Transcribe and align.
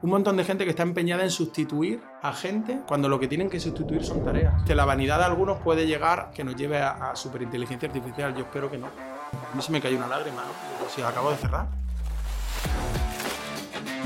un 0.00 0.10
montón 0.10 0.36
de 0.36 0.44
gente 0.44 0.64
que 0.64 0.70
está 0.70 0.84
empeñada 0.84 1.24
en 1.24 1.30
sustituir 1.30 2.00
a 2.22 2.32
gente 2.32 2.78
cuando 2.86 3.08
lo 3.08 3.18
que 3.18 3.26
tienen 3.26 3.50
que 3.50 3.58
sustituir 3.58 4.04
son 4.04 4.24
tareas. 4.24 4.62
Que 4.64 4.74
la 4.74 4.84
vanidad 4.84 5.18
de 5.18 5.24
algunos 5.24 5.58
puede 5.58 5.86
llegar 5.86 6.30
que 6.34 6.44
nos 6.44 6.54
lleve 6.54 6.78
a, 6.78 7.10
a 7.10 7.16
superinteligencia 7.16 7.88
artificial. 7.88 8.34
Yo 8.34 8.42
espero 8.42 8.70
que 8.70 8.78
no. 8.78 8.86
A 8.86 9.56
mí 9.56 9.62
se 9.62 9.72
me 9.72 9.80
cayó 9.80 9.96
una 9.96 10.06
lágrima, 10.06 10.42
¿no? 10.42 10.88
Si 10.88 11.02
acabo 11.02 11.30
de 11.30 11.36
cerrar. 11.36 11.66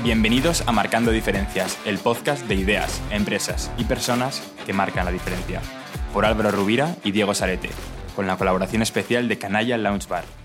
Bienvenidos 0.03 0.67
a 0.67 0.71
Marcando 0.71 1.11
Diferencias, 1.11 1.77
el 1.85 1.97
podcast 1.99 2.45
de 2.47 2.55
ideas, 2.55 3.01
empresas 3.11 3.71
y 3.77 3.85
personas 3.85 4.43
que 4.65 4.73
marcan 4.73 5.05
la 5.05 5.11
diferencia. 5.11 5.61
Por 6.11 6.25
Álvaro 6.25 6.51
Rubira 6.51 6.95
y 7.03 7.11
Diego 7.11 7.33
Sarete, 7.33 7.69
con 8.15 8.27
la 8.27 8.35
colaboración 8.37 8.81
especial 8.81 9.27
de 9.29 9.37
Canalla 9.37 9.77
Lounge 9.77 10.09
Bar. 10.09 10.42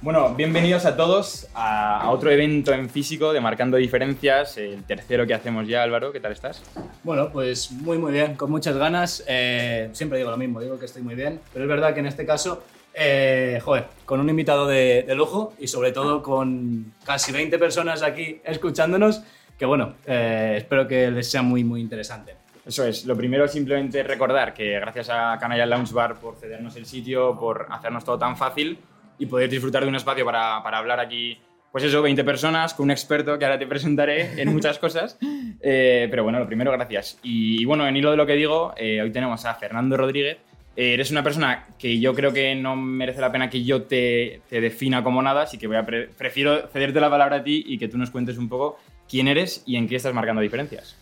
Bueno, 0.00 0.32
bienvenidos 0.32 0.86
a 0.86 0.96
todos 0.96 1.48
a, 1.54 2.08
otro 2.10 2.30
evento 2.30 2.72
en 2.72 2.88
físico 2.88 3.32
de 3.32 3.40
Marcando 3.40 3.76
Diferencias, 3.76 4.56
el 4.56 4.84
tercero 4.84 5.26
que 5.26 5.34
hacemos 5.34 5.66
ya, 5.66 5.82
Álvaro. 5.82 6.12
¿Qué 6.12 6.20
tal 6.20 6.30
estás? 6.30 6.62
Bueno, 7.02 7.30
pues 7.32 7.72
muy, 7.72 7.98
muy 7.98 8.12
bien, 8.12 8.36
con 8.36 8.48
muchas 8.48 8.76
ganas. 8.76 9.24
Eh, 9.26 9.88
siempre 9.92 10.18
digo 10.18 10.30
lo 10.30 10.36
mismo, 10.36 10.60
digo 10.60 10.78
que 10.78 10.84
estoy 10.84 11.02
muy 11.02 11.16
bien, 11.16 11.40
pero 11.52 11.64
es 11.64 11.68
verdad 11.68 11.94
que 11.94 12.00
en 12.00 12.06
este 12.06 12.24
caso, 12.24 12.62
eh, 12.94 13.58
joder, 13.60 13.86
con 14.04 14.20
un 14.20 14.30
invitado 14.30 14.68
de, 14.68 15.04
lujo 15.16 15.54
y 15.58 15.66
sobre 15.66 15.90
todo 15.90 16.22
con 16.22 16.92
casi 17.04 17.32
20 17.32 17.58
personas 17.58 18.04
aquí 18.04 18.40
escuchándonos, 18.44 19.22
que 19.58 19.66
bueno, 19.66 19.94
eh, 20.06 20.54
espero 20.58 20.86
que 20.86 21.10
les 21.10 21.28
sea 21.28 21.42
muy, 21.42 21.64
muy 21.64 21.80
interesante. 21.80 22.36
Eso 22.64 22.84
es, 22.84 23.04
lo 23.04 23.16
primero 23.16 23.48
simplemente 23.48 24.04
recordar 24.04 24.54
que 24.54 24.78
gracias 24.78 25.10
a 25.10 25.36
Canalla 25.40 25.66
Lounge 25.66 25.92
Bar 25.92 26.20
por 26.20 26.36
cedernos 26.36 26.76
el 26.76 26.86
sitio, 26.86 27.36
por 27.36 27.66
hacernos 27.68 28.04
todo 28.04 28.16
tan 28.16 28.36
fácil 28.36 28.78
y 29.18 29.26
poder 29.26 29.50
disfrutar 29.50 29.82
de 29.82 29.88
un 29.88 29.96
espacio 29.96 30.24
para, 30.24 30.62
para, 30.62 30.78
hablar 30.78 31.00
aquí, 31.00 31.38
pues 31.72 31.84
eso, 31.84 32.02
20 32.02 32.24
personas 32.24 32.74
con 32.74 32.84
un 32.84 32.90
experto 32.90 33.38
que 33.38 33.44
ahora 33.44 33.58
te 33.58 33.66
presentaré 33.66 34.40
en 34.40 34.52
muchas 34.52 34.78
cosas. 34.80 35.18
Eh, 35.60 36.06
pero 36.10 36.22
bueno, 36.22 36.38
lo 36.38 36.46
primero, 36.46 36.72
gracias. 36.72 37.18
Y, 37.22 37.64
bueno, 37.64 37.86
en 37.86 37.96
hilo 37.96 38.10
de 38.10 38.16
lo 38.16 38.26
que 38.26 38.34
digo, 38.34 38.74
eh, 38.76 39.02
hoy 39.02 39.10
tenemos 39.10 39.44
a 39.44 39.54
Fernando 39.54 39.96
Rodríguez. 39.96 40.38
Eh, 40.76 40.94
eres 40.94 41.10
una 41.10 41.24
persona 41.24 41.66
que 41.78 41.98
yo 41.98 42.14
creo 42.14 42.32
que 42.32 42.54
no 42.54 42.76
merece 42.76 43.20
la 43.20 43.32
pena 43.32 43.50
que 43.50 43.64
yo 43.64 43.82
te, 43.82 44.42
te 44.48 44.60
defina 44.60 45.02
como 45.02 45.20
nada, 45.20 45.42
así 45.42 45.58
que 45.58 45.66
voy 45.66 45.76
a 45.76 45.84
prefiero 45.84 46.68
cederte 46.68 47.00
la 47.00 47.10
palabra 47.10 47.36
a 47.36 47.42
ti 47.42 47.64
y 47.66 47.78
que 47.78 47.88
tú 47.88 47.98
nos 47.98 48.10
cuentes 48.10 48.38
un 48.38 48.48
poco 48.48 48.78
quién 49.08 49.26
eres 49.26 49.64
y 49.66 49.76
en 49.76 49.88
qué 49.88 49.96
estás 49.96 50.14
marcando 50.14 50.40
diferencias. 50.40 50.96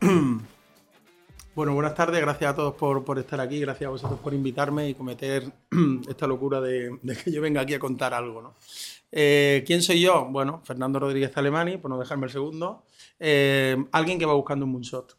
Bueno, 1.52 1.74
buenas 1.74 1.96
tardes, 1.96 2.20
gracias 2.20 2.52
a 2.52 2.54
todos 2.54 2.74
por, 2.74 3.18
estar 3.18 3.40
aquí, 3.40 3.58
gracias 3.58 3.88
a 3.88 3.90
vosotros 3.90 4.20
por 4.20 4.32
invitarme 4.32 4.88
y 4.88 4.94
cometer 4.94 5.42
esta 6.08 6.28
locura 6.28 6.60
de, 6.60 6.96
que 7.24 7.32
yo 7.32 7.42
venga 7.42 7.60
aquí 7.60 7.74
a 7.74 7.80
contar 7.80 8.14
algo. 8.14 8.40
¿no? 8.40 8.54
Eh, 9.10 9.64
¿Quién 9.66 9.82
soy 9.82 10.00
yo? 10.00 10.26
Bueno, 10.30 10.62
Fernando 10.64 11.00
Rodríguez 11.00 11.36
Alemani, 11.36 11.76
por 11.76 11.90
no 11.90 11.98
dejarme 11.98 12.26
el 12.26 12.32
segundo. 12.32 12.84
Eh, 13.18 13.76
alguien 13.90 14.20
que 14.20 14.26
va 14.26 14.34
buscando 14.34 14.64
un 14.64 14.70
moonshot. 14.70 15.18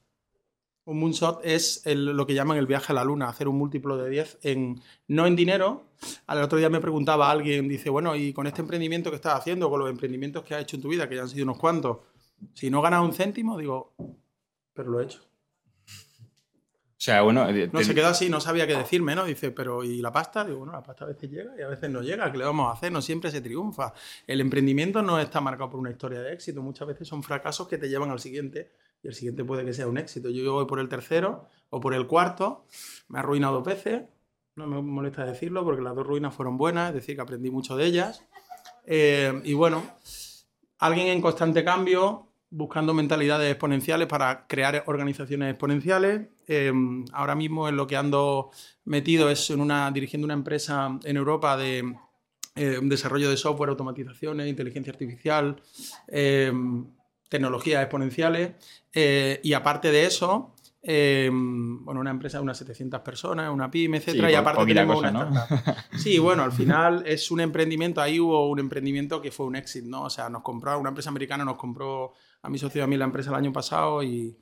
Un 0.85 1.02
moonshot 1.02 1.41
es 1.43 1.83
lo 1.85 2.25
que 2.25 2.33
llaman 2.33 2.57
el 2.57 2.65
viaje 2.65 2.93
a 2.93 2.95
la 2.95 3.03
luna, 3.03 3.27
hacer 3.27 3.49
un 3.49 3.57
múltiplo 3.57 3.97
de 3.97 4.09
10, 4.09 4.39
en, 4.43 4.81
no 5.09 5.27
en 5.27 5.35
dinero. 5.35 5.83
Al 6.27 6.41
otro 6.41 6.57
día 6.57 6.69
me 6.69 6.79
preguntaba 6.79 7.29
alguien, 7.29 7.67
dice, 7.67 7.89
bueno, 7.89 8.15
y 8.15 8.31
con 8.31 8.47
este 8.47 8.61
emprendimiento 8.61 9.09
que 9.09 9.17
estás 9.17 9.35
haciendo, 9.35 9.69
con 9.69 9.81
los 9.81 9.89
emprendimientos 9.89 10.43
que 10.43 10.55
has 10.55 10.61
hecho 10.61 10.77
en 10.77 10.81
tu 10.81 10.87
vida, 10.87 11.09
que 11.09 11.17
ya 11.17 11.23
han 11.23 11.29
sido 11.29 11.43
unos 11.43 11.57
cuantos, 11.57 11.97
si 12.53 12.69
no 12.69 12.81
ganas 12.81 13.03
un 13.03 13.13
céntimo, 13.13 13.57
digo, 13.57 13.93
pero 14.73 14.89
lo 14.89 15.02
he 15.02 15.03
hecho. 15.03 15.30
O 17.02 17.03
sea, 17.03 17.23
bueno. 17.23 17.49
Eh, 17.49 17.67
no, 17.73 17.81
se 17.81 17.95
quedó 17.95 18.09
así, 18.09 18.30
no 18.30 18.39
sabía 18.39 18.67
qué 18.67 18.75
decirme, 18.75 19.16
¿no? 19.16 19.25
Dice, 19.25 19.49
pero 19.49 19.83
¿y 19.83 20.03
la 20.03 20.11
pasta? 20.11 20.45
Digo, 20.45 20.59
bueno, 20.59 20.73
la 20.73 20.83
pasta 20.83 21.05
a 21.05 21.08
veces 21.08 21.31
llega 21.31 21.52
y 21.58 21.63
a 21.63 21.67
veces 21.67 21.89
no 21.89 22.03
llega. 22.03 22.31
¿Qué 22.31 22.38
le 22.38 22.45
vamos 22.45 22.69
a 22.69 22.73
hacer? 22.73 22.91
No 22.91 23.02
siempre 23.02 23.31
se 23.31 23.41
triunfa. 23.41 23.91
El 24.27 24.39
emprendimiento 24.39 25.02
no 25.02 25.19
está 25.19 25.41
marcado 25.41 25.71
por 25.71 25.80
una 25.80 25.89
historia 25.89 26.21
de 26.21 26.31
éxito. 26.31 26.61
Muchas 26.61 26.88
veces 26.88 27.08
son 27.08 27.23
fracasos 27.23 27.67
que 27.67 27.80
te 27.80 27.89
llevan 27.89 28.11
al 28.11 28.19
siguiente 28.19 28.69
y 29.02 29.08
el 29.08 29.16
siguiente 29.16 29.43
puede 29.43 29.66
que 29.66 29.73
sea 29.73 29.88
un 29.88 29.97
éxito. 29.97 30.30
Yo 30.30 30.53
voy 30.53 30.67
por 30.67 30.80
el 30.80 30.89
tercero 30.89 31.47
o 31.71 31.80
por 31.80 31.95
el 31.95 32.05
cuarto. 32.05 32.67
Me 33.08 33.17
ha 33.17 33.21
arruinado 33.21 33.55
dos 33.55 33.65
veces. 33.65 34.03
No 34.55 34.67
me 34.67 34.80
molesta 34.80 35.25
decirlo 35.25 35.63
porque 35.63 35.81
las 35.81 35.95
dos 35.95 36.05
ruinas 36.05 36.36
fueron 36.36 36.55
buenas, 36.55 36.89
es 36.89 36.93
decir, 36.93 37.15
que 37.15 37.23
aprendí 37.23 37.49
mucho 37.49 37.76
de 37.77 37.86
ellas. 37.86 38.23
Eh, 38.86 39.42
y 39.43 39.53
bueno, 39.55 39.83
alguien 40.77 41.08
en 41.08 41.20
constante 41.20 41.64
cambio, 41.64 42.30
buscando 42.52 42.94
mentalidades 42.94 43.50
exponenciales 43.50 44.08
para 44.08 44.45
crear 44.45 44.84
organizaciones 44.86 45.50
exponenciales. 45.50 46.28
Eh, 46.48 46.72
ahora 47.14 47.34
mismo 47.34 47.70
en 47.70 47.78
lo 47.78 47.88
que 47.88 47.95
ando 47.95 48.52
metido 48.84 49.30
es 49.30 49.50
en 49.50 49.62
una, 49.62 49.89
dirigiendo 49.89 50.26
una 50.26 50.34
empresa 50.34 51.00
en 51.04 51.16
Europa 51.16 51.56
de 51.56 51.95
eh, 52.56 52.80
desarrollo 52.84 53.30
de 53.30 53.38
software, 53.38 53.70
automatizaciones, 53.70 54.50
inteligencia 54.50 54.92
artificial, 54.92 55.62
eh, 56.10 56.52
tecnologías 57.30 57.82
exponenciales. 57.82 58.52
y 58.94 59.54
aparte 59.54 59.89
de 59.89 60.06
eso, 60.06 60.54
bueno, 60.83 62.02
una 62.02 62.10
empresa 62.12 62.39
de 62.39 62.44
unas 62.44 62.58
700 62.58 63.00
personas, 63.00 63.50
una 63.50 63.72
pyme, 63.72 64.00
etcétera, 64.00 64.30
y 64.30 64.36
aparte 64.36 64.66
tenemos 64.66 65.00
una 65.00 65.08
startup. 65.08 65.76
Sí, 65.98 66.20
bueno, 66.20 66.44
al 66.44 66.52
final 66.52 67.04
es 67.06 67.32
un 67.32 67.39
emprendimiento, 67.39 68.02
ahí 68.02 68.20
hubo 68.20 68.50
un 68.50 68.60
emprendimiento 68.60 69.22
que 69.22 69.32
fue 69.32 69.45
un 69.45 69.56
éxito, 69.56 69.88
¿no? 69.88 70.04
O 70.04 70.10
sea, 70.10 70.30
nos 70.30 70.42
compró, 70.42 70.78
una 70.78 70.89
empresa 70.89 71.10
americana 71.10 71.45
nos 71.45 71.56
compró 71.56 72.12
a 72.41 72.49
mi 72.49 72.57
socio 72.57 72.79
y 72.79 72.83
a 72.83 72.87
mí 72.87 72.97
la 72.97 73.05
empresa 73.05 73.29
el 73.29 73.35
año 73.35 73.53
pasado 73.53 74.03
y, 74.03 74.37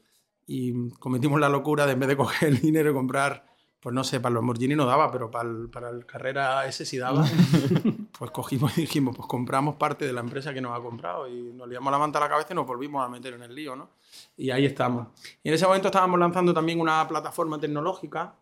y, 0.48 0.90
cometimos 1.00 1.40
la 1.40 1.50
locura 1.50 1.86
de 1.86 1.94
en 1.94 2.00
vez 2.00 2.10
de 2.10 2.18
coger 2.18 2.50
el 2.50 2.60
dinero 2.60 2.92
y 2.92 2.94
comprar, 2.94 3.46
pues 3.80 3.94
no 3.94 4.04
sé, 4.04 4.20
para 4.20 4.34
los 4.34 4.42
Lamborghini 4.42 4.76
no 4.76 4.86
daba, 4.86 5.12
pero 5.12 5.30
para 5.30 5.50
el, 5.50 5.70
para 5.70 5.90
el 5.90 6.06
carrera 6.06 6.66
ese 6.66 6.86
sí 6.86 6.98
daba, 6.98 7.26
pues 8.18 8.32
cogimos 8.32 8.78
y 8.78 8.82
dijimos, 8.82 9.16
pues 9.16 9.28
compramos 9.28 9.76
parte 9.76 10.06
de 10.06 10.14
la 10.14 10.22
empresa 10.22 10.54
que 10.54 10.62
nos 10.62 10.78
ha 10.78 10.82
comprado 10.82 11.28
y 11.28 11.54
nos 11.54 11.68
liamos 11.68 11.92
la 11.92 12.00
manta 12.00 12.20
a 12.20 12.22
la 12.22 12.30
cabeza 12.30 12.50
y 12.52 12.56
nos 12.56 12.66
volvimos 12.66 13.06
a 13.06 13.10
meter 13.10 13.34
en 13.34 13.44
el 13.44 13.54
lío, 13.54 13.76
¿no? 13.76 13.90
Y 14.38 14.52
ahí 14.52 14.66
estamos. 14.66 15.08
Y 15.44 15.50
en 15.50 15.56
ese 15.56 15.66
momento 15.66 15.90
estábamos 15.90 16.20
lanzando 16.20 16.54
también 16.54 16.80
una 16.80 17.08
plataforma 17.08 17.60
tecnológica, 17.60 18.36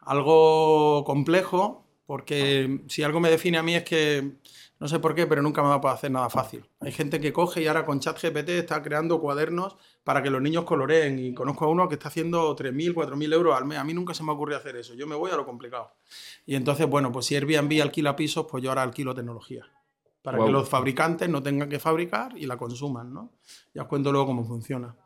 algo 0.00 1.04
complejo, 1.04 1.84
porque 2.06 2.82
si 2.88 3.02
algo 3.02 3.20
me 3.20 3.30
define 3.30 3.58
a 3.58 3.62
mí 3.62 3.74
es 3.74 3.84
que 3.84 4.38
no 4.80 4.88
sé 4.88 4.98
por 4.98 5.14
qué, 5.14 5.26
pero 5.26 5.40
nunca 5.40 5.62
me 5.62 5.68
va 5.68 5.90
a 5.90 5.94
hacer 5.94 6.10
nada 6.10 6.28
fácil. 6.28 6.68
Hay 6.80 6.90
gente 6.90 7.20
que 7.20 7.32
coge 7.32 7.62
y 7.62 7.66
ahora 7.68 7.86
con 7.86 8.00
ChatGPT 8.00 8.48
está 8.50 8.82
creando 8.82 9.20
cuadernos 9.20 9.76
para 10.02 10.22
que 10.22 10.30
los 10.30 10.42
niños 10.42 10.64
coloreen. 10.64 11.18
Y 11.18 11.32
conozco 11.32 11.64
a 11.64 11.68
uno 11.68 11.88
que 11.88 11.94
está 11.94 12.08
haciendo 12.08 12.54
3.000, 12.56 12.92
4.000 12.92 13.32
euros 13.32 13.56
al 13.56 13.64
mes. 13.66 13.78
A 13.78 13.84
mí 13.84 13.94
nunca 13.94 14.14
se 14.14 14.24
me 14.24 14.32
ocurre 14.32 14.56
hacer 14.56 14.76
eso. 14.76 14.94
Yo 14.94 15.06
me 15.06 15.14
voy 15.14 15.30
a 15.30 15.36
lo 15.36 15.46
complicado. 15.46 15.92
Y 16.44 16.56
entonces, 16.56 16.88
bueno, 16.88 17.12
pues 17.12 17.26
si 17.26 17.36
Airbnb 17.36 17.80
alquila 17.82 18.16
pisos, 18.16 18.46
pues 18.50 18.62
yo 18.62 18.70
ahora 18.70 18.82
alquilo 18.82 19.14
tecnología. 19.14 19.64
Para 20.22 20.38
que 20.38 20.50
los 20.50 20.68
fabricantes 20.68 21.28
no 21.28 21.42
tengan 21.42 21.68
que 21.68 21.78
fabricar 21.78 22.36
y 22.36 22.46
la 22.46 22.56
consuman, 22.56 23.12
¿no? 23.12 23.32
Ya 23.74 23.82
os 23.82 23.88
cuento 23.88 24.10
luego 24.10 24.26
cómo 24.26 24.44
funciona. 24.44 24.96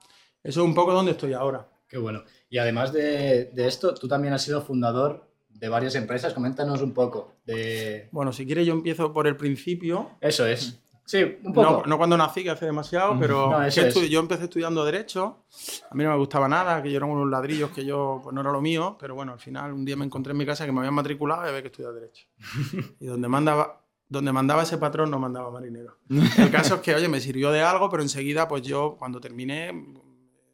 Eso 0.43 0.61
es 0.61 0.67
un 0.67 0.75
poco 0.75 0.93
donde 0.93 1.11
estoy 1.11 1.33
ahora. 1.33 1.69
Qué 1.89 1.99
bueno. 1.99 2.23
Y 2.49 2.59
además 2.59 2.93
de, 2.93 3.47
de 3.47 3.67
esto, 3.67 3.95
tú 3.95 4.07
también 4.07 4.33
has 4.33 4.43
sido 4.43 4.63
fundador 4.63 5.28
de 5.59 5.69
varias 5.69 5.95
empresas. 5.95 6.33
Coméntanos 6.35 6.81
un 6.83 6.93
poco 6.93 7.35
de... 7.45 8.09
Bueno, 8.13 8.33
si 8.33 8.47
quieres 8.47 8.67
yo 8.67 8.73
empiezo 8.73 9.13
por 9.13 9.27
el 9.27 9.37
principio. 9.37 10.11
Eso 10.21 10.47
es. 10.47 10.81
Sí, 11.09 11.39
un 11.43 11.55
poco. 11.55 11.85
No, 11.87 11.97
cuando 11.97 12.19
nací, 12.19 12.43
que 12.43 12.51
hace 12.51 12.67
demasiado, 12.67 13.19
pero 13.19 13.51
no, 13.51 13.69
yo 13.69 14.21
empecé 14.21 14.45
estudiando 14.45 14.85
Derecho. 14.85 15.45
A 15.91 15.95
mí 15.95 16.05
no 16.05 16.11
me 16.11 16.19
gustaba 16.19 16.49
nada, 16.49 16.83
que 16.83 16.91
yo 16.91 16.99
eran 16.99 17.09
unos 17.09 17.31
ladrillos 17.31 17.71
que 17.71 17.83
yo, 17.83 18.21
pues 18.23 18.35
no 18.35 18.43
era 18.43 18.53
lo 18.53 18.61
mío, 18.61 18.99
pero 19.01 19.15
bueno, 19.15 19.33
al 19.33 19.39
final 19.39 19.73
un 19.73 19.87
día 19.87 19.97
me 19.97 20.05
encontré 20.05 20.33
en 20.33 20.37
mi 20.37 20.45
casa 20.45 20.67
que 20.67 20.73
me 20.73 20.81
habían 20.81 20.93
matriculado 20.93 21.47
y 21.47 21.49
había 21.49 21.63
que 21.63 21.69
estudiar 21.69 21.95
Derecho. 21.95 22.27
y 23.01 23.07
donde 23.07 23.27
mandaba, 23.27 23.87
donde 24.07 24.33
mandaba 24.33 24.65
ese 24.65 24.77
patrón 24.77 25.11
no 25.11 25.19
mandaba 25.19 25.51
marinero. 25.51 25.97
El 26.37 26.51
caso 26.51 26.75
es 26.75 26.81
que, 26.83 26.95
oye, 26.95 27.09
me 27.09 27.21
sirvió 27.21 27.51
de 27.53 27.63
algo, 27.63 27.89
pero 27.89 28.03
enseguida, 28.03 28.47
pues 28.47 28.61
yo, 28.61 28.97
cuando 28.99 29.19
terminé, 29.19 29.73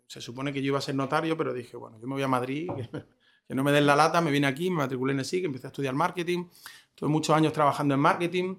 se 0.06 0.20
supone 0.20 0.52
que 0.52 0.62
yo 0.62 0.68
iba 0.68 0.78
a 0.78 0.82
ser 0.82 0.94
notario, 0.94 1.36
pero 1.36 1.52
dije, 1.52 1.76
bueno, 1.76 1.98
yo 2.00 2.06
me 2.06 2.14
voy 2.14 2.22
a 2.22 2.28
Madrid, 2.28 2.70
que 2.76 2.88
no 3.48 3.62
me 3.62 3.72
den 3.72 3.86
la 3.86 3.94
lata, 3.96 4.20
me 4.20 4.30
vine 4.30 4.46
aquí, 4.46 4.70
me 4.70 4.78
matriculé 4.78 5.12
en 5.12 5.18
el 5.18 5.24
SIC, 5.24 5.44
empecé 5.44 5.66
a 5.66 5.68
estudiar 5.68 5.94
marketing, 5.94 6.46
tuve 6.94 7.10
muchos 7.10 7.36
años 7.36 7.52
trabajando 7.52 7.94
en 7.94 8.00
marketing 8.00 8.56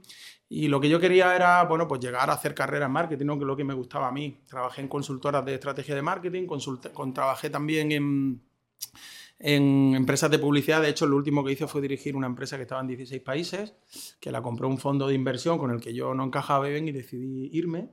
y 0.48 0.68
lo 0.68 0.80
que 0.80 0.90
yo 0.90 1.00
quería 1.00 1.36
era, 1.36 1.64
bueno, 1.64 1.88
pues 1.88 2.02
llegar 2.02 2.30
a 2.30 2.34
hacer 2.34 2.54
carrera 2.54 2.86
en 2.86 2.92
marketing, 2.92 3.26
¿no? 3.26 3.36
que 3.38 3.44
es 3.44 3.48
lo 3.48 3.58
que 3.58 3.64
me 3.64 3.74
gustaba 3.74 4.08
a 4.08 4.12
mí. 4.12 4.42
Trabajé 4.48 4.82
en 4.82 4.88
consultoras 4.88 5.44
de 5.44 5.56
estrategia 5.56 5.96
de 5.96 6.04
marketing, 6.04 6.46
con, 6.46 7.14
trabajé 7.14 7.50
también 7.50 7.92
en, 7.92 8.42
en 9.40 9.96
empresas 9.96 10.30
de 10.30 10.38
publicidad. 10.38 10.84
De 10.84 10.90
hecho, 10.90 11.08
lo 11.08 11.16
último 11.16 11.44
que 11.44 11.54
hice 11.54 11.66
fue 11.66 11.82
dirigir 11.82 12.16
una 12.16 12.28
empresa 12.28 12.58
que 12.58 12.62
estaba 12.62 12.82
en 12.82 12.88
16 12.88 13.22
países, 13.24 13.74
que 14.20 14.32
la 14.32 14.44
compró 14.44 14.68
un 14.68 14.78
fondo 14.78 15.08
de 15.08 15.16
inversión 15.16 15.58
con 15.58 15.72
el 15.72 15.82
que 15.82 15.96
yo 15.96 16.14
no 16.14 16.24
encajaba 16.24 16.68
bien 16.68 16.88
y 16.88 16.92
decidí 16.92 17.50
irme. 17.52 17.90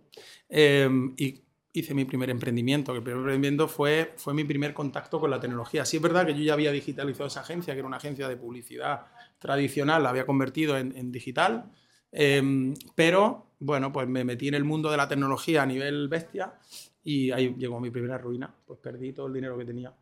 Eh, 0.51 0.91
y 1.17 1.43
hice 1.73 1.95
mi 1.95 2.05
primer 2.05 2.31
emprendimiento, 2.31 2.93
que 2.93 2.99
el 2.99 3.05
primer 3.05 3.21
emprendimiento 3.21 3.69
fue, 3.69 4.13
fue 4.17 4.35
mi 4.35 4.45
primer 4.45 4.75
contacto 4.75 5.19
con 5.19 5.31
la 5.31 5.41
tecnología. 5.41 5.85
Sí 5.85 5.97
es 5.97 6.03
verdad 6.03 6.27
que 6.27 6.35
yo 6.35 6.43
ya 6.43 6.53
había 6.53 6.71
digitalizado 6.71 7.27
esa 7.27 7.41
agencia, 7.41 7.73
que 7.75 7.81
era 7.81 7.89
una 7.89 7.97
agencia 7.97 8.29
de 8.29 8.37
publicidad 8.37 9.07
tradicional, 9.39 10.03
la 10.03 10.11
había 10.11 10.27
convertido 10.27 10.77
en, 10.77 11.11
digital, 11.11 11.71
em, 12.11 12.75
pero 12.95 13.53
bueno, 13.59 13.93
pues 13.93 14.07
me 14.09 14.25
metí 14.25 14.49
en 14.49 14.55
el 14.55 14.65
mundo 14.65 14.91
de 14.91 14.97
la 14.97 15.09
tecnología 15.09 15.63
a 15.63 15.67
nivel 15.67 16.09
bestia 16.09 16.55
y 17.05 17.31
ahí 17.31 17.55
llegó 17.57 17.81
mi 17.81 17.91
primera 17.91 18.19
ruina, 18.19 18.55
pues 18.67 18.79
perdí 18.79 19.13
todo 19.13 19.27
el 19.27 19.33
dinero 19.33 19.57
que 19.57 19.65
tenía. 19.65 19.93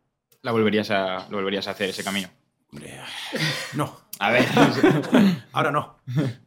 ¿La 0.41 0.51
volverías 0.51 0.91
a, 0.91 1.27
¿Lo 1.29 1.37
volverías 1.37 1.67
a 1.67 1.71
hacer 1.71 1.89
ese 1.89 2.03
camino? 2.03 2.27
no. 3.75 4.01
A 4.19 4.31
ver. 4.31 4.45
Ahora 5.51 5.71
no. 5.71 5.97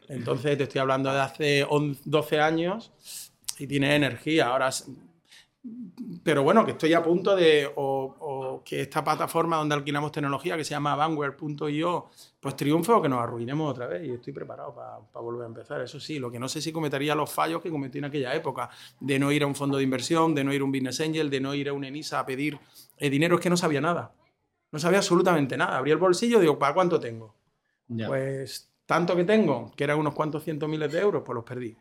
Entonces 0.09 0.57
te 0.57 0.65
estoy 0.65 0.81
hablando 0.81 1.13
de 1.13 1.21
hace 1.21 1.67
12 2.05 2.41
años 2.41 3.33
y 3.59 3.67
tiene 3.67 3.97
energía. 3.97 4.47
Ahora 4.47 4.71
pero 6.23 6.43
bueno, 6.43 6.65
que 6.65 6.73
estoy 6.73 6.93
a 6.93 7.03
punto 7.03 7.35
de, 7.35 7.71
o, 7.77 8.63
que 8.65 8.83
esta 8.83 9.03
plataforma 9.03 9.57
donde 9.57 9.75
alquilamos 9.75 10.13
tecnología, 10.13 10.57
que 10.57 10.65
se 10.65 10.71
llama 10.71 10.95
Vanguard.io, 10.95 12.11
pues 12.41 12.57
triunfe 12.57 12.93
o 12.93 13.01
que 13.01 13.09
nos 13.09 13.21
arruinemos 13.21 13.71
otra 13.71 13.87
vez. 13.87 14.07
Y 14.07 14.11
estoy 14.13 14.33
preparado 14.33 14.75
para 14.75 14.99
volver 15.23 15.45
a 15.45 15.47
empezar. 15.47 15.81
Eso 15.81 15.99
sí, 15.99 16.19
lo 16.19 16.31
que 16.31 16.39
no 16.39 16.49
sé 16.49 16.61
si 16.61 16.73
cometería 16.73 17.15
los 17.15 17.33
fallos 17.33 17.63
que 17.63 17.71
cometí 17.71 17.99
en 17.99 18.07
aquella 18.07 18.35
época, 18.35 18.69
de 19.01 19.19
no 19.19 19.33
ir 19.33 19.43
a 19.43 19.47
un 19.47 19.55
fondo 19.55 19.79
de 19.79 19.85
inversión, 19.85 20.35
de 20.35 20.45
no 20.45 20.53
ir 20.53 20.61
a 20.61 20.65
un 20.65 20.73
business 20.73 21.01
angel, 21.01 21.31
de 21.31 21.41
no 21.41 21.55
ir 21.55 21.71
a 21.71 21.73
un 21.73 21.85
ENISA 21.85 22.21
a 22.21 22.27
pedir 22.27 22.59
el 22.99 23.11
dinero, 23.11 23.37
es 23.37 23.41
que 23.41 23.51
no 23.51 23.57
sabía 23.57 23.81
nada. 23.81 24.13
No 24.71 24.79
sabía 24.79 24.99
absolutamente 24.99 25.57
nada. 25.57 25.79
Abrí 25.79 25.93
el 25.93 25.99
bolsillo 25.99 26.39
y 26.39 26.41
digo, 26.43 26.59
¿para 26.59 26.75
cuánto 26.75 27.01
tengo? 27.01 27.35
Pues 28.07 28.71
tanto 28.87 29.17
que 29.17 29.25
tengo, 29.25 29.73
que 29.77 29.85
eran 29.85 29.99
unos 29.99 30.15
cuantos 30.15 30.45
cientos 30.45 30.69
miles 30.69 30.93
de 30.93 31.01
euros, 31.01 31.23
pues 31.25 31.35
los 31.35 31.45
perdí. 31.45 31.77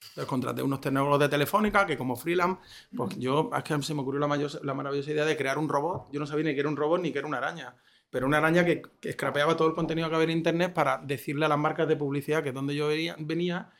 Entonces 0.00 0.26
contraté 0.26 0.62
unos 0.62 0.80
tecnólogos 0.80 1.20
de 1.20 1.28
Telefónica 1.28 1.86
que 1.86 1.96
como 1.96 2.16
freelance, 2.16 2.60
pues 2.96 3.16
yo, 3.18 3.50
es 3.56 3.62
que 3.64 3.82
se 3.82 3.94
me 3.94 4.00
ocurrió 4.00 4.20
la, 4.20 4.50
la 4.62 4.74
maravillosa 4.74 5.10
idea 5.10 5.24
de 5.24 5.36
crear 5.36 5.58
un 5.58 5.68
robot. 5.68 6.10
Yo 6.10 6.18
no 6.18 6.26
sabía 6.26 6.46
ni 6.46 6.54
que 6.54 6.60
era 6.60 6.68
un 6.68 6.76
robot 6.76 7.00
ni 7.00 7.12
que 7.12 7.18
era 7.18 7.28
una 7.28 7.38
araña, 7.38 7.76
pero 8.10 8.26
una 8.26 8.38
araña 8.38 8.64
que, 8.64 8.82
que 9.00 9.10
escrapeaba 9.10 9.56
todo 9.56 9.68
el 9.68 9.74
contenido 9.74 10.08
que 10.08 10.16
había 10.16 10.24
en 10.24 10.38
Internet 10.38 10.72
para 10.72 10.98
decirle 10.98 11.44
a 11.44 11.48
las 11.48 11.58
marcas 11.58 11.86
de 11.86 11.96
publicidad 11.96 12.42
que 12.42 12.48
es 12.48 12.54
donde 12.54 12.74
yo 12.74 12.88
venía, 12.88 13.70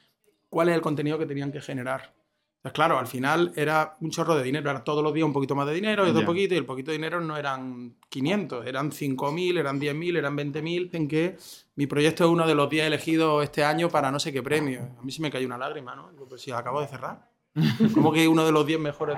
cuál 0.48 0.68
es 0.68 0.74
el 0.74 0.82
contenido 0.82 1.18
que 1.18 1.26
tenían 1.26 1.52
que 1.52 1.60
generar. 1.60 2.14
Pues 2.62 2.74
claro, 2.74 2.98
al 2.98 3.06
final 3.06 3.52
era 3.56 3.96
un 4.00 4.10
chorro 4.10 4.34
de 4.34 4.42
dinero, 4.42 4.70
era 4.70 4.84
todos 4.84 5.02
los 5.02 5.14
días 5.14 5.24
un 5.24 5.32
poquito 5.32 5.54
más 5.54 5.66
de 5.66 5.72
dinero 5.72 6.06
y 6.06 6.10
otro 6.10 6.26
poquito, 6.26 6.52
y 6.52 6.58
el 6.58 6.66
poquito 6.66 6.90
de 6.90 6.98
dinero 6.98 7.18
no 7.18 7.38
eran 7.38 7.96
500, 8.10 8.66
eran 8.66 8.90
5.000, 8.90 9.58
eran 9.58 9.80
10.000, 9.80 10.18
eran 10.18 10.36
20.000, 10.36 10.90
en 10.92 11.08
que 11.08 11.38
mi 11.76 11.86
proyecto 11.86 12.24
es 12.24 12.30
uno 12.30 12.46
de 12.46 12.54
los 12.54 12.68
días 12.68 12.86
elegidos 12.86 13.42
este 13.42 13.64
año 13.64 13.88
para 13.88 14.10
no 14.10 14.20
sé 14.20 14.30
qué 14.30 14.42
premio. 14.42 14.90
A 14.98 15.02
mí 15.02 15.10
se 15.10 15.22
me 15.22 15.30
cayó 15.30 15.46
una 15.46 15.56
lágrima, 15.56 15.96
¿no? 15.96 16.10
Pues 16.28 16.42
si 16.42 16.50
acabo 16.50 16.82
de 16.82 16.88
cerrar. 16.88 17.30
Como 17.94 18.12
que 18.12 18.28
uno 18.28 18.44
de 18.44 18.52
los 18.52 18.66
10 18.66 18.78
mejores 18.78 19.16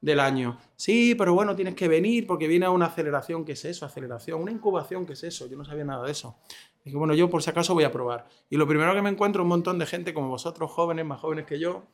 del 0.00 0.18
año. 0.18 0.58
Sí, 0.74 1.14
pero 1.14 1.32
bueno, 1.32 1.54
tienes 1.54 1.76
que 1.76 1.86
venir 1.86 2.26
porque 2.26 2.48
viene 2.48 2.68
una 2.68 2.86
aceleración, 2.86 3.44
¿qué 3.44 3.52
es 3.52 3.64
eso? 3.64 3.86
Aceleración, 3.86 4.42
una 4.42 4.50
incubación, 4.50 5.06
¿qué 5.06 5.12
es 5.12 5.22
eso? 5.22 5.46
Yo 5.46 5.56
no 5.56 5.64
sabía 5.64 5.84
nada 5.84 6.04
de 6.04 6.10
eso. 6.10 6.38
Dije, 6.84 6.96
bueno, 6.96 7.14
yo 7.14 7.30
por 7.30 7.40
si 7.40 7.50
acaso 7.50 7.72
voy 7.72 7.84
a 7.84 7.92
probar. 7.92 8.26
Y 8.50 8.56
lo 8.56 8.66
primero 8.66 8.92
que 8.94 9.00
me 9.00 9.10
encuentro 9.10 9.42
un 9.44 9.48
montón 9.48 9.78
de 9.78 9.86
gente 9.86 10.12
como 10.12 10.28
vosotros, 10.28 10.72
jóvenes, 10.72 11.06
más 11.06 11.20
jóvenes 11.20 11.46
que 11.46 11.60
yo, 11.60 11.84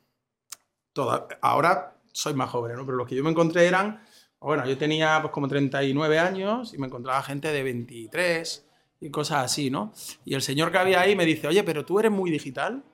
ahora 1.41 1.97
soy 2.13 2.35
más 2.35 2.51
joven, 2.51 2.77
¿no? 2.77 2.85
Pero 2.85 2.97
los 2.97 3.09
que 3.09 3.15
yo 3.15 3.25
me 3.25 3.31
encontré 3.31 3.67
eran, 3.67 4.03
bueno, 4.41 4.67
yo 4.67 4.77
tenía 4.77 5.19
pues 5.21 5.33
como 5.33 5.49
39 5.49 6.19
años 6.19 6.75
y 6.75 6.79
me 6.79 6.87
encontraba 6.87 7.23
gente 7.23 7.53
de 7.53 7.63
23 7.63 8.67
y 9.01 9.11
cosas 9.11 9.45
así, 9.45 9.71
¿no? 9.71 9.93
Y 10.25 10.35
el 10.35 10.43
señor 10.43 10.71
que 10.71 10.79
había 10.79 11.01
ahí 11.01 11.17
me 11.17 11.25
dice, 11.25 11.49
oye, 11.49 11.63
pero 11.65 11.85
tú 11.85 11.99
eres 11.99 12.11
muy 12.11 12.31
digital. 12.31 12.85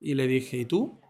Y 0.00 0.14
le 0.14 0.26
dije, 0.26 0.56
¿y 0.56 0.64
tú? 0.64 1.00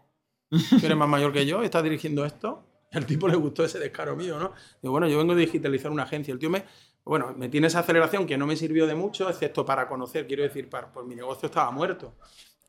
¿Tú 0.49 0.85
eres 0.85 0.95
más 0.95 1.09
mayor 1.09 1.33
que 1.33 1.45
yo? 1.45 1.63
¿Estás 1.63 1.83
dirigiendo 1.83 2.25
esto? 2.25 2.63
Al 2.91 3.07
tipo 3.07 3.27
le 3.27 3.35
gustó 3.35 3.65
ese 3.65 3.79
descaro 3.79 4.15
mío, 4.15 4.37
¿no? 4.37 4.51
Digo, 4.81 4.91
bueno, 4.91 5.07
yo 5.07 5.17
vengo 5.17 5.33
a 5.33 5.35
digitalizar 5.35 5.91
una 5.91 6.03
agencia. 6.03 6.31
El 6.31 6.37
tío 6.37 6.51
me, 6.51 6.63
bueno, 7.03 7.33
me 7.35 7.49
tiene 7.49 7.67
esa 7.67 7.79
aceleración 7.79 8.27
que 8.27 8.37
no 8.37 8.45
me 8.45 8.55
sirvió 8.55 8.85
de 8.85 8.93
mucho, 8.93 9.29
excepto 9.29 9.65
para 9.65 9.87
conocer, 9.87 10.27
quiero 10.27 10.43
decir, 10.43 10.69
para, 10.69 10.91
pues 10.91 11.05
mi 11.07 11.15
negocio 11.15 11.47
estaba 11.47 11.71
muerto. 11.71 12.15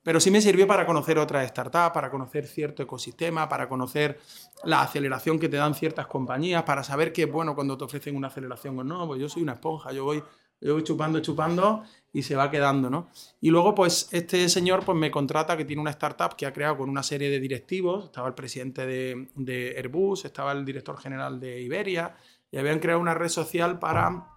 Pero 0.04 0.20
sí 0.20 0.30
me 0.30 0.42
sirvió 0.42 0.66
para 0.66 0.86
conocer 0.86 1.18
otras 1.18 1.48
startups, 1.48 1.94
para 1.94 2.10
conocer 2.10 2.46
cierto 2.46 2.82
ecosistema, 2.82 3.48
para 3.48 3.68
conocer 3.68 4.20
la 4.62 4.82
aceleración 4.82 5.38
que 5.38 5.48
te 5.48 5.56
dan 5.56 5.74
ciertas 5.74 6.06
compañías, 6.06 6.62
para 6.62 6.84
saber 6.84 7.12
que, 7.12 7.24
bueno, 7.24 7.54
cuando 7.54 7.76
te 7.78 7.84
ofrecen 7.84 8.14
una 8.14 8.28
aceleración 8.28 8.78
o 8.78 8.84
no, 8.84 9.06
pues 9.06 9.20
yo 9.20 9.28
soy 9.30 9.42
una 9.42 9.54
esponja, 9.54 9.92
yo 9.92 10.04
voy, 10.04 10.22
yo 10.60 10.74
voy 10.74 10.84
chupando, 10.84 11.20
chupando 11.20 11.84
y 12.12 12.22
se 12.22 12.36
va 12.36 12.50
quedando, 12.50 12.90
¿no? 12.90 13.08
Y 13.40 13.48
luego, 13.48 13.74
pues, 13.74 14.08
este 14.12 14.46
señor 14.50 14.84
pues, 14.84 14.96
me 14.96 15.10
contrata 15.10 15.56
que 15.56 15.64
tiene 15.64 15.80
una 15.80 15.90
startup 15.90 16.36
que 16.36 16.44
ha 16.44 16.52
creado 16.52 16.76
con 16.76 16.90
una 16.90 17.02
serie 17.02 17.30
de 17.30 17.40
directivos, 17.40 18.04
estaba 18.04 18.28
el 18.28 18.34
presidente 18.34 18.86
de, 18.86 19.74
Airbus, 19.76 20.26
estaba 20.26 20.52
el 20.52 20.66
director 20.66 20.98
general 20.98 21.40
de 21.40 21.62
Iberia, 21.62 22.14
y 22.52 22.58
habían 22.58 22.78
creado 22.78 23.00
una 23.00 23.14
red 23.14 23.30
social 23.30 23.78
para 23.78 24.28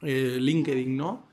eh, 0.00 0.38
LinkedIn, 0.40 0.96
¿no? 0.96 1.29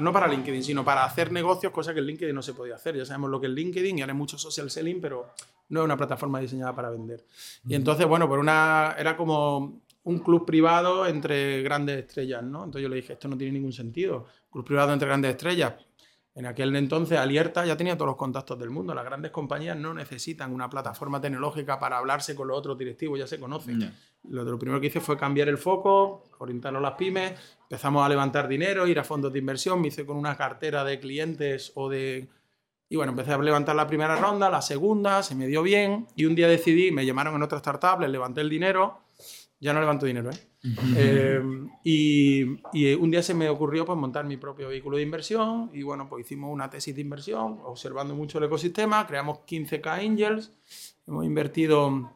No 0.00 0.12
para 0.12 0.26
LinkedIn, 0.26 0.62
sino 0.64 0.84
para 0.84 1.04
hacer 1.04 1.30
negocios, 1.30 1.72
cosa 1.72 1.94
que 1.94 2.00
en 2.00 2.06
LinkedIn 2.06 2.34
no 2.34 2.42
se 2.42 2.54
podía 2.54 2.74
hacer. 2.74 2.96
Ya 2.96 3.04
sabemos 3.04 3.30
lo 3.30 3.40
que 3.40 3.46
es 3.46 3.52
LinkedIn 3.52 3.98
y 3.98 4.00
ahora 4.00 4.12
hay 4.12 4.18
mucho 4.18 4.36
social 4.38 4.70
selling, 4.70 5.00
pero 5.00 5.32
no 5.68 5.80
es 5.80 5.84
una 5.84 5.96
plataforma 5.96 6.40
diseñada 6.40 6.74
para 6.74 6.90
vender. 6.90 7.24
Y 7.66 7.74
entonces, 7.74 8.06
bueno, 8.06 8.28
por 8.28 8.38
una, 8.38 8.94
era 8.98 9.16
como 9.16 9.80
un 10.02 10.18
club 10.18 10.44
privado 10.44 11.06
entre 11.06 11.62
grandes 11.62 11.98
estrellas, 11.98 12.42
¿no? 12.42 12.64
Entonces 12.64 12.82
yo 12.82 12.88
le 12.88 12.96
dije, 12.96 13.12
esto 13.12 13.28
no 13.28 13.36
tiene 13.36 13.52
ningún 13.52 13.72
sentido. 13.72 14.26
Club 14.50 14.64
privado 14.64 14.92
entre 14.92 15.06
grandes 15.06 15.32
estrellas. 15.32 15.74
En 16.34 16.46
aquel 16.46 16.74
entonces, 16.76 17.18
Alierta 17.18 17.66
ya 17.66 17.76
tenía 17.76 17.96
todos 17.96 18.08
los 18.08 18.16
contactos 18.16 18.58
del 18.58 18.70
mundo. 18.70 18.94
Las 18.94 19.04
grandes 19.04 19.32
compañías 19.32 19.76
no 19.76 19.92
necesitan 19.92 20.52
una 20.52 20.70
plataforma 20.70 21.20
tecnológica 21.20 21.78
para 21.78 21.98
hablarse 21.98 22.36
con 22.36 22.48
los 22.48 22.56
otros 22.56 22.78
directivos, 22.78 23.18
ya 23.18 23.26
se 23.26 23.40
conocen. 23.40 23.92
Lo, 24.28 24.44
lo, 24.44 24.58
primero 24.58 24.80
que 24.80 24.86
hice 24.86 25.00
fue 25.00 25.16
cambiar 25.16 25.48
el 25.48 25.58
foco, 25.58 26.24
orientarlo 26.38 26.78
a 26.78 26.82
las 26.82 26.92
pymes, 26.92 27.32
empezamos 27.62 28.04
a 28.04 28.08
levantar 28.08 28.46
dinero, 28.46 28.86
ir 28.86 28.98
a 28.98 29.04
fondos 29.04 29.32
de 29.32 29.40
inversión, 29.40 29.80
me 29.80 29.88
hice 29.88 30.06
con 30.06 30.16
una 30.16 30.36
cartera 30.36 30.84
de 30.84 31.00
clientes 31.00 31.72
o 31.74 31.88
de... 31.88 32.28
Y 32.88 32.96
bueno, 32.96 33.10
empecé 33.10 33.32
a 33.32 33.38
levantar 33.38 33.76
la 33.76 33.86
primera 33.86 34.16
ronda, 34.16 34.50
la 34.50 34.62
segunda, 34.62 35.22
se 35.22 35.34
me 35.34 35.46
dio 35.46 35.62
bien 35.62 36.06
y 36.16 36.26
un 36.26 36.34
día 36.34 36.48
decidí, 36.48 36.90
me 36.90 37.06
llamaron 37.06 37.34
en 37.36 37.42
otra 37.42 37.58
startup, 37.58 38.00
les 38.00 38.10
levanté 38.10 38.40
el 38.40 38.50
dinero, 38.50 39.00
ya 39.60 39.72
no 39.72 39.80
levanto 39.80 40.06
dinero, 40.06 40.30
¿eh? 40.30 40.49
Eh 40.96 41.40
y, 41.82 42.58
y, 42.72 42.94
un 42.94 43.10
día 43.10 43.22
se 43.22 43.32
me 43.32 43.48
ocurrió 43.48 43.86
pues, 43.86 43.98
montar 43.98 44.26
mi 44.26 44.36
propio 44.36 44.68
vehículo 44.68 44.98
de 44.98 45.02
inversión 45.02 45.70
y 45.72 45.82
bueno, 45.82 46.08
pues 46.08 46.26
hicimos 46.26 46.52
una 46.52 46.68
tesis 46.68 46.94
de 46.94 47.00
inversión, 47.00 47.58
observando 47.64 48.14
mucho 48.14 48.38
el 48.38 48.44
ecosistema, 48.44 49.06
creamos 49.06 49.38
15K 49.46 50.06
Angels, 50.06 50.52
hemos 51.06 51.24
invertido 51.24 52.12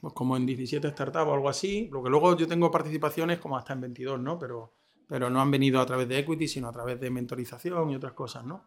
pues, 0.00 0.14
como 0.14 0.36
en 0.36 0.46
17 0.46 0.88
startups 0.90 1.26
o 1.26 1.34
algo 1.34 1.48
así, 1.48 1.88
lo 1.90 2.02
que 2.02 2.10
luego 2.10 2.36
yo 2.36 2.46
tengo 2.46 2.70
participaciones 2.70 3.38
como 3.38 3.56
hasta 3.56 3.72
en 3.72 3.80
22, 3.80 4.20
¿no? 4.20 4.38
Pero 4.38 4.72
pero 5.10 5.28
no 5.28 5.40
han 5.40 5.50
venido 5.50 5.80
a 5.80 5.86
través 5.86 6.08
de 6.08 6.20
equity, 6.20 6.46
sino 6.46 6.68
a 6.68 6.72
través 6.72 7.00
de 7.00 7.10
mentorización 7.10 7.90
y 7.90 7.96
otras 7.96 8.12
cosas, 8.12 8.44
¿no? 8.44 8.62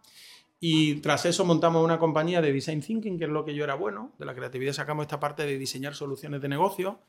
Y 0.59 0.95
tras 0.95 1.25
eso 1.25 1.45
montamos 1.45 1.81
una 1.83 1.97
compañía 1.97 2.41
de 2.41 2.51
design 2.51 2.81
thinking, 2.81 3.17
que 3.17 3.23
es 3.23 3.29
lo 3.29 3.45
que 3.45 3.55
yo 3.55 3.63
era 3.63 3.75
bueno. 3.75 4.11
De 4.19 4.25
la 4.25 4.35
creatividad 4.35 4.73
sacamos 4.73 5.03
esta 5.03 5.21
parte 5.21 5.45
de 5.45 5.57
diseñar 5.57 5.95
soluciones 5.95 6.41
de 6.41 6.49
negocio. 6.49 6.99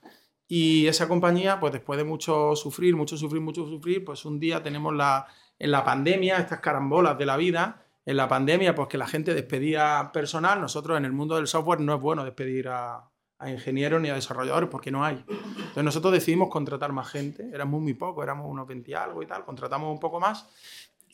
Y 0.47 0.87
esa 0.87 1.09
compañía, 1.09 1.59
pues 1.59 1.73
después 1.73 1.97
de 1.97 2.05
mucho 2.05 2.55
sufrir, 2.57 2.97
mucho 2.97 3.17
sufrir, 3.17 3.41
mucho 3.41 3.67
sufrir, 3.67 4.05
pues 4.05 4.25
un 4.25 4.39
día 4.39 4.63
tenemos 4.63 4.95
la, 4.95 5.27
en 5.59 5.71
la 5.71 5.85
pandemia, 5.85 6.39
estas 6.39 6.61
carambolas 6.61 7.17
de 7.19 7.27
la 7.27 7.37
vida, 7.37 7.83
en 8.05 8.17
la 8.17 8.29
pandemia, 8.29 8.75
pues 8.75 8.89
que 8.89 8.99
la 8.99 9.07
gente 9.07 9.35
despedía 9.35 10.11
personal. 10.13 10.61
Nosotros 10.61 10.99
en 10.99 11.05
el 11.05 11.13
mundo 11.13 11.37
del 11.37 11.47
software 11.47 11.81
no 11.81 11.95
es 11.95 12.01
bueno 12.01 12.25
despedir 12.25 12.69
a, 12.69 13.11
a 13.39 13.51
ingenieros 13.51 14.01
ni 14.01 14.11
a 14.11 14.15
desarrolladores 14.15 14.69
porque 14.69 14.91
no 14.91 15.05
hay. 15.05 15.25
Entonces 15.29 15.85
nosotros 15.85 16.13
decidimos 16.13 16.51
contratar 16.51 16.93
más 16.93 17.09
gente, 17.09 17.49
éramos 17.53 17.81
muy 17.81 17.95
poco, 17.95 18.23
éramos 18.23 18.47
unos 18.49 18.67
20 18.67 18.91
y 18.91 18.95
algo 18.95 19.23
y 19.23 19.27
tal, 19.27 19.45
contratamos 19.45 19.91
un 19.91 20.01
poco 20.01 20.21
más 20.21 20.47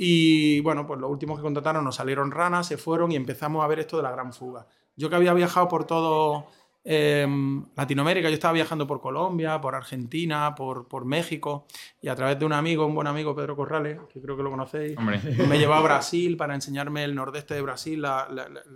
y 0.02 0.60
bueno, 0.60 0.87
pues 0.87 0.99
los 0.99 1.10
últimos 1.10 1.38
que 1.38 1.42
contrataron 1.42 1.84
nos 1.84 1.96
salieron 1.96 2.30
ranas, 2.30 2.66
se 2.66 2.78
fueron 2.78 3.12
y 3.12 3.16
empezamos 3.16 3.62
a 3.62 3.66
ver 3.66 3.80
esto 3.80 3.99
de 3.99 4.02
la 4.02 4.10
gran 4.10 4.32
fuga. 4.32 4.66
Yo 4.96 5.10
que 5.10 5.16
había 5.16 5.34
viajado 5.34 5.68
por 5.68 5.84
todo 5.84 6.46
Em, 6.82 7.62
Latinoamérica, 7.76 8.28
yo 8.28 8.34
estaba 8.34 8.54
viajando 8.54 8.87
por 8.87 9.00
Colombia, 9.00 9.60
por 9.60 9.75
Argentina, 9.75 10.54
por, 10.54 10.88
por, 10.88 11.04
México, 11.04 11.66
y 12.00 12.08
a 12.08 12.14
través 12.14 12.38
de 12.38 12.46
un 12.46 12.54
amigo, 12.54 12.87
un 12.87 12.94
buen 12.94 13.06
amigo, 13.06 13.34
Pedro 13.34 13.54
Corrales, 13.54 13.99
que 14.10 14.20
creo 14.20 14.37
que 14.37 14.42
lo 14.42 14.50
conocéis, 14.50 14.99
me 14.99 15.58
llevó 15.58 15.75
a 15.75 15.80
Brasil 15.82 16.38
para 16.38 16.54
enseñarme 16.54 17.04
el 17.04 17.14
nordeste 17.14 17.54
de 17.54 17.60
Brasil, 17.60 18.02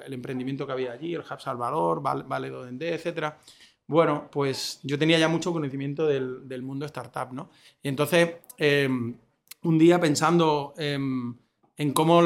el 0.05 0.13
emprendimiento 0.13 0.67
que 0.67 0.73
había 0.73 0.93
allí, 0.93 1.15
el 1.15 1.23
Hub 1.23 1.41
Salvador, 1.41 2.03
Vale 2.03 2.51
do 2.51 2.65
Dendé, 2.65 2.95
etc. 2.95 3.35
Bueno, 3.87 4.29
pues 4.31 4.81
yo 4.83 4.99
tenía 4.99 5.19
ya 5.19 5.29
mucho 5.29 5.53
conocimiento 5.53 6.07
del, 6.07 6.47
del 6.47 6.63
mundo 6.63 6.85
startup, 6.85 7.33
¿no? 7.33 7.51
Y 7.83 7.89
entonces, 7.89 8.37
em, 8.59 9.17
un 9.63 9.79
día 9.79 9.99
pensando 9.99 10.75
en 11.77 11.93
cómo 11.93 12.23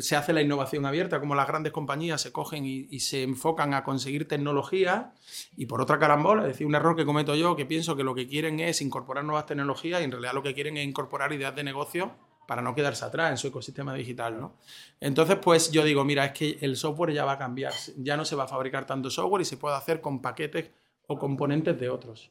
se 0.00 0.16
hace 0.16 0.32
la 0.32 0.40
innovación 0.40 0.86
abierta, 0.86 1.20
cómo 1.20 1.34
las 1.34 1.46
grandes 1.46 1.72
compañías 1.72 2.22
se 2.22 2.32
cogen 2.32 2.64
y, 2.64 3.00
se 3.00 3.22
enfocan 3.22 3.74
a 3.74 3.84
conseguir 3.84 4.26
tecnología 4.26 5.12
y 5.56 5.66
por 5.66 5.82
otra 5.82 5.98
carambola, 5.98 6.42
es 6.42 6.48
decir, 6.48 6.66
un 6.66 6.74
error 6.74 6.96
que 6.96 7.04
cometo 7.04 7.34
yo, 7.34 7.54
que 7.54 7.66
pienso 7.66 7.96
que 7.96 8.04
lo 8.04 8.14
que 8.14 8.26
quieren 8.26 8.60
es 8.60 8.80
incorporar 8.80 9.24
nuevas 9.24 9.46
tecnologías 9.46 10.00
y 10.00 10.04
en 10.04 10.12
realidad 10.12 10.32
lo 10.32 10.42
que 10.42 10.54
quieren 10.54 10.76
es 10.78 10.86
incorporar 10.86 11.32
ideas 11.32 11.54
de 11.54 11.64
negocio 11.64 12.12
para 12.46 12.62
no 12.62 12.74
quedarse 12.74 13.04
atrás 13.04 13.30
en 13.30 13.36
su 13.36 13.48
ecosistema 13.48 13.94
digital, 13.94 14.40
¿no? 14.40 14.56
Entonces, 15.00 15.36
pues 15.36 15.70
yo 15.70 15.84
digo, 15.84 16.04
mira, 16.04 16.24
es 16.24 16.32
que 16.32 16.58
el 16.60 16.76
software 16.76 17.12
ya 17.12 17.24
va 17.24 17.32
a 17.32 17.38
cambiar, 17.38 17.72
ya 17.96 18.16
no 18.16 18.24
se 18.24 18.36
va 18.36 18.44
a 18.44 18.48
fabricar 18.48 18.86
tanto 18.86 19.10
software 19.10 19.42
y 19.42 19.44
se 19.44 19.56
puede 19.58 19.76
hacer 19.76 20.00
con 20.00 20.20
paquetes 20.20 20.70
o 21.06 21.18
componentes 21.18 21.78
de 21.78 21.88
otros. 21.88 22.30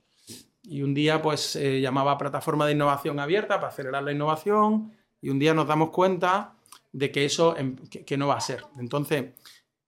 Y 0.63 0.81
un 0.83 0.93
día, 0.93 1.21
pues, 1.21 1.41
se 1.41 1.81
llamaba 1.81 2.17
plataforma 2.17 2.65
de 2.65 2.73
innovación 2.73 3.19
abierta 3.19 3.55
para 3.55 3.69
acelerar 3.69 4.03
la 4.03 4.11
innovación, 4.11 4.91
y 5.21 5.29
un 5.29 5.39
día 5.39 5.53
nos 5.53 5.67
damos 5.67 5.91
cuenta 5.91 6.55
de 6.91 7.11
que 7.11 7.25
eso 7.25 7.55
em, 7.57 7.75
que, 7.75 8.17
no 8.17 8.27
va 8.27 8.35
a 8.35 8.41
ser. 8.41 8.65
Entonces, 8.79 9.33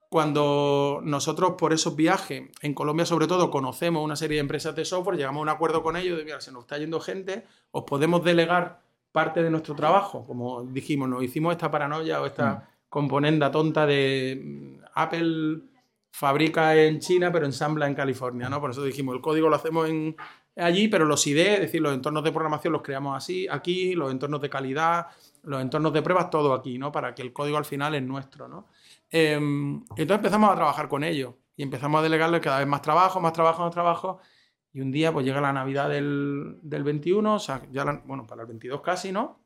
cuando 0.10 1.02
nosotros 1.04 1.56
por 1.58 1.74
esos 1.74 1.96
viajes, 1.96 2.44
en 2.62 2.74
Colombia 2.74 3.06
sobre 3.06 3.28
todo, 3.28 3.50
conocemos 3.50 4.04
una 4.04 4.16
serie 4.16 4.36
de 4.36 4.42
empresas 4.42 4.76
de 4.76 4.86
software, 4.86 5.18
llegamos 5.18 5.40
a 5.40 5.44
un 5.44 5.50
acuerdo 5.50 5.82
con 5.84 5.98
ellos 5.98 6.18
de, 6.18 6.24
mira, 6.24 6.40
se 6.40 6.52
nos 6.52 6.64
está 6.64 6.78
yendo 6.78 7.00
gente, 7.00 7.46
os 7.72 7.84
podemos 7.84 8.24
delegar 8.24 8.82
parte 9.12 9.44
de 9.44 9.50
nuestro 9.50 9.76
trabajo, 9.76 10.26
como 10.26 10.64
dijimos, 10.64 11.10
nos 11.10 11.24
hicimos 11.24 11.52
esta 11.52 11.70
paranoia 11.70 12.22
o 12.22 12.26
esta 12.26 12.52
mm. 12.52 12.62
componenda 12.90 13.52
tonta 13.52 13.86
de 13.86 14.42
mm, 14.44 14.86
Apple 14.96 15.62
fabrica 16.12 16.76
en 16.76 17.00
China, 17.00 17.32
pero 17.32 17.46
ensambla 17.46 17.88
en 17.88 17.96
California, 17.96 18.48
¿no? 18.48 18.62
Por 18.62 18.70
eso 18.70 18.84
dijimos, 18.84 19.16
el 19.16 19.22
código 19.22 19.50
lo 19.50 19.56
hacemos 19.56 19.90
en, 19.90 20.16
allí, 20.56 20.88
pero 20.88 21.06
los 21.06 21.26
IDE, 21.26 21.56
es 21.56 21.60
decir, 21.62 21.82
los 21.82 21.94
entornos 21.94 22.24
de 22.24 22.32
programación 22.32 22.74
los 22.74 22.82
creamos 22.82 23.18
así, 23.18 23.48
aquí, 23.50 23.96
los 23.96 24.12
entornos 24.12 24.42
de 24.42 24.50
calidad, 24.50 25.08
los 25.44 25.62
entornos 25.62 25.94
de 25.94 26.02
pruebas, 26.02 26.30
todo 26.30 26.54
aquí, 26.54 26.78
¿no? 26.78 26.92
Para 26.92 27.16
que 27.16 27.22
el 27.22 27.34
código 27.34 27.58
al 27.58 27.66
final 27.66 27.96
es 27.96 28.04
nuestro, 28.04 28.48
¿no? 28.48 28.68
Em, 29.10 29.84
entonces 29.98 30.18
empezamos 30.18 30.52
a 30.52 30.56
trabajar 30.56 30.88
con 30.88 31.04
ellos 31.04 31.36
y 31.56 31.64
empezamos 31.64 32.00
a 32.00 32.04
delegarle 32.04 32.40
cada 32.42 32.60
vez 32.60 32.68
más 32.68 32.82
trabajo, 32.82 33.20
más 33.20 33.34
trabajo, 33.34 33.64
más 33.64 33.72
trabajo. 33.72 34.20
Y 34.72 34.82
un 34.82 34.92
día, 34.92 35.12
pues 35.12 35.26
llega 35.26 35.40
la 35.40 35.54
Navidad 35.54 35.90
del, 35.90 36.58
del 36.62 36.84
21, 36.84 37.36
o 37.36 37.40
sea, 37.40 37.62
ya, 37.72 37.84
bueno, 38.06 38.26
para 38.26 38.42
el 38.42 38.48
22 38.48 38.82
casi, 38.82 39.12
¿no? 39.12 39.44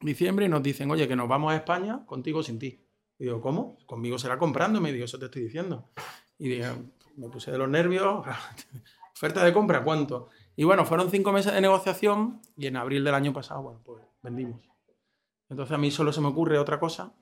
Diciembre, 0.00 0.44
y 0.44 0.48
nos 0.48 0.62
dicen, 0.62 0.90
oye, 0.90 1.08
que 1.08 1.16
nos 1.16 1.28
vamos 1.28 1.52
a 1.52 1.56
España 1.56 2.04
contigo 2.04 2.42
sin 2.42 2.58
ti. 2.58 2.86
Y 3.18 3.24
digo, 3.24 3.40
¿cómo? 3.40 3.78
Conmigo 3.86 4.18
será 4.18 4.38
comprando. 4.38 4.80
me 4.80 4.92
digo, 4.92 5.06
eso 5.06 5.18
te 5.18 5.26
estoy 5.26 5.42
diciendo. 5.44 5.90
Y 6.38 6.48
dije, 6.48 6.70
me 7.16 7.28
puse 7.28 7.50
de 7.50 7.58
los 7.58 7.68
nervios. 7.68 8.26
Oferta 9.16 9.42
de 9.42 9.52
compra, 9.54 9.82
¿cuánto? 9.82 10.28
Y 10.56 10.64
bueno, 10.64 10.86
fueron 10.86 11.10
cinco 11.10 11.32
meses 11.32 11.52
de 11.52 11.60
negociación 11.60 12.40
y 12.56 12.66
en 12.66 12.76
abril 12.76 13.04
del 13.04 13.14
año 13.14 13.32
pasado, 13.32 13.62
bueno, 13.62 13.80
pues 13.84 14.02
vendimos. 14.22 14.60
Entonces 15.48 15.74
a 15.74 15.78
mí 15.78 15.90
solo 15.90 16.12
se 16.12 16.20
me 16.20 16.28
ocurre 16.28 16.58
otra 16.58 16.80
cosa 16.80 17.14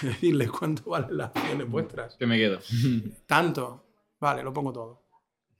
que 0.00 0.06
decirles 0.08 0.50
cuánto 0.50 0.90
valen 0.90 1.16
las 1.16 1.34
acciones 1.34 1.68
vuestras. 1.68 2.16
Que 2.16 2.26
me 2.26 2.36
quedo. 2.36 2.58
Tanto. 3.26 3.86
Vale, 4.20 4.42
lo 4.42 4.52
pongo 4.52 4.72
todo. 4.72 5.02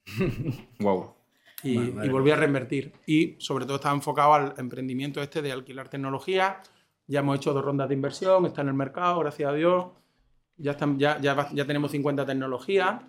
wow. 0.81 1.15
Y, 1.63 1.79
y, 1.79 2.09
volví 2.09 2.31
a 2.31 2.37
reinvertir. 2.37 2.93
Y 3.07 3.37
sobre 3.39 3.65
todo 3.65 3.77
estaba 3.77 3.95
enfocado 3.95 4.35
al 4.35 4.55
emprendimiento 4.59 5.23
este 5.23 5.43
de 5.43 5.53
alquilar 5.53 5.89
tecnología. 5.89 6.61
Ya 7.07 7.21
hemos 7.21 7.37
hecho 7.37 7.53
dos 7.53 7.65
rondas 7.65 7.89
de 7.89 7.95
inversión, 7.95 8.47
está 8.47 8.63
en 8.63 8.69
el 8.69 8.75
mercado, 8.75 9.19
gracias 9.21 9.51
a 9.51 9.53
Dios. 9.53 9.87
Ya, 10.57 10.73
están, 10.73 10.99
ya, 10.99 11.19
ya, 11.21 11.49
ya 11.53 11.67
tenemos 11.67 11.91
50 11.91 12.25
tecnologías. 12.25 13.03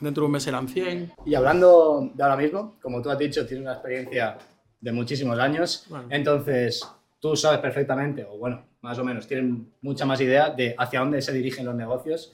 Dentro 0.00 0.22
de 0.22 0.26
un 0.26 0.32
mes 0.32 0.42
serán 0.44 0.68
100. 0.68 1.12
Y 1.26 1.34
hablando 1.34 2.10
de 2.14 2.22
ahora 2.22 2.36
mismo, 2.36 2.76
como 2.80 3.02
tú 3.02 3.10
has 3.10 3.18
dicho, 3.18 3.46
tienes 3.46 3.64
una 3.64 3.74
experiencia 3.74 4.38
de 4.80 4.92
muchísimos 4.92 5.38
años. 5.38 5.86
Entonces, 6.10 6.86
tú 7.18 7.34
sabes 7.36 7.58
perfectamente, 7.58 8.24
o 8.24 8.38
bueno, 8.38 8.64
más 8.80 8.98
o 8.98 9.04
menos, 9.04 9.26
tienes 9.26 9.60
mucha 9.80 10.04
más 10.06 10.20
idea 10.20 10.50
de 10.50 10.74
hacia 10.78 11.00
dónde 11.00 11.20
se 11.20 11.32
dirigen 11.32 11.66
los 11.66 11.74
negocios 11.74 12.32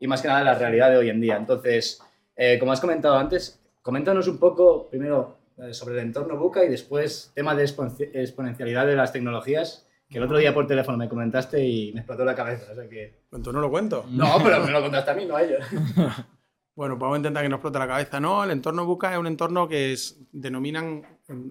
y 0.00 0.06
más 0.06 0.22
que 0.22 0.28
nada 0.28 0.42
la 0.42 0.54
realidad 0.54 0.90
de 0.90 0.96
hoy 0.96 1.10
en 1.10 1.20
día. 1.20 1.36
Entonces, 1.36 2.00
eh, 2.34 2.58
como 2.58 2.72
has 2.72 2.80
comentado 2.80 3.16
antes, 3.16 3.60
coméntanos 3.82 4.26
un 4.26 4.38
poco 4.38 4.88
primero 4.88 5.36
eh, 5.58 5.74
sobre 5.74 5.94
el 5.96 6.00
entorno 6.06 6.36
Buca 6.36 6.64
y 6.64 6.68
después 6.68 7.30
tema 7.34 7.54
de 7.54 7.64
exponencialidad 7.64 8.86
de 8.86 8.96
las 8.96 9.12
tecnologías, 9.12 9.86
que 10.08 10.18
el 10.18 10.24
otro 10.24 10.38
día 10.38 10.54
por 10.54 10.66
teléfono 10.66 10.96
me 10.96 11.08
comentaste 11.08 11.62
y 11.64 11.92
me 11.92 12.00
explotó 12.00 12.24
la 12.24 12.34
cabeza. 12.34 12.72
O 12.72 12.74
sea 12.74 12.88
que... 12.88 13.20
¿Cuento 13.28 13.52
no 13.52 13.60
lo 13.60 13.70
cuento? 13.70 14.06
No, 14.10 14.38
pero 14.42 14.64
me 14.64 14.70
lo 14.70 14.80
contaste 14.80 15.10
a 15.10 15.14
mí, 15.14 15.26
no 15.26 15.36
a 15.36 15.42
ellos. 15.42 15.64
Bueno, 16.74 16.94
pues 16.94 17.02
vamos 17.02 17.16
a 17.16 17.18
intentar 17.18 17.42
que 17.42 17.50
no 17.50 17.56
explote 17.56 17.78
la 17.78 17.86
cabeza. 17.86 18.18
No, 18.18 18.42
el 18.42 18.50
entorno 18.50 18.86
Buca 18.86 19.12
es 19.12 19.18
un 19.18 19.26
entorno 19.26 19.68
que 19.68 19.92
es, 19.92 20.18
denominan, 20.32 21.02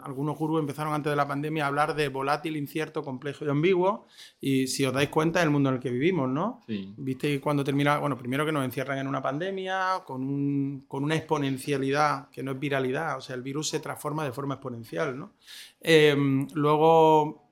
algunos 0.04 0.36
gurús 0.36 0.60
empezaron 0.60 0.96
antes 0.96 1.12
de 1.12 1.16
la 1.16 1.28
pandemia 1.28 1.64
a 1.64 1.68
hablar 1.68 1.94
de 1.94 2.08
volátil, 2.08 2.58
incierto, 2.58 3.04
complejo 3.04 3.46
y 3.46 3.50
ambiguo. 3.50 4.08
Y 4.40 4.66
si 4.66 4.84
os 4.84 4.92
dais 4.92 5.10
cuenta, 5.10 5.40
es 5.40 5.46
el 5.46 5.52
mundo 5.52 5.70
en 5.70 5.76
el 5.76 5.82
que 5.82 5.92
vivimos, 5.92 6.28
¿no? 6.28 6.62
Sí. 6.66 6.92
Viste 6.98 7.40
cuando 7.40 7.64
termina, 7.64 8.00
bueno, 8.00 8.18
primero 8.18 8.48
que 8.48 8.52
nos 8.52 8.66
encierran 8.66 8.98
en 8.98 9.08
una 9.08 9.22
pandemia, 9.22 10.02
con, 10.08 10.24
un, 10.24 10.86
con 10.88 11.04
una 11.04 11.16
exponencialidad, 11.16 12.30
que 12.32 12.42
no 12.42 12.54
es 12.54 12.60
viralidad, 12.60 13.18
o 13.18 13.22
sea, 13.22 13.36
el 13.36 13.44
virus 13.44 13.70
se 13.70 13.80
transforma 13.80 14.24
de 14.24 14.32
forma 14.32 14.56
exponencial, 14.56 15.20
¿no? 15.20 15.34
Em, 15.80 16.48
luego, 16.56 17.48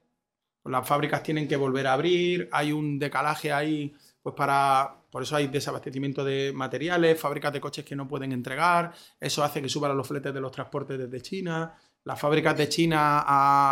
las 0.66 0.88
fábricas 0.88 1.22
tienen 1.22 1.48
que 1.48 1.56
volver 1.56 1.86
a 1.86 1.94
abrir, 1.94 2.50
hay 2.52 2.72
un 2.72 2.98
decalaje 2.98 3.52
ahí, 3.52 3.94
pues 4.24 4.34
para 4.34 4.99
por 5.10 5.24
eso 5.24 5.36
hay 5.36 5.48
desabastecimiento 5.48 6.24
de 6.24 6.52
materiales, 6.54 7.20
fábricas 7.20 7.54
de 7.54 7.60
coches 7.60 7.86
que 7.86 7.96
no 7.96 8.08
pueden 8.08 8.32
entregar, 8.32 8.94
eso 9.20 9.44
hace 9.44 9.62
que 9.62 9.70
suban 9.70 9.96
los 9.96 10.08
fletes 10.08 10.34
de 10.34 10.42
los 10.42 10.52
transportes 10.52 10.98
desde 10.98 11.22
China, 11.22 11.74
las 12.04 12.20
fábricas 12.20 12.58
de 12.58 12.70
China 12.70 13.20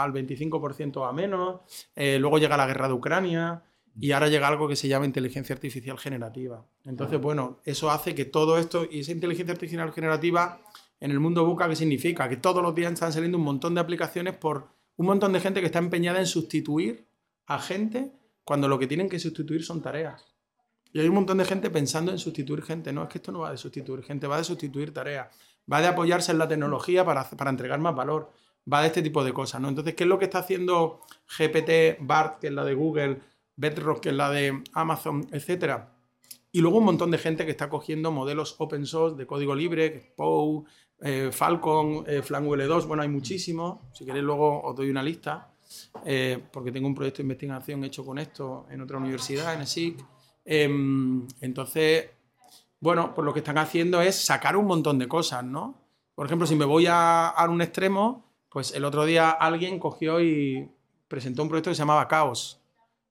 al 0.04 0.12
25% 0.12 1.08
a 1.08 1.14
menos, 1.14 1.62
eh, 1.96 2.18
luego 2.20 2.38
llega 2.38 2.58
la 2.58 2.68
guerra 2.68 2.88
de 2.88 2.94
Ucrania 2.94 3.64
y 4.00 4.12
ahora 4.12 4.28
llega 4.28 4.48
algo 4.48 4.68
que 4.68 4.76
se 4.76 4.88
llama 4.88 5.06
inteligencia 5.06 5.56
artificial 5.56 5.98
generativa. 5.98 6.64
Entonces, 6.86 7.20
bueno, 7.20 7.62
eso 7.64 7.90
hace 7.90 8.14
que 8.14 8.26
todo 8.26 8.58
esto, 8.58 8.86
y 8.90 9.00
esa 9.00 9.12
inteligencia 9.12 9.54
artificial 9.54 9.92
generativa 9.92 10.62
en 11.00 11.12
el 11.12 11.20
mundo 11.20 11.46
buca, 11.46 11.68
¿qué 11.68 11.76
significa? 11.76 12.30
Que 12.30 12.38
todos 12.38 12.62
los 12.62 12.76
días 12.76 12.94
están 12.94 13.12
saliendo 13.12 13.38
un 13.38 13.44
montón 13.44 13.74
de 13.74 13.82
aplicaciones 13.82 14.36
por 14.36 14.68
un 14.98 15.06
montón 15.06 15.34
de 15.34 15.40
gente 15.40 15.62
que 15.62 15.68
está 15.68 15.80
empeñada 15.80 16.20
en 16.20 16.28
sustituir 16.28 17.08
a 17.46 17.60
gente 17.60 18.12
cuando 18.44 18.68
lo 18.68 18.78
que 18.78 18.88
tienen 18.88 19.10
que 19.10 19.20
sustituir 19.20 19.64
son 19.64 19.82
tareas. 19.82 20.37
Y 20.94 21.00
hay 21.00 21.08
un 21.08 21.16
montón 21.16 21.38
de 21.38 21.46
gente 21.46 21.70
pensando 21.70 22.12
en 22.12 22.20
sustituir 22.20 22.64
gente. 22.64 22.94
No, 22.94 23.04
es 23.04 23.10
que 23.10 23.18
esto 23.18 23.32
no 23.32 23.40
va 23.40 23.52
de 23.52 23.58
sustituir 23.58 24.04
gente, 24.04 24.28
va 24.28 24.38
de 24.38 24.44
sustituir 24.44 24.94
tareas. 24.94 25.28
Va 25.72 25.82
de 25.82 25.88
apoyarse 25.88 26.32
en 26.32 26.38
la 26.38 26.48
tecnología 26.48 27.04
para, 27.06 27.30
para 27.30 27.50
entregar 27.50 27.80
más 27.80 27.96
valor. 27.96 28.32
Va 28.72 28.82
de 28.82 28.88
este 28.88 29.02
tipo 29.02 29.24
de 29.24 29.34
cosas, 29.34 29.62
¿no? 29.62 29.70
Entonces, 29.70 29.96
¿qué 29.96 30.04
es 30.04 30.10
lo 30.10 30.20
que 30.20 30.26
está 30.26 30.40
haciendo 30.40 31.02
GPT, 31.38 32.00
BART, 32.00 32.40
que 32.40 32.48
es 32.48 32.54
la 32.54 32.66
de 32.66 32.74
Google, 32.74 33.20
Bedrock, 33.56 34.02
que 34.02 34.10
es 34.10 34.16
la 34.16 34.30
de 34.30 34.64
Amazon, 34.74 35.28
etcétera? 35.32 35.94
Y 36.52 36.62
luego 36.62 36.78
un 36.78 36.86
montón 36.86 37.12
de 37.12 37.18
gente 37.18 37.46
que 37.46 37.52
está 37.52 37.70
cogiendo 37.70 38.12
modelos 38.12 38.56
open 38.58 38.86
source 38.86 39.16
de 39.16 39.28
código 39.28 39.54
libre, 39.54 40.14
POU, 40.16 40.66
eh, 41.02 41.30
Falcon, 41.32 42.04
eh, 42.08 42.22
2, 42.28 42.88
bueno, 42.88 43.04
hay 43.04 43.10
muchísimos. 43.10 43.80
Si 43.94 44.06
queréis 44.06 44.24
luego 44.24 44.64
os 44.64 44.76
doy 44.76 44.90
una 44.90 45.04
lista, 45.04 45.52
eh, 46.06 46.42
porque 46.52 46.72
tengo 46.72 46.88
un 46.88 46.96
proyecto 46.96 47.18
de 47.18 47.24
investigación 47.24 47.84
hecho 47.84 48.06
con 48.06 48.18
esto 48.18 48.66
en 48.70 48.82
otra 48.82 48.98
universidad, 48.98 49.54
en 49.54 49.62
ESIC. 49.62 50.04
Em, 50.50 51.28
entonces, 51.42 52.10
bueno, 52.80 53.14
pues 53.14 53.26
lo 53.26 53.34
que 53.34 53.40
están 53.40 53.58
haciendo 53.58 54.00
es 54.00 54.16
sacar 54.16 54.56
un 54.56 54.66
montón 54.66 54.98
de 54.98 55.10
cosas, 55.10 55.44
¿no? 55.44 55.76
Por 56.16 56.26
ejemplo, 56.26 56.48
si 56.48 56.56
me 56.56 56.64
voy 56.64 56.86
a, 56.90 57.34
un 57.50 57.62
extremo, 57.62 58.24
pues 58.50 58.74
el 58.74 58.86
otro 58.86 59.04
día 59.04 59.30
alguien 59.30 59.78
cogió 59.78 60.22
y 60.22 60.72
presentó 61.10 61.44
un 61.44 61.50
proyecto 61.50 61.70
que 61.70 61.76
se 61.76 61.80
llamaba 61.80 62.08
Caos. 62.08 62.62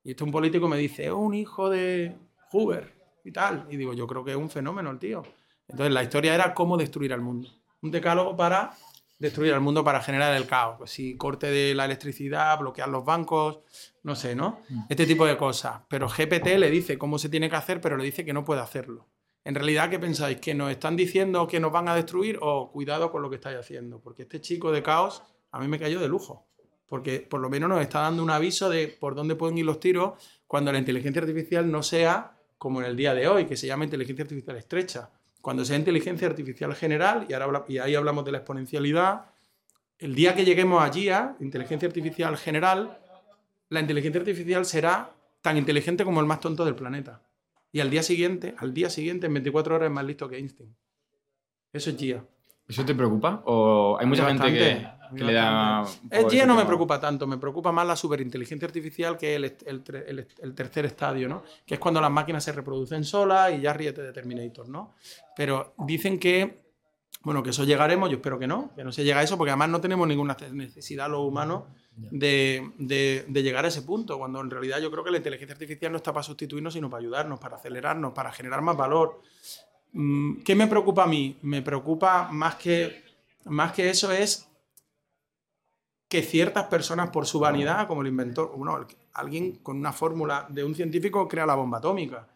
Y 0.02 0.12
este 0.12 0.24
un 0.24 0.32
político 0.32 0.66
me 0.66 0.78
dice, 0.78 1.04
es 1.04 1.12
un 1.12 1.34
hijo 1.34 1.68
de 1.68 2.16
Hoover 2.52 2.94
y 3.22 3.32
tal. 3.32 3.66
Y 3.68 3.76
digo, 3.76 3.92
yo 3.92 4.06
creo 4.06 4.24
que 4.24 4.30
es 4.30 4.36
un 4.36 4.48
fenómeno 4.48 4.90
el 4.90 4.98
tío. 4.98 5.22
Entonces 5.68 5.92
la 5.92 6.02
historia 6.02 6.34
era 6.34 6.54
cómo 6.54 6.78
destruir 6.78 7.12
al 7.12 7.20
mundo. 7.20 7.50
Un 7.82 7.90
decálogo 7.90 8.34
para 8.34 8.72
destruir 9.18 9.52
al 9.54 9.60
mundo 9.60 9.82
para 9.84 10.02
generar 10.02 10.36
el 10.36 10.46
caos. 10.46 10.76
Pues 10.78 10.90
si 10.90 11.16
corte 11.16 11.50
de 11.50 11.74
la 11.74 11.84
electricidad, 11.84 12.58
bloquear 12.58 12.88
los 12.88 13.04
bancos, 13.04 13.60
no 14.02 14.14
sé, 14.14 14.34
¿no? 14.34 14.60
Mm. 14.68 14.80
Este 14.88 15.06
tipo 15.06 15.26
de 15.26 15.36
cosas. 15.36 15.82
Pero 15.88 16.08
GPT 16.08 16.58
le 16.58 16.70
dice 16.70 16.98
cómo 16.98 17.18
se 17.18 17.28
tiene 17.28 17.48
que 17.50 17.56
hacer, 17.56 17.80
pero 17.80 17.96
le 17.96 18.04
dice 18.04 18.24
que 18.24 18.32
no 18.32 18.44
puede 18.44 18.60
hacerlo. 18.60 19.08
En 19.44 19.54
realidad, 19.54 19.88
¿qué 19.90 19.98
pensáis? 19.98 20.40
¿Que 20.40 20.54
nos 20.54 20.70
están 20.70 20.96
diciendo 20.96 21.46
que 21.46 21.60
nos 21.60 21.70
van 21.70 21.88
a 21.88 21.94
destruir 21.94 22.38
o 22.42 22.70
cuidado 22.72 23.12
con 23.12 23.22
lo 23.22 23.30
que 23.30 23.36
estáis 23.36 23.58
haciendo? 23.58 24.00
Porque 24.00 24.22
este 24.22 24.40
chico 24.40 24.72
de 24.72 24.82
caos 24.82 25.22
a 25.52 25.60
mí 25.60 25.68
me 25.68 25.78
cayó 25.78 26.00
de 26.00 26.08
lujo. 26.08 26.48
Porque 26.86 27.20
por 27.20 27.40
lo 27.40 27.48
menos 27.48 27.68
nos 27.68 27.80
está 27.80 28.00
dando 28.00 28.22
un 28.22 28.30
aviso 28.30 28.68
de 28.68 28.88
por 28.88 29.14
dónde 29.14 29.34
pueden 29.34 29.58
ir 29.58 29.64
los 29.64 29.80
tiros 29.80 30.14
cuando 30.46 30.72
la 30.72 30.78
inteligencia 30.78 31.22
artificial 31.22 31.70
no 31.70 31.82
sea 31.82 32.36
como 32.58 32.80
en 32.80 32.86
el 32.86 32.96
día 32.96 33.14
de 33.14 33.28
hoy, 33.28 33.46
que 33.46 33.56
se 33.56 33.66
llama 33.66 33.84
inteligencia 33.84 34.22
artificial 34.22 34.56
estrecha. 34.56 35.10
Cuando 35.46 35.64
sea 35.64 35.76
inteligencia 35.76 36.26
artificial 36.26 36.74
general, 36.74 37.24
y, 37.28 37.32
ahora, 37.32 37.64
y 37.68 37.78
ahí 37.78 37.94
hablamos 37.94 38.24
de 38.24 38.32
la 38.32 38.38
exponencialidad, 38.38 39.26
el 39.96 40.12
día 40.16 40.34
que 40.34 40.44
lleguemos 40.44 40.82
allí 40.82 41.08
a 41.08 41.36
inteligencia 41.38 41.86
artificial 41.86 42.36
general, 42.36 42.98
la 43.68 43.78
inteligencia 43.78 44.18
artificial 44.18 44.66
será 44.66 45.14
tan 45.42 45.56
inteligente 45.56 46.04
como 46.04 46.18
el 46.18 46.26
más 46.26 46.40
tonto 46.40 46.64
del 46.64 46.74
planeta. 46.74 47.22
Y 47.70 47.78
al 47.78 47.90
día 47.90 48.02
siguiente, 48.02 48.56
al 48.58 48.74
día 48.74 48.90
siguiente, 48.90 49.28
en 49.28 49.34
24 49.34 49.76
horas 49.76 49.86
es 49.86 49.92
más 49.92 50.04
listo 50.04 50.28
que 50.28 50.36
Einstein. 50.36 50.74
Eso 51.72 51.90
es 51.90 51.96
GIA. 51.96 52.24
¿Eso 52.68 52.84
te 52.84 52.94
preocupa? 52.94 53.42
¿O 53.46 53.96
hay 53.98 54.06
mucha 54.06 54.26
gente 54.26 54.52
que, 54.52 55.24
le 55.24 55.32
da.? 55.32 55.84
El 56.10 56.28
GIA 56.28 56.46
no 56.46 56.56
me 56.56 56.64
preocupa 56.64 56.98
tanto, 56.98 57.26
me 57.26 57.38
preocupa 57.38 57.70
más 57.70 57.86
la 57.86 57.94
superinteligencia 57.94 58.66
artificial 58.66 59.16
que 59.16 59.36
el, 59.36 59.56
el, 59.66 60.54
tercer 60.54 60.84
estadio, 60.84 61.28
¿no? 61.28 61.44
Que 61.64 61.74
es 61.74 61.80
cuando 61.80 62.00
las 62.00 62.10
máquinas 62.10 62.42
se 62.42 62.52
reproducen 62.52 63.04
solas 63.04 63.52
y 63.52 63.60
ya 63.60 63.72
ríete 63.72 64.02
de 64.02 64.12
Terminator, 64.12 64.68
¿no? 64.68 64.94
Pero 65.36 65.74
dicen 65.78 66.18
que. 66.18 66.66
Bueno, 67.22 67.42
que 67.42 67.50
eso 67.50 67.64
llegaremos, 67.64 68.08
yo 68.08 68.16
espero 68.16 68.38
que 68.38 68.46
no, 68.46 68.72
que 68.76 68.84
no 68.84 68.92
se 68.92 69.02
llegue 69.02 69.18
a 69.18 69.22
eso, 69.22 69.36
porque 69.36 69.50
además 69.50 69.70
no 69.70 69.80
tenemos 69.80 70.06
ninguna 70.06 70.36
necesidad 70.52 71.10
los 71.10 71.26
humanos 71.26 71.64
de, 71.96 72.70
de, 72.78 73.42
llegar 73.42 73.64
a 73.64 73.68
ese 73.68 73.82
punto, 73.82 74.18
cuando 74.18 74.40
en 74.40 74.50
realidad 74.50 74.78
yo 74.80 74.90
creo 74.90 75.02
que 75.02 75.10
la 75.10 75.16
inteligencia 75.16 75.54
artificial 75.54 75.90
no 75.90 75.96
está 75.96 76.12
para 76.12 76.22
sustituirnos, 76.22 76.74
sino 76.74 76.88
para 76.88 77.00
ayudarnos, 77.00 77.40
para 77.40 77.56
acelerarnos, 77.56 78.12
para 78.12 78.30
generar 78.30 78.60
más 78.62 78.76
valor. 78.76 79.22
Mm, 79.92 80.42
¿Qué 80.42 80.54
me 80.54 80.66
preocupa 80.66 81.04
a 81.04 81.06
mí? 81.06 81.38
Me 81.42 81.62
preocupa 81.62 82.28
más 82.30 82.56
que, 82.56 83.04
más 83.44 83.72
que 83.72 83.90
eso 83.90 84.12
es 84.12 84.48
que 86.08 86.22
ciertas 86.22 86.66
personas 86.66 87.10
por 87.10 87.26
su 87.26 87.40
vanidad, 87.40 87.88
como 87.88 88.02
el 88.02 88.08
inventor, 88.08 88.52
bueno, 88.56 88.86
alguien 89.12 89.56
con 89.56 89.76
una 89.76 89.92
fórmula 89.92 90.46
de 90.48 90.62
un 90.62 90.74
científico 90.74 91.26
crea 91.26 91.46
la 91.46 91.54
bomba 91.54 91.78
atómica. 91.78 92.28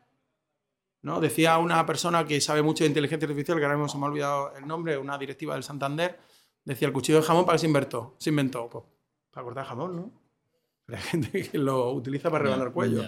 ¿no? 1.02 1.21
Decía 1.21 1.59
una 1.59 1.85
persona 1.87 2.26
que 2.26 2.40
sabe 2.40 2.62
mucho 2.62 2.85
de 2.85 2.88
inteligencia 2.88 3.26
artificial, 3.26 3.59
que 3.59 3.64
ahora 3.64 3.76
mismo 3.76 3.88
se 3.88 3.99
me 3.99 4.04
ha 4.04 4.09
olvidado 4.09 4.54
el 4.57 4.66
nombre, 4.66 4.99
una 4.99 5.16
directiva 5.16 5.54
del 5.54 5.62
Santander, 5.62 6.19
decía 6.64 6.88
el 6.88 6.95
cuchillo 6.95 7.21
de 7.21 7.25
jamón 7.25 7.45
para 7.45 7.57
qué 7.57 7.61
se 7.61 7.66
inventó. 7.66 8.16
Se 8.19 8.30
inventó 8.30 8.69
pues, 8.69 8.85
para 9.30 9.45
cortar 9.45 9.66
jamón, 9.66 9.97
¿no? 9.97 10.12
Hay 10.88 11.02
gente 11.02 11.49
que 11.49 11.59
lo 11.59 11.92
utiliza 11.92 12.30
para 12.30 12.45
rebanar 12.45 12.73
cuello. 12.73 13.04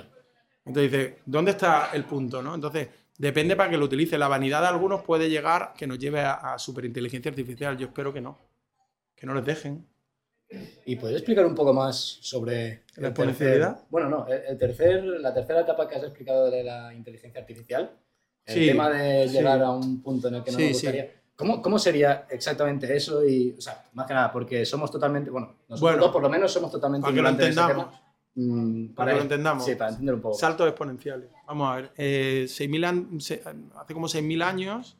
Entonces 0.64 0.92
dice, 0.92 1.18
¿dónde 1.26 1.50
está 1.50 1.90
el 1.92 2.04
punto? 2.04 2.40
¿no? 2.40 2.54
Entonces, 2.54 2.88
Depende 3.18 3.56
para 3.56 3.70
que 3.70 3.76
lo 3.76 3.84
utilice. 3.84 4.18
La 4.18 4.28
vanidad 4.28 4.60
de 4.62 4.68
algunos 4.68 5.02
puede 5.02 5.28
llegar 5.30 5.74
que 5.76 5.86
nos 5.86 5.98
lleve 5.98 6.20
a, 6.20 6.32
a 6.54 6.58
superinteligencia 6.58 7.30
artificial. 7.30 7.76
Yo 7.78 7.86
espero 7.86 8.12
que 8.12 8.20
no. 8.20 8.38
Que 9.14 9.26
no 9.26 9.34
les 9.34 9.44
dejen. 9.44 9.86
¿Y 10.84 10.96
puedes 10.96 11.16
explicar 11.16 11.46
un 11.46 11.54
poco 11.54 11.72
más 11.72 11.96
sobre 12.20 12.82
¿La 12.96 13.08
exponencialidad? 13.08 13.84
Bueno, 13.88 14.08
no, 14.10 14.26
el 14.26 14.42
el 14.48 14.58
tercer, 14.58 15.02
la 15.04 15.32
tercera 15.32 15.60
etapa 15.62 15.88
que 15.88 15.96
has 15.96 16.02
explicado 16.02 16.50
de 16.50 16.62
la 16.62 16.92
inteligencia 16.92 17.40
artificial, 17.40 17.90
el 18.44 18.54
Sí, 18.54 18.66
tema 18.66 18.90
de 18.90 19.28
sí. 19.28 19.34
llegar 19.34 19.62
a 19.62 19.70
un 19.70 20.02
punto 20.02 20.28
en 20.28 20.34
el 20.36 20.44
que 20.44 20.50
no 20.50 20.58
Sí, 20.58 20.68
nos 20.68 20.76
sí. 20.78 20.86
gustaría. 20.86 21.10
¿Cómo, 21.36 21.62
¿Cómo 21.62 21.78
sería 21.78 22.26
exactamente 22.28 22.94
eso? 22.94 23.24
Y, 23.24 23.54
o 23.56 23.60
sea, 23.60 23.82
más 23.94 24.06
que 24.06 24.12
nada, 24.12 24.30
porque 24.30 24.66
somos 24.66 24.90
totalmente, 24.90 25.30
bueno, 25.30 25.56
nosotros 25.68 25.80
Bueno, 25.80 26.02
dos 26.02 26.12
por 26.12 26.22
lo 26.22 26.28
menos 26.28 26.52
somos 26.52 26.70
totalmente 26.70 27.02
para 27.04 27.14
que 27.14 27.22
lo 27.22 27.28
entendamos. 27.30 27.86
Mm, 28.34 28.94
Para 28.94 29.12
que 29.12 29.16
lo 29.18 29.22
entendamos. 29.22 29.64
Sí, 29.64 29.74
para 29.74 29.90
entender 29.90 30.14
un 30.14 30.20
poco. 30.22 30.34
Saltos 30.38 30.66
exponenciales. 30.68 31.28
Vamos 31.46 31.70
a 31.70 31.76
ver. 31.76 31.92
eh, 31.96 32.46
6.000 32.48 32.84
an- 32.84 33.20
se- 33.20 33.42
hace 33.76 33.92
como 33.94 34.08
6.000 34.08 34.42
años, 34.42 34.96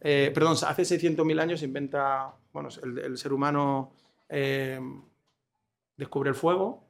eh, 0.00 0.30
perdón, 0.34 0.56
hace 0.66 0.84
600.000 0.84 1.38
años 1.40 1.60
se 1.60 1.66
inventa, 1.66 2.34
bueno, 2.52 2.70
el, 2.82 2.98
el 2.98 3.18
ser 3.18 3.32
humano 3.34 3.92
eh, 4.28 4.80
descubre 5.96 6.30
el 6.30 6.36
fuego. 6.36 6.86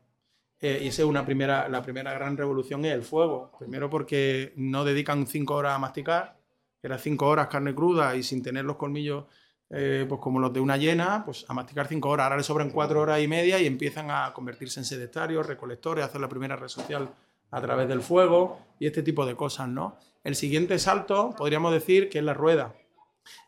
eh, 0.62 0.80
y 0.82 0.88
esa 0.88 1.02
es 1.02 1.08
una 1.08 1.24
primera, 1.24 1.68
la 1.70 1.80
primera 1.82 2.12
gran 2.12 2.36
revolución 2.36 2.84
es 2.84 2.92
el 2.92 3.02
fuego. 3.02 3.50
Primero 3.58 3.88
porque 3.88 4.52
no 4.56 4.84
dedican 4.84 5.26
5 5.26 5.54
horas 5.54 5.74
a 5.74 5.78
masticar, 5.78 6.38
era 6.82 6.98
5 6.98 7.26
horas 7.28 7.48
carne 7.48 7.74
cruda 7.74 8.14
y 8.14 8.22
sin 8.22 8.42
tener 8.42 8.64
los 8.66 8.76
colmillos 8.76 9.24
eh, 9.70 10.04
pues 10.08 10.20
como 10.20 10.38
los 10.40 10.52
de 10.52 10.60
una 10.60 10.76
hiena, 10.76 11.22
pues 11.24 11.44
a 11.48 11.54
masticar 11.54 11.86
5 11.86 12.08
horas. 12.08 12.24
Ahora 12.24 12.36
le 12.36 12.42
sobran 12.42 12.70
4 12.70 13.00
horas 13.00 13.20
y 13.22 13.28
media 13.28 13.58
y 13.60 13.66
empiezan 13.66 14.10
a 14.10 14.32
convertirse 14.32 14.80
en 14.80 14.84
sedentarios, 14.84 15.46
recolectores, 15.46 16.04
hacer 16.04 16.20
la 16.20 16.28
primera 16.28 16.56
red 16.56 16.68
social 16.68 17.08
a 17.52 17.60
través 17.60 17.88
del 17.88 18.02
fuego 18.02 18.58
y 18.78 18.86
este 18.86 19.02
tipo 19.02 19.24
de 19.26 19.34
cosas, 19.36 19.68
¿no? 19.68 19.96
El 20.22 20.36
siguiente 20.36 20.78
salto, 20.78 21.34
podríamos 21.36 21.72
decir 21.72 22.08
que 22.10 22.18
es 22.18 22.24
la 22.24 22.34
rueda. 22.34 22.74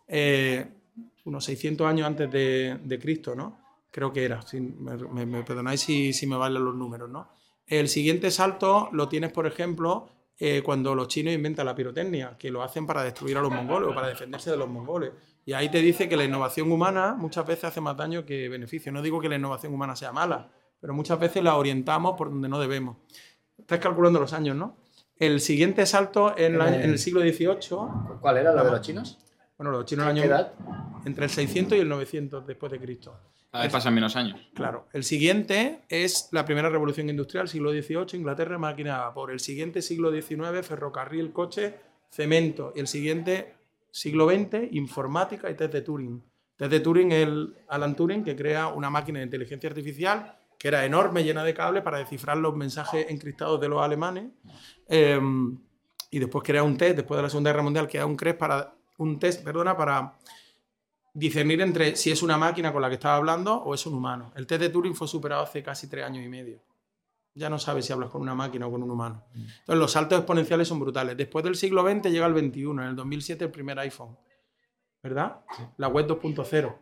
Eh, 0.08 0.66
unos 1.24 1.44
600 1.44 1.86
años 1.86 2.06
antes 2.06 2.30
de, 2.30 2.78
de 2.82 2.98
Cristo, 2.98 3.34
¿no? 3.34 3.58
Creo 3.90 4.12
que 4.12 4.24
era, 4.24 4.42
si 4.42 4.60
me, 4.60 4.96
me- 4.96 5.26
me 5.26 5.42
perdonáis 5.42 5.80
si, 5.80 6.12
si 6.12 6.26
me 6.26 6.36
valen 6.36 6.64
los 6.64 6.74
números, 6.74 7.08
¿no? 7.10 7.28
El 7.66 7.88
siguiente 7.88 8.30
salto 8.30 8.88
lo 8.92 9.08
tienes, 9.08 9.32
por 9.32 9.46
ejemplo, 9.46 10.08
eh, 10.38 10.62
cuando 10.64 10.94
los 10.94 11.08
chinos 11.08 11.32
inventan 11.34 11.66
la 11.66 11.74
pirotecnia, 11.74 12.36
que 12.38 12.50
lo 12.50 12.62
hacen 12.62 12.86
para 12.86 13.02
destruir 13.04 13.36
a 13.36 13.40
los 13.40 13.50
mongoles 13.52 13.90
o 13.90 13.94
para 13.94 14.08
defenderse 14.08 14.50
de 14.50 14.56
los 14.56 14.68
mongoles. 14.68 15.12
Y 15.44 15.54
ahí 15.54 15.68
te 15.70 15.78
dice 15.80 16.08
que 16.08 16.16
la 16.16 16.24
innovación 16.24 16.70
humana 16.70 17.14
muchas 17.18 17.46
veces 17.46 17.64
hace 17.64 17.80
más 17.80 17.96
daño 17.96 18.24
que 18.24 18.48
beneficio. 18.48 18.92
No 18.92 19.02
digo 19.02 19.20
que 19.20 19.28
la 19.28 19.36
innovación 19.36 19.74
humana 19.74 19.96
sea 19.96 20.12
mala, 20.12 20.50
pero 20.80 20.94
muchas 20.94 21.18
veces 21.18 21.42
la 21.42 21.56
orientamos 21.56 22.16
por 22.16 22.30
donde 22.30 22.48
no 22.48 22.60
debemos. 22.60 22.96
Estás 23.58 23.78
calculando 23.80 24.20
los 24.20 24.32
años, 24.32 24.56
¿no? 24.56 24.76
El 25.18 25.40
siguiente 25.40 25.84
salto 25.86 26.36
en, 26.36 26.58
la- 26.58 26.74
en 26.74 26.90
el 26.90 26.98
siglo 26.98 27.20
XVIII, 27.20 28.18
¿Cuál 28.20 28.38
era 28.38 28.52
la 28.52 28.64
de 28.64 28.70
los 28.70 28.80
chinos? 28.80 29.18
bueno, 29.58 29.70
los 29.72 29.84
chinos 29.84 30.06
el 30.08 30.14
¿Qué 30.14 30.20
año 30.22 30.28
edad? 30.30 30.52
entre 31.04 31.24
el 31.24 31.30
600 31.30 31.78
y 31.78 31.80
el 31.80 31.88
900 31.88 32.46
después 32.46 32.72
de 32.72 32.80
Cristo. 32.80 33.16
Cada 33.50 33.64
vez 33.64 33.72
pasan 33.72 33.94
menos 33.94 34.16
años. 34.16 34.40
Claro. 34.54 34.86
El 34.92 35.04
siguiente 35.04 35.82
es 35.88 36.28
la 36.32 36.44
primera 36.44 36.70
revolución 36.70 37.08
industrial, 37.10 37.48
siglo 37.48 37.70
XVIII, 37.70 38.06
Inglaterra, 38.18 38.56
máquina 38.58 38.94
de 38.94 38.98
vapor. 39.00 39.30
El 39.30 39.40
siguiente, 39.40 39.82
siglo 39.82 40.10
XIX, 40.10 40.66
ferrocarril, 40.66 41.32
coche, 41.32 41.74
cemento. 42.10 42.72
Y 42.74 42.80
el 42.80 42.86
siguiente, 42.88 43.54
siglo 43.92 44.28
XX, 44.28 44.72
informática 44.72 45.48
y 45.48 45.54
test 45.54 45.72
de 45.72 45.82
Turing. 45.82 46.20
Test 46.56 46.70
de 46.70 46.80
Turing 46.80 47.12
es 47.12 47.28
el 47.28 47.54
Alan 47.68 47.94
Turing 47.94 48.24
que 48.24 48.34
crea 48.34 48.68
una 48.68 48.90
máquina 48.90 49.20
de 49.20 49.26
inteligencia 49.26 49.68
artificial 49.68 50.38
que 50.58 50.68
era 50.68 50.84
enorme, 50.84 51.24
llena 51.24 51.42
de 51.44 51.54
cables 51.54 51.82
para 51.82 51.98
descifrar 51.98 52.36
los 52.36 52.54
mensajes 52.54 53.06
encriptados 53.08 53.60
de 53.60 53.68
los 53.68 53.82
alemanes. 53.82 54.30
Eh, 54.88 55.20
y 56.10 56.18
después 56.18 56.44
crea 56.44 56.62
un 56.62 56.76
test, 56.76 56.96
después 56.96 57.18
de 57.18 57.22
la 57.22 57.30
Segunda 57.30 57.50
Guerra 57.50 57.62
Mundial, 57.64 57.88
crea 57.88 58.06
un, 58.06 58.16
test 58.16 58.38
para, 58.38 58.74
un 58.98 59.18
test 59.18 59.42
perdona, 59.42 59.76
para 59.76 60.16
discernir 61.12 61.60
entre 61.62 61.96
si 61.96 62.10
es 62.10 62.22
una 62.22 62.38
máquina 62.38 62.72
con 62.72 62.80
la 62.80 62.88
que 62.88 62.94
estaba 62.94 63.16
hablando 63.16 63.54
o 63.54 63.74
es 63.74 63.84
un 63.86 63.94
humano. 63.94 64.32
El 64.36 64.46
test 64.46 64.60
de 64.60 64.68
Turing 64.68 64.94
fue 64.94 65.08
superado 65.08 65.42
hace 65.42 65.62
casi 65.62 65.88
tres 65.88 66.04
años 66.04 66.24
y 66.24 66.28
medio. 66.28 66.60
Ya 67.34 67.48
no 67.48 67.58
sabes 67.58 67.86
si 67.86 67.92
hablas 67.92 68.10
con 68.10 68.20
una 68.20 68.34
máquina 68.34 68.66
o 68.66 68.70
con 68.70 68.82
un 68.82 68.90
humano. 68.90 69.24
Entonces 69.34 69.76
los 69.76 69.92
saltos 69.92 70.18
exponenciales 70.18 70.68
son 70.68 70.80
brutales. 70.80 71.16
Después 71.16 71.44
del 71.44 71.54
siglo 71.54 71.82
XX 71.82 72.10
llega 72.10 72.26
el 72.26 72.36
XXI, 72.36 72.62
en 72.62 72.80
el 72.80 72.96
2007 72.96 73.44
el 73.44 73.50
primer 73.50 73.78
iPhone. 73.78 74.16
¿Verdad? 75.02 75.40
La 75.78 75.88
web 75.88 76.06
2.0. 76.06 76.76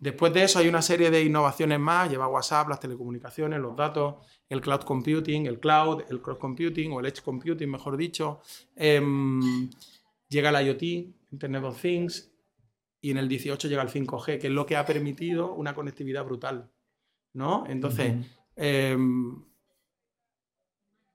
Después 0.00 0.32
de 0.34 0.42
eso 0.42 0.58
hay 0.58 0.68
una 0.68 0.82
serie 0.82 1.10
de 1.10 1.22
innovaciones 1.22 1.78
más, 1.78 2.10
lleva 2.10 2.28
WhatsApp, 2.28 2.68
las 2.68 2.80
telecomunicaciones, 2.80 3.60
los 3.60 3.76
datos, 3.76 4.16
el 4.48 4.60
cloud 4.60 4.80
computing, 4.80 5.46
el 5.46 5.60
cloud, 5.60 6.02
el 6.08 6.20
cross 6.20 6.38
computing 6.38 6.92
o 6.92 7.00
el 7.00 7.06
edge 7.06 7.22
computing, 7.22 7.70
mejor 7.70 7.96
dicho. 7.96 8.40
Em, 8.74 9.70
llega 10.28 10.50
el 10.50 10.66
IoT, 10.66 10.82
Internet 11.30 11.64
of 11.64 11.80
Things, 11.80 12.32
y 13.00 13.10
en 13.10 13.18
el 13.18 13.28
18 13.28 13.68
llega 13.68 13.82
el 13.82 13.88
5G, 13.88 14.38
que 14.38 14.48
es 14.48 14.52
lo 14.52 14.66
que 14.66 14.76
ha 14.76 14.84
permitido 14.84 15.54
una 15.54 15.74
conectividad 15.74 16.24
brutal. 16.24 16.70
¿No? 17.32 17.64
Entonces, 17.68 18.14
em, 18.56 19.42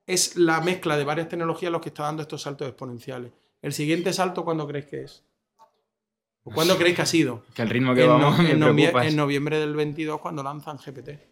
es 0.07 0.35
la 0.35 0.61
mezcla 0.61 0.97
de 0.97 1.03
varias 1.03 1.29
tecnologías 1.29 1.71
los 1.71 1.81
que 1.81 1.89
está 1.89 2.03
dando 2.03 2.21
estos 2.21 2.41
saltos 2.41 2.67
exponenciales. 2.67 3.31
El 3.61 3.73
siguiente 3.73 4.11
salto, 4.13 4.43
¿cuándo 4.43 4.67
creéis 4.67 4.87
que 4.87 5.01
es? 5.03 5.23
¿O 6.43 6.51
¿Cuándo 6.51 6.75
creéis 6.77 6.95
que 6.95 7.01
ha 7.03 7.05
sido? 7.05 7.43
Que 7.53 7.61
el 7.61 7.69
ritmo 7.69 7.93
que 7.93 8.03
en, 8.03 8.09
vamos 8.09 8.37
no- 8.37 8.43
me 8.43 8.51
en 8.51 8.59
novie- 8.59 8.75
preocupa. 8.89 9.05
en 9.07 9.15
noviembre 9.15 9.59
del 9.59 9.75
22 9.75 10.19
cuando 10.19 10.41
lanzan 10.41 10.77
GPT. 10.77 11.29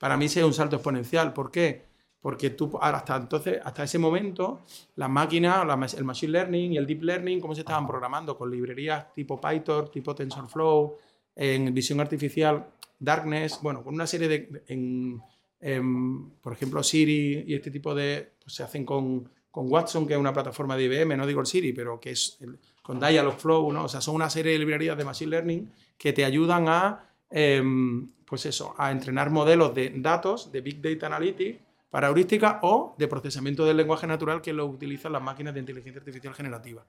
Para 0.00 0.16
mí 0.16 0.28
sí 0.28 0.40
es 0.40 0.44
un 0.44 0.52
salto 0.52 0.76
exponencial. 0.76 1.32
¿Por 1.32 1.50
qué? 1.50 1.86
Porque 2.20 2.50
tú 2.50 2.76
hasta 2.82 3.16
entonces, 3.16 3.60
hasta 3.64 3.84
ese 3.84 3.98
momento, 4.00 4.62
las 4.96 5.08
máquinas, 5.08 5.94
el 5.94 6.04
machine 6.04 6.32
learning 6.32 6.72
y 6.72 6.76
el 6.76 6.86
deep 6.86 7.02
learning, 7.04 7.40
¿cómo 7.40 7.54
se 7.54 7.60
estaban 7.60 7.86
programando? 7.86 8.36
Con 8.36 8.50
librerías 8.50 9.12
tipo 9.14 9.40
Python, 9.40 9.88
tipo 9.92 10.12
TensorFlow, 10.12 10.96
en 11.36 11.72
visión 11.72 12.00
artificial, 12.00 12.66
Darkness, 12.98 13.60
bueno, 13.62 13.82
con 13.82 13.94
una 13.94 14.06
serie 14.06 14.28
de, 14.28 14.62
en, 14.68 16.30
por 16.40 16.52
ejemplo, 16.52 16.82
Siri 16.82 17.44
y 17.46 17.54
este 17.54 17.70
tipo 17.70 17.94
de, 17.94 18.32
pues 18.42 18.54
se 18.54 18.62
hacen 18.62 18.84
con, 18.84 19.28
con 19.50 19.70
Watson, 19.70 20.06
que 20.06 20.14
es 20.14 20.18
una 20.18 20.32
plataforma 20.32 20.76
de 20.76 20.84
IBM, 20.84 21.16
no 21.16 21.26
digo 21.26 21.40
el 21.40 21.46
Siri, 21.46 21.72
pero 21.72 21.98
que 21.98 22.10
es 22.10 22.36
el- 22.40 22.58
con 22.82 23.00
Dialogflow, 23.00 23.72
¿no? 23.72 23.84
O 23.84 23.88
sea, 23.88 24.00
son 24.00 24.14
una 24.14 24.30
serie 24.30 24.52
de 24.52 24.58
librerías 24.60 24.96
de 24.96 25.04
Machine 25.04 25.30
Learning 25.30 25.70
que 25.98 26.12
te 26.12 26.24
ayudan 26.24 26.68
a, 26.68 27.04
em, 27.30 28.08
pues 28.24 28.46
eso, 28.46 28.74
a 28.78 28.92
entrenar 28.92 29.30
modelos 29.30 29.74
de 29.74 29.92
datos, 29.96 30.52
de 30.52 30.60
Big 30.60 30.80
Data 30.80 31.06
Analytics, 31.06 31.58
para 31.90 32.08
heurística 32.08 32.60
o 32.62 32.94
de 32.98 33.08
procesamiento 33.08 33.64
del 33.64 33.76
lenguaje 33.78 34.06
natural 34.06 34.40
que 34.42 34.52
lo 34.52 34.66
utilizan 34.66 35.12
las 35.12 35.22
máquinas 35.22 35.54
de 35.54 35.60
inteligencia 35.60 35.98
artificial 35.98 36.34
generativa. 36.34 36.84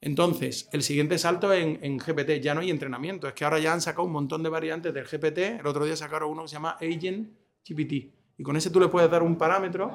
Entonces, 0.00 0.68
el 0.72 0.82
siguiente 0.82 1.18
salto 1.18 1.52
en, 1.52 1.78
en 1.82 1.98
GPT, 1.98 2.40
ya 2.40 2.54
no 2.54 2.60
hay 2.60 2.70
entrenamiento, 2.70 3.28
es 3.28 3.34
que 3.34 3.44
ahora 3.44 3.58
ya 3.58 3.72
han 3.72 3.80
sacado 3.80 4.04
un 4.04 4.12
montón 4.12 4.42
de 4.42 4.48
variantes 4.48 4.94
del 4.94 5.04
GPT, 5.04 5.60
el 5.60 5.66
otro 5.66 5.84
día 5.84 5.96
sacaron 5.96 6.30
uno 6.30 6.42
que 6.42 6.48
se 6.48 6.54
llama 6.54 6.76
Agent 6.80 7.28
GPT, 7.68 7.92
y 8.38 8.42
con 8.42 8.56
ese 8.56 8.70
tú 8.70 8.80
le 8.80 8.88
puedes 8.88 9.10
dar 9.10 9.22
un 9.22 9.36
parámetro 9.36 9.90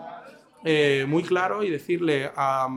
eh, 0.63 1.06
muy 1.08 1.24
claro 1.24 1.63
y 1.63 1.72
decirle, 1.72 2.32
a, 2.36 2.68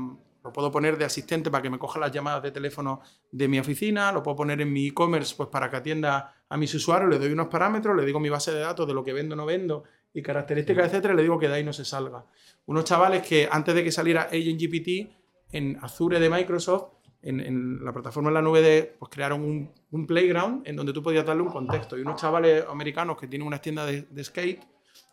lo 0.42 0.52
puedo 0.52 0.72
poner 0.72 0.96
de 0.96 1.04
asistente 1.04 1.50
para 1.50 1.62
que 1.62 1.68
me 1.68 1.78
coja 1.78 2.00
las 2.00 2.10
llamadas 2.10 2.42
de 2.42 2.50
teléfono 2.50 3.02
de 3.30 3.48
mi 3.48 3.58
oficina, 3.58 4.10
lo 4.12 4.22
puedo 4.22 4.36
poner 4.36 4.60
en 4.62 4.72
mi 4.72 4.86
e-commerce 4.88 5.34
pues 5.36 5.50
para 5.50 5.68
que 5.68 5.76
atienda 5.76 6.34
a 6.48 6.56
mis 6.56 6.74
usuarios, 6.74 7.10
le 7.10 7.18
doy 7.18 7.32
unos 7.32 7.48
parámetros, 7.48 7.94
le 7.94 8.06
digo 8.06 8.18
mi 8.18 8.30
base 8.30 8.52
de 8.52 8.60
datos 8.60 8.86
de 8.86 8.94
lo 8.94 9.04
que 9.04 9.12
vendo 9.12 9.34
o 9.34 9.36
no 9.36 9.44
vendo 9.44 9.84
y 10.14 10.22
características, 10.22 10.86
etcétera, 10.86 11.12
y 11.12 11.16
le 11.16 11.22
digo 11.22 11.38
que 11.38 11.48
de 11.48 11.54
ahí 11.54 11.64
no 11.64 11.74
se 11.74 11.84
salga. 11.84 12.24
Unos 12.64 12.84
chavales 12.84 13.26
que 13.26 13.48
antes 13.50 13.74
de 13.74 13.84
que 13.84 13.92
saliera 13.92 14.22
Agent 14.22 14.60
GPT 14.60 15.10
en 15.52 15.78
Azure 15.82 16.18
de 16.18 16.30
Microsoft, 16.30 16.97
en, 17.22 17.40
en 17.40 17.84
la 17.84 17.92
plataforma 17.92 18.30
en 18.30 18.34
la 18.34 18.42
nube 18.42 18.62
de, 18.62 18.96
pues 18.98 19.10
crearon 19.10 19.42
un, 19.42 19.72
un 19.90 20.06
playground 20.06 20.66
en 20.66 20.76
donde 20.76 20.92
tú 20.92 21.02
podías 21.02 21.24
darle 21.24 21.42
un 21.42 21.50
contexto. 21.50 21.98
Y 21.98 22.02
unos 22.02 22.20
chavales 22.20 22.64
americanos 22.68 23.16
que 23.16 23.26
tienen 23.26 23.46
una 23.46 23.60
tienda 23.60 23.84
de, 23.86 24.02
de 24.02 24.24
skate 24.24 24.62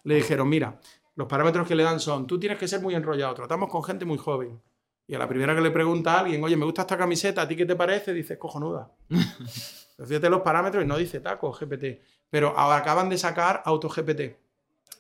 le 0.04 0.16
dijeron, 0.16 0.48
mira, 0.48 0.80
los 1.16 1.28
parámetros 1.28 1.68
que 1.68 1.76
le 1.76 1.84
dan 1.84 2.00
son, 2.00 2.28
tú 2.28 2.40
tienes 2.40 2.58
que 2.58 2.68
ser 2.68 2.82
muy 2.82 2.94
enrollado, 2.94 3.34
tratamos 3.34 3.70
con 3.70 3.84
gente 3.84 4.06
muy 4.06 4.18
joven. 4.18 4.62
Y 5.08 5.14
a 5.14 5.20
la 5.20 5.28
primera 5.28 5.56
que 5.56 5.62
le 5.62 5.72
pregunta 5.72 6.16
a 6.16 6.20
alguien, 6.22 6.44
oye, 6.44 6.58
me 6.58 6.66
gusta 6.66 6.82
esta 6.82 6.98
camiseta, 6.98 7.44
¿a 7.44 7.48
ti 7.48 7.56
qué 7.56 7.66
te 7.66 7.76
parece? 7.76 8.14
Dices, 8.14 8.38
cojonuda. 8.38 8.92
Fíjate 10.04 10.30
los 10.30 10.42
parámetros 10.42 10.84
y 10.84 10.88
no 10.88 10.98
dice 10.98 11.20
taco 11.20 11.52
GPT. 11.52 12.02
Pero 12.30 12.58
ahora 12.58 12.78
acaban 12.78 13.08
de 13.10 13.18
sacar 13.18 13.62
AutoGPT. 13.66 14.22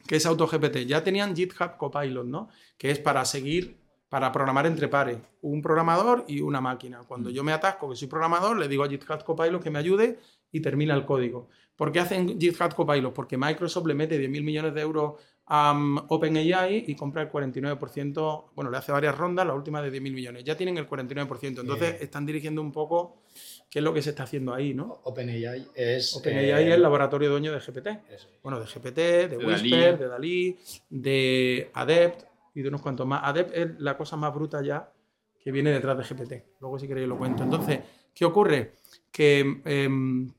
¿Qué 0.07 0.15
es 0.15 0.25
AutoGPT? 0.25 0.85
Ya 0.85 1.03
tenían 1.03 1.35
GitHub 1.35 1.77
Copilot, 1.77 2.25
¿no? 2.25 2.49
Que 2.77 2.91
es 2.91 2.99
para 2.99 3.25
seguir, 3.25 3.77
para 4.09 4.31
programar 4.31 4.65
entre 4.65 4.87
pares. 4.87 5.17
Un 5.41 5.61
programador 5.61 6.25
y 6.27 6.41
una 6.41 6.61
máquina. 6.61 7.01
Cuando 7.07 7.29
yo 7.29 7.43
me 7.43 7.51
atasco 7.53 7.89
que 7.89 7.95
soy 7.95 8.07
programador, 8.07 8.57
le 8.57 8.67
digo 8.67 8.83
a 8.83 8.89
GitHub 8.89 9.23
Copilot 9.23 9.61
que 9.61 9.69
me 9.69 9.79
ayude 9.79 10.19
y 10.51 10.59
termina 10.61 10.93
el 10.93 11.05
código. 11.05 11.49
¿Por 11.75 11.91
qué 11.91 11.99
hacen 11.99 12.39
GitHub 12.39 12.73
Copilot? 12.73 13.13
Porque 13.13 13.37
Microsoft 13.37 13.85
le 13.87 13.93
mete 13.93 14.17
10.000 14.19 14.43
millones 14.43 14.73
de 14.73 14.81
euros 14.81 15.15
a 15.47 15.73
um, 15.73 15.97
OpenAI 16.07 16.85
y 16.87 16.95
compra 16.95 17.21
el 17.21 17.29
49%, 17.29 18.45
bueno, 18.55 18.71
le 18.71 18.77
hace 18.77 18.91
varias 18.91 19.15
rondas, 19.15 19.45
la 19.45 19.53
última 19.53 19.81
de 19.81 19.91
10.000 19.91 20.13
millones. 20.13 20.43
Ya 20.43 20.55
tienen 20.55 20.77
el 20.77 20.87
49%. 20.87 21.59
Entonces 21.59 22.01
están 22.01 22.25
dirigiendo 22.25 22.61
un 22.61 22.71
poco 22.71 23.23
qué 23.69 23.79
es 23.79 23.83
lo 23.83 23.93
que 23.93 24.01
se 24.01 24.11
está 24.11 24.23
haciendo 24.23 24.53
ahí, 24.53 24.73
¿no? 24.73 25.01
OpenAI 25.03 25.67
es. 25.75 26.15
OpenAI 26.15 26.45
eh, 26.45 26.67
es 26.69 26.73
el 26.73 26.81
laboratorio 26.81 27.29
dueño 27.29 27.51
de 27.51 27.59
GPT. 27.59 27.87
eso. 28.09 28.29
Bueno, 28.41 28.59
de 28.59 28.65
GPT, 28.65 28.95
de, 28.95 29.27
De 29.27 29.37
Whisper, 29.37 29.69
Dalí. 29.69 29.97
de 29.97 30.07
Dalí, 30.07 30.59
de 30.89 31.71
Adept 31.73 32.34
y 32.55 32.61
de 32.61 32.69
unos 32.69 32.81
cuantos 32.81 33.05
más. 33.05 33.21
Adept 33.23 33.55
es 33.55 33.79
la 33.79 33.95
cosa 33.95 34.15
más 34.15 34.33
bruta 34.33 34.63
ya 34.63 34.91
que 35.39 35.51
viene 35.51 35.69
detrás 35.71 35.97
de 35.97 36.03
GPT. 36.03 36.59
Luego 36.61 36.79
si 36.79 36.87
queréis 36.87 37.07
lo 37.07 37.17
cuento. 37.17 37.43
Entonces, 37.43 37.81
¿qué 38.15 38.25
ocurre? 38.25 38.73
Que, 39.11 39.61
em, 39.65 40.31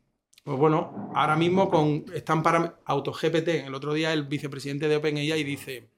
pues 0.43 0.59
bueno, 0.59 1.13
ahora 1.15 1.37
mismo 1.37 1.71
con, 1.71 2.05
están 2.13 2.43
para 2.43 2.81
AutoGPT. 2.85 3.49
El 3.67 3.75
otro 3.75 3.93
día 3.93 4.13
el 4.13 4.25
vicepresidente 4.25 4.89
de 4.89 4.97
OpenAI 4.97 5.45
dice, 5.45 5.91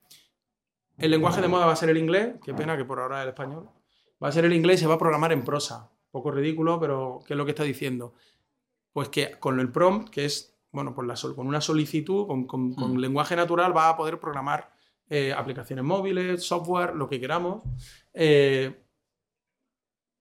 el 0.98 1.10
lenguaje 1.10 1.40
de 1.40 1.48
moda 1.48 1.66
va 1.66 1.72
a 1.72 1.76
ser 1.76 1.88
el 1.88 1.96
inglés, 1.96 2.34
qué 2.44 2.52
pena 2.52 2.76
que 2.76 2.84
por 2.84 2.98
ahora 2.98 3.20
es 3.20 3.22
el 3.22 3.28
español, 3.28 3.70
va 4.22 4.28
a 4.28 4.32
ser 4.32 4.44
el 4.44 4.52
inglés 4.52 4.80
y 4.80 4.82
se 4.82 4.86
va 4.88 4.94
a 4.94 4.98
programar 4.98 5.32
en 5.32 5.44
prosa. 5.44 5.90
poco 6.10 6.30
ridículo, 6.30 6.80
pero 6.80 7.20
¿qué 7.26 7.34
es 7.34 7.38
lo 7.38 7.44
que 7.44 7.52
está 7.52 7.62
diciendo? 7.62 8.14
Pues 8.92 9.08
que 9.08 9.38
con 9.38 9.60
el 9.60 9.70
prompt, 9.70 10.10
que 10.10 10.24
es, 10.24 10.58
bueno, 10.72 10.94
la, 11.02 11.14
con 11.34 11.46
una 11.46 11.60
solicitud, 11.60 12.26
con, 12.26 12.46
con, 12.46 12.74
con 12.74 13.00
lenguaje 13.00 13.36
natural, 13.36 13.76
va 13.76 13.90
a 13.90 13.96
poder 13.96 14.18
programar 14.18 14.77
eh, 15.10 15.32
aplicaciones 15.32 15.84
móviles, 15.84 16.42
software, 16.42 16.94
lo 16.94 17.08
que 17.08 17.20
queramos, 17.20 17.62
eh, 18.12 18.84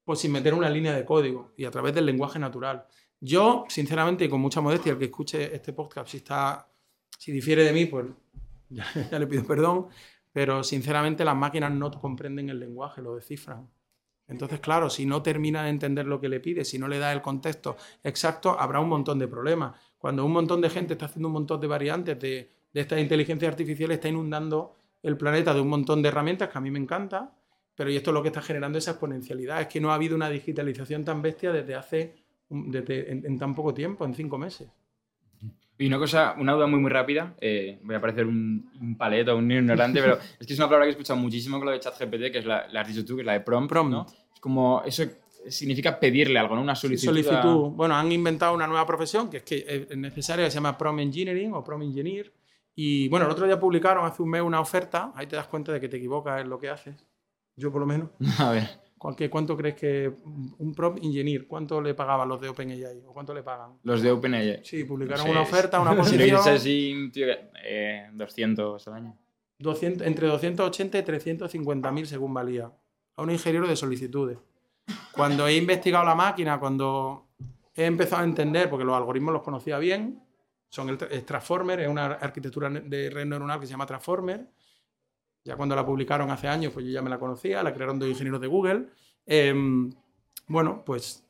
pues 0.03 0.19
sin 0.19 0.31
meter 0.31 0.53
una 0.53 0.69
línea 0.69 0.93
de 0.93 1.03
código 1.03 1.51
y 1.57 1.65
a 1.65 1.71
través 1.71 1.93
del 1.93 2.05
lenguaje 2.05 2.39
natural. 2.39 2.85
Yo, 3.19 3.65
sinceramente, 3.67 4.25
y 4.25 4.29
con 4.29 4.39
mucha 4.39 4.61
modestia, 4.61 4.93
el 4.93 4.97
que 4.97 5.05
escuche 5.05 5.53
este 5.53 5.73
podcast, 5.73 6.09
si 6.09 6.17
está, 6.17 6.69
si 7.17 7.31
difiere 7.31 7.63
de 7.63 7.73
mí, 7.73 7.85
pues 7.85 8.05
ya, 8.69 8.85
ya 9.11 9.19
le 9.19 9.27
pido 9.27 9.43
perdón, 9.45 9.87
pero 10.31 10.63
sinceramente 10.63 11.25
las 11.25 11.35
máquinas 11.35 11.71
no 11.71 11.91
comprenden 11.91 12.49
el 12.49 12.59
lenguaje, 12.59 13.01
lo 13.01 13.15
descifran. 13.15 13.69
Entonces, 14.27 14.59
claro, 14.59 14.89
si 14.89 15.05
no 15.05 15.21
termina 15.23 15.63
de 15.63 15.69
entender 15.69 16.05
lo 16.05 16.19
que 16.19 16.29
le 16.29 16.39
pide, 16.39 16.65
si 16.65 16.77
no 16.77 16.87
le 16.87 16.99
da 16.99 17.11
el 17.13 17.21
contexto 17.21 17.77
exacto, 18.03 18.59
habrá 18.59 18.79
un 18.79 18.89
montón 18.89 19.19
de 19.19 19.27
problemas. 19.27 19.75
Cuando 19.97 20.25
un 20.25 20.33
montón 20.33 20.61
de 20.61 20.69
gente 20.69 20.93
está 20.93 21.05
haciendo 21.05 21.27
un 21.29 21.33
montón 21.33 21.61
de 21.61 21.67
variantes 21.67 22.19
de, 22.19 22.56
de 22.77 22.81
esta 22.81 22.99
inteligencia 22.99 23.47
artificial, 23.49 23.89
está 23.91 24.07
inundando 24.07 24.75
el 25.01 25.17
planeta 25.17 25.51
de 25.51 25.61
un 25.61 25.67
montón 25.67 26.03
de 26.03 26.09
herramientas 26.09 26.49
que 26.49 26.57
a 26.59 26.61
mí 26.61 26.69
me 26.69 26.77
encanta, 26.77 27.33
pero 27.75 27.89
y 27.89 27.95
esto 27.95 28.11
es 28.11 28.13
lo 28.13 28.21
que 28.21 28.27
está 28.29 28.41
generando 28.43 28.77
esa 28.77 28.91
exponencialidad. 28.91 29.61
Es 29.61 29.67
que 29.67 29.81
no 29.81 29.91
ha 29.91 29.95
habido 29.95 30.15
una 30.15 30.29
digitalización 30.29 31.03
tan 31.03 31.21
bestia 31.23 31.51
desde 31.51 31.73
hace 31.73 32.13
desde, 32.49 33.11
en, 33.11 33.25
en 33.25 33.39
tan 33.39 33.55
poco 33.55 33.73
tiempo, 33.73 34.05
en 34.05 34.13
cinco 34.13 34.37
meses. 34.37 34.67
Y 35.79 35.87
una 35.87 35.97
cosa, 35.97 36.35
una 36.39 36.53
duda 36.53 36.67
muy 36.67 36.79
muy 36.79 36.89
rápida, 36.91 37.35
eh, 37.41 37.79
voy 37.83 37.95
a 37.95 38.01
parecer 38.01 38.25
un, 38.27 38.69
un 38.79 38.95
paleto, 38.95 39.35
un 39.35 39.51
ignorante, 39.51 40.01
pero 40.01 40.17
es 40.39 40.45
que 40.45 40.53
es 40.53 40.59
una 40.59 40.67
palabra 40.67 40.85
que 40.85 40.89
he 40.89 40.91
escuchado 40.91 41.19
muchísimo 41.19 41.57
con 41.57 41.65
lo 41.65 41.71
de 41.71 41.79
ChatGPT, 41.79 42.31
que 42.31 42.37
es 42.39 42.45
la, 42.45 42.67
la 42.71 42.81
has 42.81 42.87
dicho 42.87 43.03
tú, 43.05 43.15
que 43.15 43.21
es 43.21 43.25
la 43.25 43.33
de 43.33 43.41
prompt, 43.41 43.69
Prompt. 43.69 43.91
¿no? 43.91 44.05
Es 44.33 44.39
como, 44.39 44.81
eso 44.85 45.03
significa 45.49 45.99
pedirle 45.99 46.37
algo, 46.39 46.55
¿no? 46.55 46.61
Una 46.61 46.75
solicitud. 46.75 47.11
a- 47.11 47.23
solicitud. 47.23 47.69
Bueno, 47.71 47.95
han 47.95 48.11
inventado 48.11 48.53
una 48.53 48.65
nueva 48.67 48.85
profesión 48.85 49.29
que 49.29 49.37
es 49.37 49.43
que 49.43 49.87
es 49.89 49.97
necesaria, 49.97 50.45
que 50.45 50.51
se 50.51 50.55
llama 50.55 50.77
Prom 50.77 50.99
Engineering 50.99 51.53
o 51.53 51.63
Prom 51.63 51.81
Engineer. 51.83 52.31
Y 52.79 53.09
bueno, 53.09 53.25
el 53.25 53.31
otro 53.31 53.47
día 53.47 53.59
publicaron 53.59 54.05
hace 54.05 54.21
un 54.21 54.29
mes 54.29 54.41
una 54.43 54.59
oferta, 54.59 55.11
ahí 55.15 55.25
te 55.25 55.35
das 55.35 55.47
cuenta 55.47 55.71
de 55.71 55.79
que 55.79 55.89
te 55.89 55.97
equivocas 55.97 56.39
en 56.41 56.47
lo 56.49 56.59
que 56.59 56.69
haces. 56.69 56.95
Yo 57.55 57.71
por 57.71 57.81
lo 57.81 57.87
menos. 57.87 58.09
A 58.39 58.51
ver, 58.51 58.69
¿Cuál- 58.99 59.15
qué- 59.15 59.29
¿Cuánto 59.31 59.57
crees 59.57 59.73
que 59.75 60.11
un 60.59 60.73
Prompt 60.75 61.03
Engineer, 61.03 61.47
cuánto 61.47 61.81
le 61.81 61.95
pagaban 61.95 62.29
los 62.29 62.39
de 62.39 62.49
OpenAI? 62.49 63.03
¿O 63.07 63.13
cuánto 63.13 63.33
le 63.33 63.41
pagan? 63.41 63.79
los 63.81 64.01
de 64.03 64.11
OpenAI. 64.11 64.61
Sí, 64.63 64.83
publicaron 64.83 65.21
No 65.21 65.25
sé, 65.25 65.31
una 65.31 65.41
oferta, 65.41 65.79
una 65.79 65.89
Si 65.91 65.95
lo 65.97 66.03
posición. 66.03 66.29
dices 66.37 66.47
así, 66.61 67.09
tío, 67.11 67.25
eh, 67.63 68.09
200 68.13 68.87
al 68.87 68.93
año. 68.93 69.17
200 69.59 70.05
entre 70.05 70.27
280 70.27 70.99
y 70.99 71.01
350 71.03 71.91
mil 71.91 72.05
según 72.05 72.31
valía. 72.33 72.71
A 73.15 73.23
un 73.23 73.31
ingeniero 73.31 73.67
de 73.67 73.75
solicitudes. 73.75 74.37
Cuando 75.11 75.47
he 75.47 75.55
investigado 75.57 76.05
la 76.05 76.13
máquina, 76.13 76.59
cuando 76.59 77.25
he 77.75 77.85
empezado 77.85 78.21
a 78.21 78.25
entender, 78.25 78.69
porque 78.69 78.85
los 78.85 78.95
algoritmos 78.95 79.33
los 79.33 79.41
conocía 79.41 79.79
bien, 79.79 80.21
son 80.69 80.89
el, 80.89 80.97
Transformer, 81.25 81.79
es 81.79 81.87
una 81.87 82.05
arquitectura 82.05 82.69
de 82.69 83.09
red 83.09 83.25
neuronal 83.25 83.59
que 83.59 83.65
se 83.65 83.71
llama 83.71 83.85
Transformer. 83.85 84.47
Ya 85.43 85.55
cuando 85.55 85.75
la 85.75 85.85
publicaron 85.85 86.29
hace 86.29 86.47
años, 86.47 86.73
pues 86.73 86.85
yo 86.85 86.91
ya 86.91 87.01
me 87.01 87.09
la 87.09 87.19
conocía, 87.19 87.63
la 87.63 87.73
crearon 87.73 87.97
dos 87.99 88.09
ingenieros 88.09 88.41
de 88.41 88.47
Google. 88.47 88.87
Em, 89.25 89.89
bueno, 90.47 90.83
pues, 90.85 91.23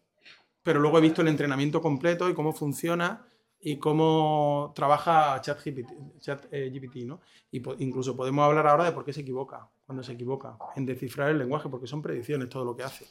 pero 0.63 0.79
luego 0.79 0.97
he 0.97 1.01
visto 1.01 1.21
el 1.21 1.27
entrenamiento 1.27 1.81
completo 1.81 2.29
y 2.29 2.33
cómo 2.33 2.51
funciona 2.51 3.25
y 3.59 3.77
cómo 3.77 4.71
trabaja 4.75 5.39
ChatGPT, 5.41 6.19
Chat, 6.19 6.45
eh, 6.51 6.69
GPT, 6.71 7.05
¿no? 7.05 7.21
Y 7.51 7.59
po- 7.59 7.75
incluso 7.79 8.15
podemos 8.15 8.43
hablar 8.45 8.67
ahora 8.67 8.85
de 8.85 8.91
por 8.91 9.03
qué 9.05 9.13
se 9.13 9.21
equivoca, 9.21 9.67
cuando 9.85 10.03
se 10.03 10.13
equivoca, 10.13 10.57
en 10.75 10.85
descifrar 10.85 11.29
el 11.29 11.39
lenguaje, 11.39 11.69
porque 11.69 11.87
son 11.87 12.01
predicciones 12.01 12.49
todo 12.49 12.65
lo 12.65 12.75
que 12.75 12.83
hace. 12.83 13.05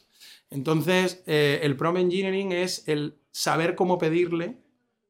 Entonces, 0.51 1.23
eh, 1.27 1.61
el 1.63 1.77
prompt 1.77 2.01
engineering 2.01 2.53
es 2.53 2.87
el 2.89 3.19
saber 3.31 3.75
cómo 3.75 3.99
pedirle 3.99 4.59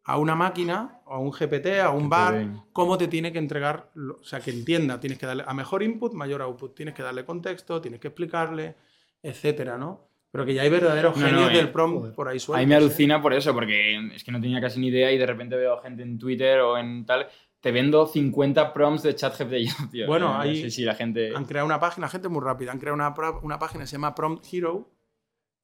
a 0.05 0.19
una 0.19 0.35
máquina, 0.35 0.96
a 1.07 1.19
un 1.19 1.31
GPT, 1.31 1.81
a 1.81 1.91
un 1.91 2.09
bar, 2.09 2.47
cómo 2.73 2.99
te 2.99 3.09
tiene 3.09 3.33
que 3.33 3.39
entregar, 3.39 3.91
lo- 3.95 4.19
o 4.21 4.25
sea, 4.25 4.41
que 4.41 4.51
entienda, 4.51 4.99
tienes 5.01 5.19
que 5.19 5.27
darle 5.27 5.45
a 5.47 5.55
mejor 5.55 5.83
input, 5.83 6.13
mayor 6.15 6.43
output, 6.43 6.75
tienes 6.75 6.95
que 6.95 7.03
darle 7.03 7.25
contexto, 7.25 7.81
tienes 7.81 8.01
que 8.01 8.09
explicarle, 8.09 8.75
etcétera, 9.23 9.79
¿no? 9.79 10.09
Pero 10.33 10.45
que 10.45 10.55
ya 10.55 10.63
hay 10.63 10.69
verdaderos 10.69 11.17
No, 11.17 11.27
genios 11.27 11.43
no, 11.47 11.51
eh, 11.51 11.57
del 11.57 11.71
prompt 11.71 11.99
joder. 12.01 12.15
por 12.15 12.29
ahí 12.29 12.39
sueltos. 12.39 12.61
A 12.61 12.65
mí 12.65 12.69
me 12.69 12.75
¿eh? 12.75 12.79
alucina 12.79 13.23
por 13.23 13.33
eso, 13.33 13.55
porque 13.55 13.97
es 14.15 14.23
que 14.25 14.33
no 14.33 14.41
tenía 14.41 14.61
casi 14.61 14.81
ni 14.81 14.89
idea 14.89 15.11
y 15.13 15.17
de 15.19 15.27
repente 15.27 15.57
veo 15.57 15.79
gente 15.81 16.03
en 16.03 16.19
Twitter 16.19 16.61
o 16.61 16.77
en 16.77 17.07
tal, 17.07 17.27
te 17.61 17.73
vendo 17.73 18.07
50 18.07 18.73
prompts 18.75 19.03
de 19.05 19.15
ChatGPT. 19.15 19.53
y 19.55 19.67
yo, 19.67 19.75
tío, 19.91 20.07
Bueno, 20.07 20.29
no 20.35 20.41
ahí 20.41 20.61
sé 20.61 20.71
si 20.71 20.85
la 20.85 20.95
gente... 20.95 21.33
Han 21.35 21.45
creado 21.47 21.67
una 21.67 21.81
página, 21.81 22.09
gente 22.09 22.29
muy 22.29 22.43
rápida, 22.43 22.73
han 22.73 22.79
creado 22.79 22.95
una, 22.97 23.15
una 23.43 23.59
página 23.59 23.85
que 23.85 23.87
se 23.89 23.93
llama 23.93 24.15
Prompt 24.15 24.45
Hero 24.53 24.91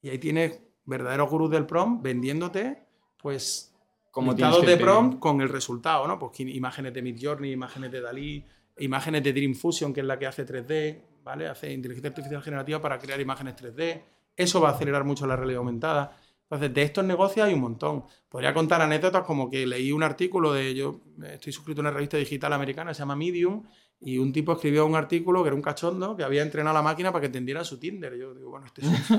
y 0.01 0.09
ahí 0.09 0.17
tienes 0.17 0.61
verdaderos 0.85 1.29
gurús 1.29 1.51
del 1.51 1.65
prompt 1.65 2.01
vendiéndote, 2.03 2.83
pues, 3.17 3.72
listados 4.21 4.61
que 4.61 4.67
de 4.67 4.77
prompt 4.77 5.19
con 5.19 5.41
el 5.41 5.49
resultado, 5.49 6.07
¿no? 6.07 6.19
Pues 6.19 6.39
imágenes 6.39 6.93
de 6.93 7.01
Midjourney, 7.01 7.51
imágenes 7.51 7.91
de 7.91 8.01
Dalí, 8.01 8.45
imágenes 8.77 9.23
de 9.23 9.33
Dream 9.33 9.55
Fusion, 9.55 9.93
que 9.93 10.01
es 10.01 10.05
la 10.05 10.17
que 10.19 10.27
hace 10.27 10.45
3D, 10.45 11.01
¿vale? 11.23 11.47
Hace 11.47 11.71
inteligencia 11.71 12.09
artificial 12.09 12.41
generativa 12.41 12.81
para 12.81 12.99
crear 12.99 13.19
imágenes 13.19 13.55
3D. 13.55 14.01
Eso 14.35 14.61
va 14.61 14.69
a 14.69 14.71
acelerar 14.73 15.03
mucho 15.03 15.25
la 15.27 15.35
realidad 15.35 15.59
aumentada. 15.59 16.17
Entonces, 16.43 16.73
de 16.73 16.83
estos 16.83 17.03
negocios 17.03 17.47
hay 17.47 17.53
un 17.53 17.61
montón. 17.61 18.03
Podría 18.29 18.53
contar 18.53 18.81
anécdotas 18.81 19.23
como 19.23 19.49
que 19.49 19.65
leí 19.65 19.91
un 19.91 20.03
artículo 20.03 20.53
de. 20.53 20.75
Yo 20.75 21.01
estoy 21.23 21.51
suscrito 21.51 21.81
a 21.81 21.83
una 21.83 21.91
revista 21.91 22.17
digital 22.17 22.53
americana, 22.53 22.93
se 22.93 22.99
llama 22.99 23.15
Medium, 23.15 23.63
y 24.05 24.17
un 24.17 24.33
tipo 24.33 24.51
escribió 24.51 24.85
un 24.85 24.95
artículo 24.95 25.41
que 25.43 25.47
era 25.47 25.55
un 25.55 25.61
cachondo 25.61 26.15
que 26.17 26.23
había 26.23 26.41
entrenado 26.41 26.75
a 26.75 26.79
la 26.79 26.83
máquina 26.83 27.11
para 27.11 27.21
que 27.21 27.27
entendiera 27.27 27.63
su 27.63 27.79
Tinder. 27.79 28.15
Yo 28.17 28.33
digo, 28.33 28.49
bueno, 28.49 28.65
este 28.65 28.81
es, 28.85 29.09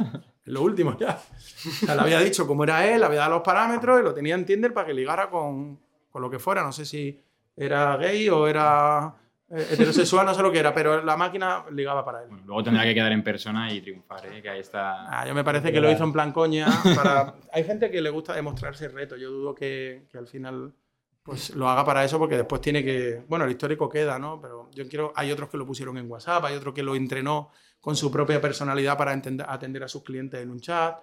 lo 0.44 0.62
último 0.62 0.96
ya. 0.98 1.18
O 1.18 1.86
sea, 1.86 1.94
le 1.94 2.02
había 2.02 2.20
dicho 2.20 2.46
cómo 2.46 2.64
era 2.64 2.86
él, 2.86 3.00
le 3.00 3.06
había 3.06 3.20
dado 3.20 3.36
los 3.36 3.42
parámetros 3.42 4.00
y 4.00 4.04
lo 4.04 4.12
tenía 4.12 4.34
en 4.34 4.44
Tinder 4.44 4.74
para 4.74 4.86
que 4.86 4.94
ligara 4.94 5.30
con, 5.30 5.80
con 6.10 6.20
lo 6.20 6.28
que 6.28 6.38
fuera. 6.38 6.62
No 6.62 6.70
sé 6.70 6.84
si 6.84 7.18
era 7.56 7.96
gay 7.96 8.28
o 8.28 8.46
era 8.46 9.14
eh, 9.50 9.68
heterosexual, 9.70 10.26
no 10.26 10.34
sé 10.34 10.42
lo 10.42 10.52
que 10.52 10.58
era, 10.58 10.74
pero 10.74 11.02
la 11.02 11.16
máquina 11.16 11.64
ligaba 11.72 12.04
para 12.04 12.22
él. 12.22 12.28
Bueno, 12.28 12.44
luego 12.46 12.62
tendrá 12.64 12.84
que 12.84 12.92
quedar 12.92 13.12
en 13.12 13.24
persona 13.24 13.72
y 13.72 13.80
triunfar, 13.80 14.26
¿eh? 14.26 14.42
que 14.42 14.50
ahí 14.50 14.60
está... 14.60 15.06
Ah, 15.08 15.26
yo 15.26 15.34
me 15.34 15.44
parece 15.44 15.72
que 15.72 15.80
lo 15.80 15.90
hizo 15.90 16.04
en 16.04 16.12
plan 16.12 16.30
coña. 16.30 16.66
Para... 16.94 17.36
Hay 17.52 17.64
gente 17.64 17.90
que 17.90 18.02
le 18.02 18.10
gusta 18.10 18.34
demostrarse 18.34 18.88
reto. 18.88 19.16
Yo 19.16 19.30
dudo 19.30 19.54
que, 19.54 20.04
que 20.10 20.18
al 20.18 20.26
final 20.26 20.74
pues 21.24 21.56
lo 21.56 21.68
haga 21.70 21.84
para 21.86 22.04
eso 22.04 22.18
porque 22.18 22.36
después 22.36 22.60
tiene 22.60 22.84
que... 22.84 23.24
Bueno, 23.26 23.46
el 23.46 23.50
histórico 23.50 23.88
queda, 23.88 24.18
¿no? 24.18 24.38
Pero 24.40 24.70
yo 24.72 24.86
quiero... 24.86 25.12
Hay 25.16 25.32
otros 25.32 25.48
que 25.48 25.56
lo 25.56 25.64
pusieron 25.66 25.96
en 25.96 26.08
WhatsApp, 26.10 26.44
hay 26.44 26.54
otro 26.54 26.74
que 26.74 26.82
lo 26.82 26.94
entrenó 26.94 27.50
con 27.80 27.96
su 27.96 28.10
propia 28.10 28.42
personalidad 28.42 28.98
para 28.98 29.14
entender- 29.14 29.46
atender 29.48 29.82
a 29.84 29.88
sus 29.88 30.02
clientes 30.02 30.38
en 30.42 30.50
un 30.50 30.60
chat. 30.60 30.98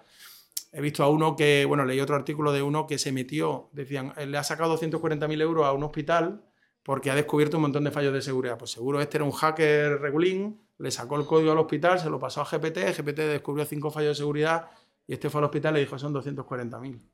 He 0.70 0.80
visto 0.80 1.02
a 1.02 1.08
uno 1.08 1.34
que, 1.34 1.64
bueno, 1.64 1.84
leí 1.84 1.98
otro 2.00 2.14
artículo 2.14 2.52
de 2.52 2.62
uno 2.62 2.86
que 2.86 2.98
se 2.98 3.10
metió, 3.10 3.68
decían, 3.72 4.12
él 4.16 4.30
le 4.30 4.38
ha 4.38 4.44
sacado 4.44 4.78
240.000 4.78 5.42
euros 5.42 5.66
a 5.66 5.72
un 5.72 5.82
hospital 5.82 6.44
porque 6.84 7.10
ha 7.10 7.16
descubierto 7.16 7.56
un 7.56 7.62
montón 7.62 7.82
de 7.82 7.90
fallos 7.90 8.12
de 8.12 8.22
seguridad. 8.22 8.56
Pues 8.58 8.70
seguro 8.70 9.00
este 9.00 9.16
era 9.18 9.24
un 9.24 9.32
hacker 9.32 10.00
regulín, 10.00 10.60
le 10.78 10.92
sacó 10.92 11.16
el 11.16 11.26
código 11.26 11.50
al 11.50 11.58
hospital, 11.58 11.98
se 11.98 12.08
lo 12.08 12.20
pasó 12.20 12.42
a 12.42 12.44
GPT, 12.44 12.78
GPT 12.96 13.18
descubrió 13.18 13.64
cinco 13.64 13.90
fallos 13.90 14.10
de 14.16 14.22
seguridad 14.22 14.70
y 15.06 15.14
este 15.14 15.30
fue 15.30 15.40
al 15.40 15.46
hospital 15.46 15.74
y 15.74 15.78
le 15.78 15.80
dijo 15.80 15.98
son 15.98 16.14
240.000. 16.14 17.11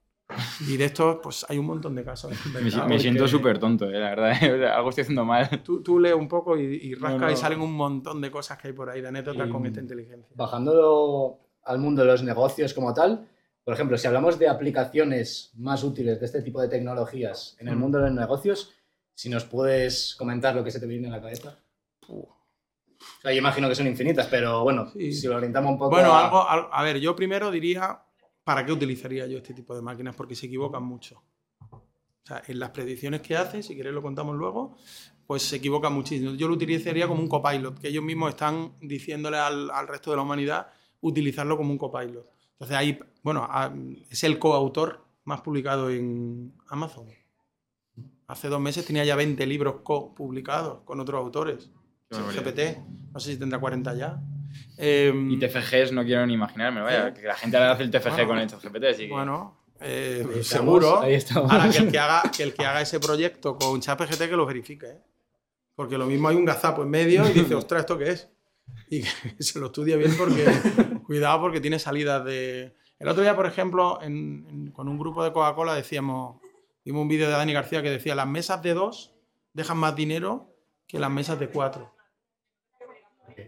Y 0.67 0.77
de 0.77 0.85
estos, 0.87 1.19
pues 1.23 1.45
hay 1.49 1.59
un 1.59 1.67
montón 1.67 1.95
de 1.95 2.05
casos. 2.05 2.33
Me, 2.53 2.61
me 2.87 2.99
siento 2.99 3.27
súper 3.29 3.59
tonto, 3.59 3.87
¿eh? 3.87 3.99
la 3.99 4.11
verdad. 4.11 4.31
o 4.55 4.59
sea, 4.59 4.77
algo 4.77 4.91
estoy 4.91 5.03
haciendo 5.03 5.25
mal. 5.25 5.49
Tú, 5.63 5.83
tú 5.83 5.99
lees 5.99 6.15
un 6.15 6.29
poco 6.29 6.57
y, 6.57 6.63
y 6.77 6.95
rascas 6.95 7.21
no. 7.21 7.31
y 7.33 7.37
salen 7.37 7.61
un 7.61 7.73
montón 7.73 8.21
de 8.21 8.31
cosas 8.31 8.59
que 8.59 8.69
hay 8.69 8.75
por 8.75 8.89
ahí, 8.91 9.01
de 9.01 9.09
anécdotas 9.09 9.49
Y- 9.49 9.51
con 9.53 9.67
esta 9.67 9.81
inteligencia. 9.81 10.35
Bajando 10.37 11.39
al 11.65 11.79
mundo 11.79 12.03
de 12.03 12.09
los 12.09 12.23
negocios 12.23 12.73
como 12.75 12.95
tal, 12.95 13.29
por 13.65 13.75
ejemplo, 13.75 13.99
si 13.99 14.07
hablamos 14.07 14.39
de 14.39 14.49
aplicaciones 14.49 15.53
más 15.57 15.85
útiles 15.85 16.19
de 16.19 16.25
este 16.27 16.41
tipo 16.43 16.61
de 16.63 16.69
tecnologías 16.69 17.57
en 17.61 17.69
el 17.69 17.77
Mm. 17.77 17.79
mundo 17.81 17.99
de 17.99 18.05
los 18.05 18.15
negocios, 18.15 18.73
si 19.15 19.29
nos 19.29 19.45
puedes 19.45 20.15
comentar 20.17 20.55
lo 20.55 20.65
que 20.65 20.71
se 20.71 20.81
te 20.81 20.87
viene 20.87 21.09
a 21.09 21.11
la 21.11 21.21
cabeza. 21.21 21.59
O 22.09 22.27
sea, 23.23 23.33
yo 23.33 23.39
imagino 23.39 23.69
que 23.69 23.75
son 23.75 23.87
infinitas, 23.87 24.27
pero 24.29 24.63
bueno, 24.63 24.89
Sí. 24.93 25.13
si 25.13 25.27
lo 25.27 25.37
orientamos 25.37 25.73
un 25.73 25.79
poco 25.79 25.91
Bueno, 25.91 26.13
a- 26.13 26.25
algo, 26.25 26.49
al- 26.49 26.69
a 26.73 26.83
ver, 26.83 26.99
yo 27.01 27.15
primero 27.15 27.51
diría, 27.51 28.01
¿para 28.49 28.65
qué 28.65 28.73
utilizaría 28.73 29.27
yo 29.27 29.37
este 29.37 29.53
tipo 29.53 29.77
de 29.77 29.83
máquinas? 29.83 30.17
Porque 30.17 30.35
se 30.35 30.47
equivocan 30.47 30.83
mucho. 30.83 31.23
O 31.71 31.83
sea, 32.25 32.43
en 32.47 32.59
las 32.59 32.71
predicciones 32.71 33.21
que 33.21 33.37
hace, 33.37 33.63
si 33.63 33.77
queréis 33.77 33.95
lo 33.95 34.01
contamos 34.01 34.35
luego, 34.37 34.75
pues 35.27 35.43
se 35.43 35.57
equivocan 35.57 35.93
muchísimo. 35.93 36.33
Yo 36.33 36.49
lo 36.49 36.55
utilizaría 36.55 37.07
como 37.07 37.21
un 37.21 37.29
copilot, 37.29 37.79
que 37.79 37.89
ellos 37.89 38.03
mismos 38.03 38.31
están 38.31 38.73
diciéndole 38.81 39.37
al, 39.37 39.71
al 39.71 39.87
resto 39.87 40.13
de 40.13 40.17
la 40.17 40.23
humanidad 40.23 40.69
utilizarlo 41.03 41.59
como 41.59 41.73
un 41.73 41.77
copilot. 41.77 42.27
Entonces 42.53 42.75
ahí, 42.75 42.99
bueno, 43.23 43.47
es 44.09 44.25
el 44.25 44.39
coautor 44.39 45.05
más 45.25 45.43
publicado 45.43 45.91
en 45.91 46.55
Amazon. 46.69 47.07
Hace 48.29 48.49
dos 48.49 48.63
meses 48.63 48.87
tenía 48.87 49.05
ya 49.05 49.15
20 49.15 49.47
libros 49.47 49.83
co-publicados 49.83 50.85
con 50.87 51.01
otros 51.01 51.21
autores. 51.21 51.71
GPT, 52.11 52.79
no 53.13 53.21
sé 53.21 53.35
si 53.35 53.39
tendrá 53.39 53.61
40 53.61 53.95
ya. 53.95 54.23
Em, 54.79 55.31
Y 55.33 55.39
TFGs 55.39 55.93
no 55.93 56.05
quiero 56.05 56.25
ni 56.27 56.35
imaginarme, 56.35 56.81
vaya, 56.81 57.13
que 57.13 57.23
la 57.23 57.35
gente 57.35 57.57
ahora 57.57 57.73
hace 57.73 57.83
el 57.83 57.91
TFG 57.91 58.11
Bueno. 58.11 58.27
con 58.29 58.39
el 58.39 58.49
GPT, 58.49 58.85
así 58.85 59.03
que... 59.07 59.13
Bueno, 59.13 59.61
eh, 59.81 60.25
Ahí 60.25 60.39
estamos, 60.41 60.47
seguro. 60.47 61.01
ahí 61.01 61.15
estamos. 61.15 61.51
Ahora 61.51 61.69
que 61.71 61.79
el 61.79 61.91
que, 61.91 61.99
haga, 61.99 62.23
que 62.37 62.43
el 62.45 62.55
que 62.55 62.65
haga 62.65 62.81
ese 62.81 63.01
proyecto 63.01 63.57
con 63.57 63.81
ChatGPT 63.81 64.19
que 64.29 64.37
lo 64.37 64.47
verifique. 64.47 64.87
¿eh? 64.87 65.03
Porque 65.75 65.99
lo 65.99 66.07
mismo 66.07 66.29
hay 66.29 66.37
un 66.37 66.45
gazapo 66.45 66.83
en 66.83 66.91
medio 66.91 67.29
y 67.29 67.33
dice, 67.33 67.55
ostras, 67.55 67.81
¿esto 67.81 67.99
qué 67.99 68.11
es? 68.11 68.29
Y 68.89 69.03
que 69.37 69.43
se 69.43 69.59
lo 69.59 69.67
estudie 69.67 69.97
bien 69.97 70.17
porque, 70.17 70.45
cuidado, 71.07 71.41
porque 71.41 71.61
tiene 71.61 71.79
salidas 71.79 72.25
de... 72.25 72.75
El 73.01 73.09
otro 73.09 73.23
día, 73.23 73.35
por 73.37 73.47
ejemplo, 73.47 73.99
en- 74.03 74.47
en- 74.49 74.71
con 74.73 74.89
un 74.89 74.99
grupo 74.99 75.23
de 75.25 75.33
Coca-Cola 75.33 75.75
decíamos, 75.75 76.41
vimos 76.85 77.03
un 77.03 77.09
vídeo 77.09 77.27
de 77.27 77.33
Dani 77.33 77.53
García 77.53 77.83
que 77.83 77.91
decía, 77.91 78.15
las 78.15 78.27
mesas 78.27 78.63
de 78.63 78.75
dos 78.75 79.15
dejan 79.55 79.79
más 79.79 79.95
dinero 79.97 80.53
que 80.87 80.99
las 80.99 81.11
mesas 81.11 81.39
de 81.39 81.49
cuatro. 81.49 81.95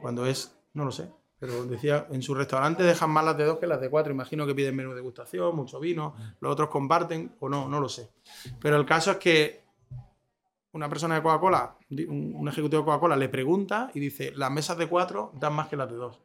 Cuando 0.00 0.26
es, 0.26 0.56
no 0.74 0.84
lo 0.84 0.92
sé, 0.92 1.10
pero 1.40 1.64
decía, 1.64 2.06
en 2.10 2.20
su 2.22 2.34
restaurante 2.34 2.82
dejan 2.82 3.10
más 3.10 3.24
las 3.24 3.36
de 3.36 3.44
dos 3.44 3.58
que 3.58 3.66
las 3.66 3.80
de 3.80 3.88
cuatro. 3.88 4.12
Imagino 4.12 4.46
que 4.46 4.54
piden 4.54 4.76
menú 4.76 4.90
de 4.90 4.96
degustación, 4.96 5.56
mucho 5.56 5.80
vino, 5.80 6.14
los 6.38 6.52
otros 6.52 6.68
comparten 6.68 7.34
o 7.40 7.48
no, 7.48 7.66
no 7.66 7.80
lo 7.80 7.88
sé. 7.88 8.10
Pero 8.60 8.76
el 8.76 8.84
caso 8.84 9.12
es 9.12 9.16
que 9.16 9.64
una 10.72 10.88
persona 10.90 11.14
de 11.14 11.22
Coca-Cola, 11.22 11.76
un, 12.08 12.46
ejecutivo 12.46 12.82
de 12.82 12.84
Coca-Cola, 12.86 13.16
le 13.16 13.30
pregunta 13.30 13.90
y 13.94 14.00
dice, 14.00 14.32
las 14.36 14.50
mesas 14.50 14.76
de 14.76 14.86
cuatro 14.86 15.32
dan 15.34 15.54
más 15.54 15.68
que 15.68 15.76
las 15.76 15.88
de 15.88 15.96
dos. 15.96 16.20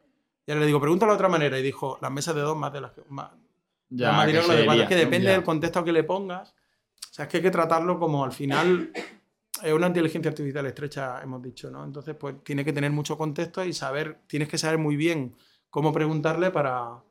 Y 0.46 0.50
ahora 0.50 0.60
le 0.60 0.66
digo, 0.66 0.80
pregúntalo 0.80 1.12
de 1.12 1.16
otra 1.16 1.28
manera. 1.30 1.58
Y 1.58 1.62
dijo, 1.62 1.98
las 2.02 2.10
mesas 2.10 2.34
de 2.34 2.42
dos 2.42 2.56
más 2.56 2.72
de 2.74 2.82
las 2.82 2.92
que... 2.92 3.00
Más, 3.08 3.30
Ya, 3.88 4.12
más 4.12 4.26
que 4.26 4.32
dinero 4.32 4.42
que 4.42 4.46
se 4.46 4.52
las 4.52 4.60
de 4.60 4.64
cuatro. 4.66 4.74
lía, 4.74 4.82
Es 4.84 4.88
que 4.90 4.96
depende 4.96 5.26
Ya. 5.28 5.32
del 5.32 5.42
contexto 5.44 5.82
que 5.82 5.92
le 5.92 6.04
pongas. 6.04 6.50
O 6.50 7.14
sea, 7.16 7.24
es 7.24 7.30
que 7.30 7.38
hay 7.38 7.42
que 7.42 7.50
tratarlo 7.50 7.98
como 7.98 8.22
al 8.22 8.32
final 8.32 8.92
es 9.62 9.72
una 9.72 9.86
inteligencia 9.86 10.30
artificial 10.30 10.66
estrecha, 10.66 11.20
hemos 11.22 11.42
dicho, 11.42 11.70
¿no? 11.70 11.84
Entonces, 11.84 12.14
pues 12.16 12.42
tiene 12.44 12.64
que 12.64 12.72
tener 12.72 12.90
mucho 12.90 13.16
contexto 13.16 13.64
y 13.64 13.72
saber, 13.72 14.20
tienes 14.26 14.48
que 14.48 14.58
saber 14.58 14.78
muy 14.78 14.96
bien 14.96 15.34
cómo 15.70 15.92
preguntarle 15.92 16.50
para, 16.50 17.02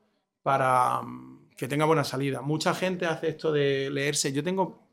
para 0.42 1.02
mm, 1.02 1.50
que 1.56 1.68
tenga 1.68 1.84
buena 1.84 2.04
salida. 2.04 2.42
Mucha 2.42 2.74
gente 2.74 3.06
hace 3.06 3.28
esto 3.28 3.52
de 3.52 3.90
leerse. 3.90 4.32
Yo 4.32 4.44
tengo, 4.44 4.86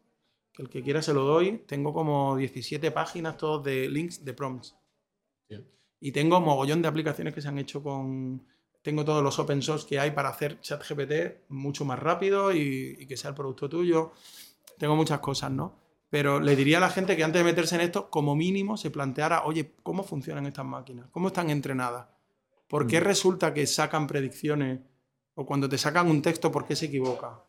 que 0.51 0.63
el 0.63 0.69
que 0.69 0.81
quiera 0.81 1.01
se 1.01 1.13
lo 1.13 1.23
doy, 1.23 1.59
tengo 1.67 1.93
como 1.93 2.35
17 2.35 2.91
páginas 2.91 3.37
todos 3.37 3.63
de 3.63 3.89
links 3.89 4.23
de 4.23 4.33
prompts. 4.33 4.75
Y 5.99 6.11
tengo 6.11 6.41
mogollón 6.41 6.81
de 6.81 6.89
aplicaciones 6.89 7.33
que 7.33 7.41
se 7.41 7.47
han 7.47 7.57
hecho 7.59 7.81
con... 7.81 8.45
Tengo 8.81 9.05
todos 9.05 9.23
los 9.23 9.39
open 9.39 9.61
source 9.61 9.87
que 9.87 9.97
hay 9.97 10.11
para 10.11 10.27
hacer 10.27 10.59
ChatGPT 10.59 11.47
mucho 11.47 11.85
más 11.85 11.97
rápido 11.97 12.51
y, 12.51 12.97
y 12.99 13.05
que 13.05 13.15
sea 13.15 13.29
el 13.29 13.35
producto 13.35 13.69
tuyo. 13.69 14.11
Tengo 14.77 14.97
muchas 14.97 15.19
cosas, 15.19 15.51
¿no? 15.51 15.83
Pero 16.13 16.39
le 16.39 16.56
diría 16.56 16.78
a 16.78 16.80
la 16.80 16.91
gente 16.91 17.17
que 17.17 17.23
antes 17.23 17.39
de 17.39 17.43
meterse 17.43 17.73
en 17.73 17.82
esto, 17.82 18.12
como 18.12 18.36
mínimo 18.36 18.78
se 18.78 18.91
planteara, 18.91 19.45
oye, 19.45 19.73
¿cómo 19.82 20.04
funcionan 20.04 20.45
estas 20.45 20.63
máquinas? 20.63 21.08
¿Cómo 21.10 21.30
están 21.30 21.49
entrenadas? 21.49 22.06
¿Por 22.67 22.86
qué 22.86 22.99
resulta 22.99 23.52
que 23.52 23.65
sacan 23.65 24.06
predicciones? 24.06 24.82
O 25.34 25.43
cuando 25.43 25.67
te 25.67 25.80
sacan 25.80 26.12
un 26.12 26.21
texto, 26.21 26.52
¿por 26.52 26.67
qué 26.67 26.76
se 26.76 26.86
equivoca? 26.86 27.41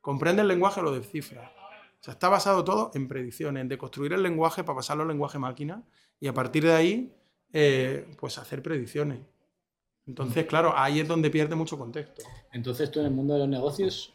Comprende 0.00 0.40
el 0.40 0.48
lenguaje 0.48 0.80
lo 0.80 0.90
descifra. 0.90 1.52
O 2.00 2.02
sea, 2.02 2.14
está 2.14 2.30
basado 2.30 2.64
todo 2.64 2.90
en 2.94 3.08
predicciones, 3.08 3.60
en 3.60 3.68
deconstruir 3.68 4.14
el 4.14 4.22
lenguaje 4.22 4.64
para 4.64 4.76
pasarlo 4.76 5.02
al 5.02 5.08
lenguaje 5.10 5.38
máquina 5.38 5.82
y 6.18 6.28
a 6.28 6.32
partir 6.32 6.64
de 6.64 6.72
ahí, 6.72 7.14
eh, 7.52 8.10
pues 8.18 8.38
hacer 8.38 8.62
predicciones. 8.62 9.18
Entonces, 10.06 10.46
claro, 10.46 10.72
ahí 10.74 11.00
es 11.00 11.06
donde 11.06 11.28
pierde 11.28 11.56
mucho 11.56 11.76
contexto. 11.76 12.22
Entonces 12.54 12.90
tú 12.90 13.00
en 13.00 13.04
el 13.04 13.12
mundo 13.12 13.34
de 13.34 13.40
los 13.40 13.48
negocios, 13.50 14.14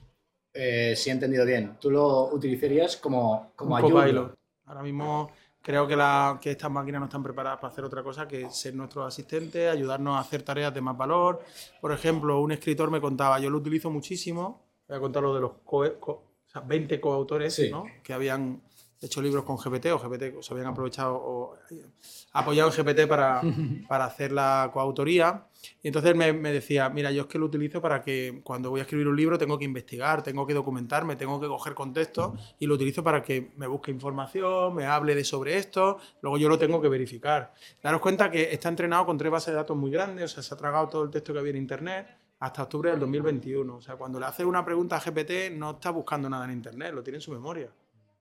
eh, 0.53 0.93
si 0.95 1.09
he 1.09 1.13
entendido 1.13 1.45
bien, 1.45 1.77
tú 1.79 1.89
lo 1.89 2.25
utilizarías 2.25 2.97
como, 2.97 3.51
como 3.55 3.75
ayuda. 3.77 4.33
Ahora 4.65 4.83
mismo 4.83 5.31
creo 5.61 5.87
que, 5.87 5.95
la- 5.95 6.39
que 6.41 6.51
estas 6.51 6.69
máquinas 6.71 6.99
no 6.99 7.05
están 7.05 7.23
preparadas 7.23 7.59
para 7.59 7.71
hacer 7.71 7.83
otra 7.85 8.03
cosa 8.03 8.27
que 8.27 8.49
ser 8.49 8.75
nuestro 8.75 9.05
asistente, 9.05 9.69
ayudarnos 9.69 10.17
a 10.17 10.19
hacer 10.19 10.43
tareas 10.43 10.73
de 10.73 10.81
más 10.81 10.97
valor. 10.97 11.41
Por 11.81 11.91
ejemplo, 11.91 12.39
un 12.41 12.51
escritor 12.51 12.91
me 12.91 12.99
contaba, 13.01 13.39
yo 13.39 13.49
lo 13.49 13.57
utilizo 13.57 13.89
muchísimo, 13.89 14.61
voy 14.87 14.97
a 14.97 14.99
contar 14.99 15.23
lo 15.23 15.33
de 15.33 15.41
los 15.41 15.51
co- 15.63 15.99
co- 15.99 16.11
o 16.45 16.49
sea, 16.53 16.61
20 16.61 16.99
coautores 17.01 17.53
Sí. 17.55 17.69
¿no? 17.71 17.85
que 18.03 18.13
habían 18.13 18.61
hecho 19.01 19.21
libros 19.21 19.43
con 19.43 19.57
GPT 19.57 19.87
o 19.91 19.99
GPT 19.99 20.41
se 20.41 20.53
habían 20.53 20.67
aprovechado 20.67 21.15
o 21.15 21.55
eh, 21.71 21.85
apoyado 22.33 22.69
en 22.69 22.75
GPT 22.75 23.07
para, 23.07 23.41
para 23.89 24.05
hacer 24.05 24.31
la 24.31 24.69
coautoría. 24.71 25.45
Y 25.81 25.87
entonces 25.87 26.15
me, 26.15 26.33
me 26.33 26.51
decía, 26.51 26.89
mira, 26.89 27.11
yo 27.11 27.21
es 27.23 27.27
que 27.27 27.39
lo 27.39 27.45
utilizo 27.45 27.81
para 27.81 28.01
que 28.01 28.41
cuando 28.43 28.69
voy 28.69 28.79
a 28.79 28.83
escribir 28.83 29.07
un 29.07 29.15
libro 29.15 29.37
tengo 29.37 29.57
que 29.57 29.65
investigar, 29.65 30.21
tengo 30.23 30.45
que 30.45 30.53
documentarme, 30.53 31.15
tengo 31.15 31.39
que 31.39 31.47
coger 31.47 31.73
contexto 31.73 32.35
y 32.59 32.65
lo 32.67 32.75
utilizo 32.75 33.03
para 33.03 33.23
que 33.23 33.51
me 33.57 33.67
busque 33.67 33.91
información, 33.91 34.75
me 34.75 34.85
hable 34.85 35.15
de 35.15 35.23
sobre 35.23 35.57
esto, 35.57 35.97
luego 36.21 36.37
yo 36.37 36.49
lo 36.49 36.57
tengo 36.57 36.81
que 36.81 36.89
verificar. 36.89 37.53
Daros 37.81 38.01
cuenta 38.01 38.29
que 38.29 38.51
está 38.53 38.69
entrenado 38.69 39.05
con 39.05 39.17
tres 39.17 39.31
bases 39.31 39.47
de 39.47 39.55
datos 39.55 39.77
muy 39.77 39.91
grandes, 39.91 40.25
o 40.31 40.33
sea, 40.35 40.43
se 40.43 40.53
ha 40.53 40.57
tragado 40.57 40.87
todo 40.89 41.03
el 41.03 41.09
texto 41.09 41.33
que 41.33 41.39
había 41.39 41.51
en 41.51 41.57
Internet 41.57 42.07
hasta 42.39 42.63
octubre 42.63 42.91
del 42.91 42.99
2021. 42.99 43.75
O 43.77 43.81
sea, 43.81 43.95
cuando 43.95 44.19
le 44.19 44.25
hace 44.25 44.43
una 44.43 44.65
pregunta 44.65 44.97
a 44.97 44.99
GPT 44.99 45.51
no 45.55 45.71
está 45.71 45.91
buscando 45.91 46.29
nada 46.29 46.43
en 46.45 46.51
Internet, 46.51 46.93
lo 46.93 47.01
tiene 47.01 47.17
en 47.17 47.21
su 47.21 47.31
memoria. 47.31 47.69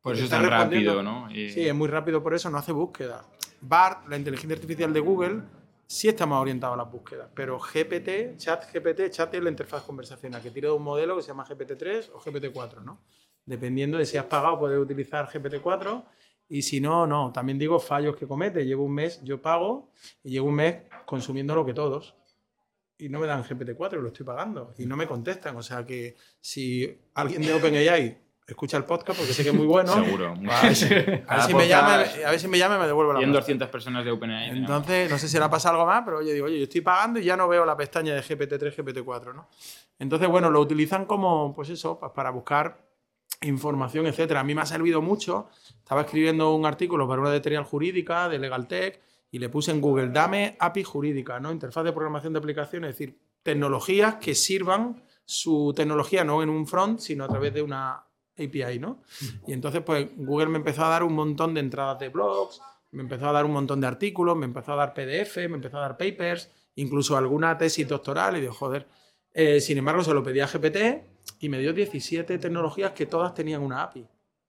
Por 0.01 0.15
eso 0.15 0.25
es 0.25 0.31
tan 0.31 0.43
rápido, 0.49 1.03
¿no? 1.03 1.29
Y- 1.33 1.51
Sí, 1.51 1.67
es 1.67 1.75
muy 1.75 1.89
rápido 1.89 2.23
por 2.23 2.35
eso, 2.35 2.49
no 2.51 2.59
hace 2.59 2.71
búsqueda. 2.73 3.25
BART, 3.61 4.09
la 4.09 4.17
inteligencia 4.17 4.55
artificial 4.57 4.93
de 4.93 5.01
Google, 5.01 5.41
sí 5.93 6.09
está 6.09 6.25
más 6.25 6.41
orientado 6.41 6.73
a 6.73 6.77
las 6.79 6.91
búsquedas, 6.91 7.29
pero 7.35 7.59
GPT, 7.59 8.39
chat 8.39 8.73
GPT, 8.73 9.11
chat 9.11 9.35
es 9.35 9.43
la 9.43 9.51
interfaz 9.51 9.83
conversacional 9.83 10.41
que 10.41 10.51
tira 10.51 10.69
de 10.69 10.75
un 10.75 10.83
modelo 10.83 11.17
que 11.17 11.23
se 11.23 11.29
llama 11.29 11.45
GPT-3 11.45 12.13
o 12.15 12.19
GPT-4, 12.19 12.83
¿no? 12.83 13.03
Dependiendo 13.45 13.99
de 13.99 14.07
si 14.07 14.17
has 14.17 14.25
pagado, 14.25 14.59
puedes 14.59 14.79
utilizar 14.79 15.29
GPT-4 15.29 16.03
y 16.49 16.63
si 16.63 16.81
no, 16.81 17.07
no. 17.07 17.31
También 17.31 17.59
digo 17.59 17.79
fallos 17.79 18.17
que 18.17 18.27
comete. 18.27 18.65
Llevo 18.65 18.85
un 18.85 18.95
mes, 18.95 19.23
yo 19.23 19.43
pago 19.43 19.91
y 20.25 20.31
llevo 20.31 20.49
un 20.49 20.55
mes 20.55 20.83
consumiendo 21.05 21.55
lo 21.55 21.67
que 21.67 21.75
todos. 21.75 22.15
Y 22.97 23.11
no 23.11 23.19
me 23.19 23.27
dan 23.27 23.45
GPT-4, 23.45 24.01
lo 24.01 24.09
estoy 24.09 24.25
pagando. 24.25 24.73
Y 24.79 24.87
no 24.87 24.97
me 24.97 25.07
contestan. 25.07 25.57
O 25.57 25.63
sea 25.63 25.85
que 25.85 26.17
si 26.41 27.03
alguien 27.13 27.43
de 27.43 27.53
OpenAI 27.53 28.19
escucha 28.53 28.77
el 28.77 28.85
podcast, 28.85 29.19
porque 29.19 29.33
sé 29.35 29.43
que 29.43 29.51
es 29.51 29.55
muy 29.55 29.67
bueno, 29.67 29.93
Seguro. 29.93 30.35
a 30.51 30.62
ver 30.62 30.77
si, 30.77 30.87
a 30.87 30.88
ver 30.88 31.25
Cada 31.27 31.43
si 31.47 31.55
me 31.55 31.69
llama, 31.69 31.88
podcast- 32.05 32.25
a 32.25 32.31
ver 32.31 32.41
si 32.41 32.49
me 32.49 32.59
llama 32.59 32.77
y 32.77 32.79
me 32.79 32.87
devuelve 32.87 33.12
la 33.15 33.19
100, 33.21 33.29
pasta. 33.31 33.41
200 33.41 33.69
personas 33.69 34.05
de 34.05 34.11
OpenAI. 34.11 34.51
Entonces, 34.51 35.11
no 35.11 35.19
sé 35.19 35.29
si 35.29 35.38
le 35.38 35.45
ha 35.45 35.51
pasado 35.51 35.75
algo 35.75 35.87
más, 35.87 36.03
pero 36.05 36.19
oye, 36.19 36.33
digo, 36.33 36.47
oye, 36.47 36.59
yo 36.59 36.65
estoy 36.65 36.81
pagando 36.81 37.19
y 37.21 37.25
ya 37.25 37.37
no 37.37 37.49
veo 37.49 37.65
la 37.67 37.77
pestaña 37.77 38.15
de 38.15 38.23
GPT-3, 38.23 38.75
GPT-4, 38.77 39.35
¿no? 39.35 39.49
Entonces, 39.99 40.29
bueno, 40.29 40.51
lo 40.51 40.61
utilizan 40.61 41.05
como, 41.07 41.55
pues 41.55 41.69
eso, 41.71 41.99
para 42.15 42.31
buscar 42.31 42.87
información, 43.43 44.07
etcétera. 44.07 44.41
A 44.41 44.45
mí 44.45 44.55
me 44.55 44.62
ha 44.62 44.67
servido 44.67 45.03
mucho. 45.03 45.49
Estaba 45.79 46.03
escribiendo 46.03 46.55
un 46.55 46.65
artículo 46.67 47.09
para 47.09 47.21
una 47.21 47.31
editorial 47.33 47.65
jurídica 47.65 48.29
de 48.29 48.38
LegalTech 48.38 49.01
y 49.31 49.38
le 49.38 49.49
puse 49.49 49.71
en 49.71 49.81
Google, 49.81 50.09
dame 50.11 50.57
API 50.61 50.85
jurídica, 50.85 51.41
¿no? 51.41 51.51
Interfaz 51.51 51.85
de 51.85 51.93
programación 51.93 52.33
de 52.35 52.38
aplicaciones, 52.38 52.91
es 52.91 52.99
decir, 52.99 53.19
tecnologías 53.43 54.17
que 54.17 54.35
sirvan 54.35 55.03
su 55.25 55.73
tecnología 55.75 56.23
no 56.25 56.43
en 56.43 56.51
un 56.51 56.67
front, 56.67 56.99
sino 57.01 57.25
a 57.25 57.29
través 57.29 57.55
de 57.55 57.62
una 57.62 58.05
API, 58.38 58.79
¿no? 58.79 59.03
Y 59.47 59.53
entonces, 59.53 59.83
pues 59.83 60.09
Google 60.16 60.47
me 60.49 60.59
empezó 60.59 60.85
a 60.85 60.88
dar 60.88 61.03
un 61.03 61.14
montón 61.14 61.55
de 61.55 61.61
entradas 61.61 61.99
de 61.99 62.09
blogs, 62.09 62.61
me 62.92 63.03
empezó 63.03 63.29
a 63.29 63.33
dar 63.33 63.45
un 63.45 63.53
montón 63.53 63.81
de 63.81 63.87
artículos, 63.87 64.37
me 64.37 64.47
empezó 64.47 64.73
a 64.73 64.77
dar 64.77 64.95
PDF, 64.95 65.37
me 65.49 65.57
empezó 65.57 65.79
a 65.79 65.81
dar 65.83 65.97
papers, 65.97 66.51
incluso 66.77 67.16
alguna 67.16 67.57
tesis 67.59 67.87
doctoral, 67.88 68.37
y 68.37 68.40
digo, 68.40 68.53
joder. 68.55 68.87
Eh, 69.35 69.61
sin 69.61 69.79
embargo, 69.79 70.05
se 70.05 70.12
lo 70.12 70.23
pedí 70.23 70.40
a 70.40 70.47
GPT 70.47 71.05
y 71.40 71.49
me 71.49 71.59
dio 71.59 71.73
17 71.73 72.38
tecnologías 72.38 72.92
que 72.92 73.07
todas 73.07 73.33
tenían 73.35 73.62
una 73.62 73.83
API. 73.83 74.07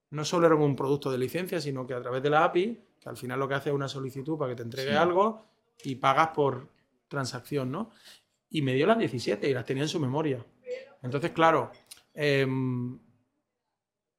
No 0.09 0.25
solo 0.25 0.45
eran 0.47 0.59
un 0.59 0.75
producto 0.75 1.09
de 1.11 1.17
licencia, 1.17 1.59
sino 1.61 1.87
que 1.87 1.93
a 1.93 2.01
través 2.01 2.21
de 2.21 2.29
la 2.29 2.43
API, 2.43 2.79
que 2.99 3.09
al 3.09 3.17
final 3.17 3.39
lo 3.39 3.47
que 3.47 3.53
hace 3.55 3.69
es 3.69 3.75
una 3.75 3.87
solicitud 3.87 4.37
para 4.37 4.51
que 4.51 4.57
te 4.57 4.63
entregue 4.63 4.91
Sí. 4.91 4.95
algo 4.97 5.45
y 5.83 5.95
pagas 5.95 6.29
por 6.29 6.67
transacción, 7.07 7.71
¿no? 7.71 7.91
Y 8.49 8.61
me 8.61 8.73
dio 8.73 8.85
las 8.87 8.97
17 8.97 9.49
y 9.49 9.53
las 9.53 9.65
tenía 9.65 9.83
en 9.83 9.89
su 9.89 9.99
memoria. 9.99 10.45
Entonces, 11.01 11.31
claro, 11.31 11.71
em, 12.13 12.99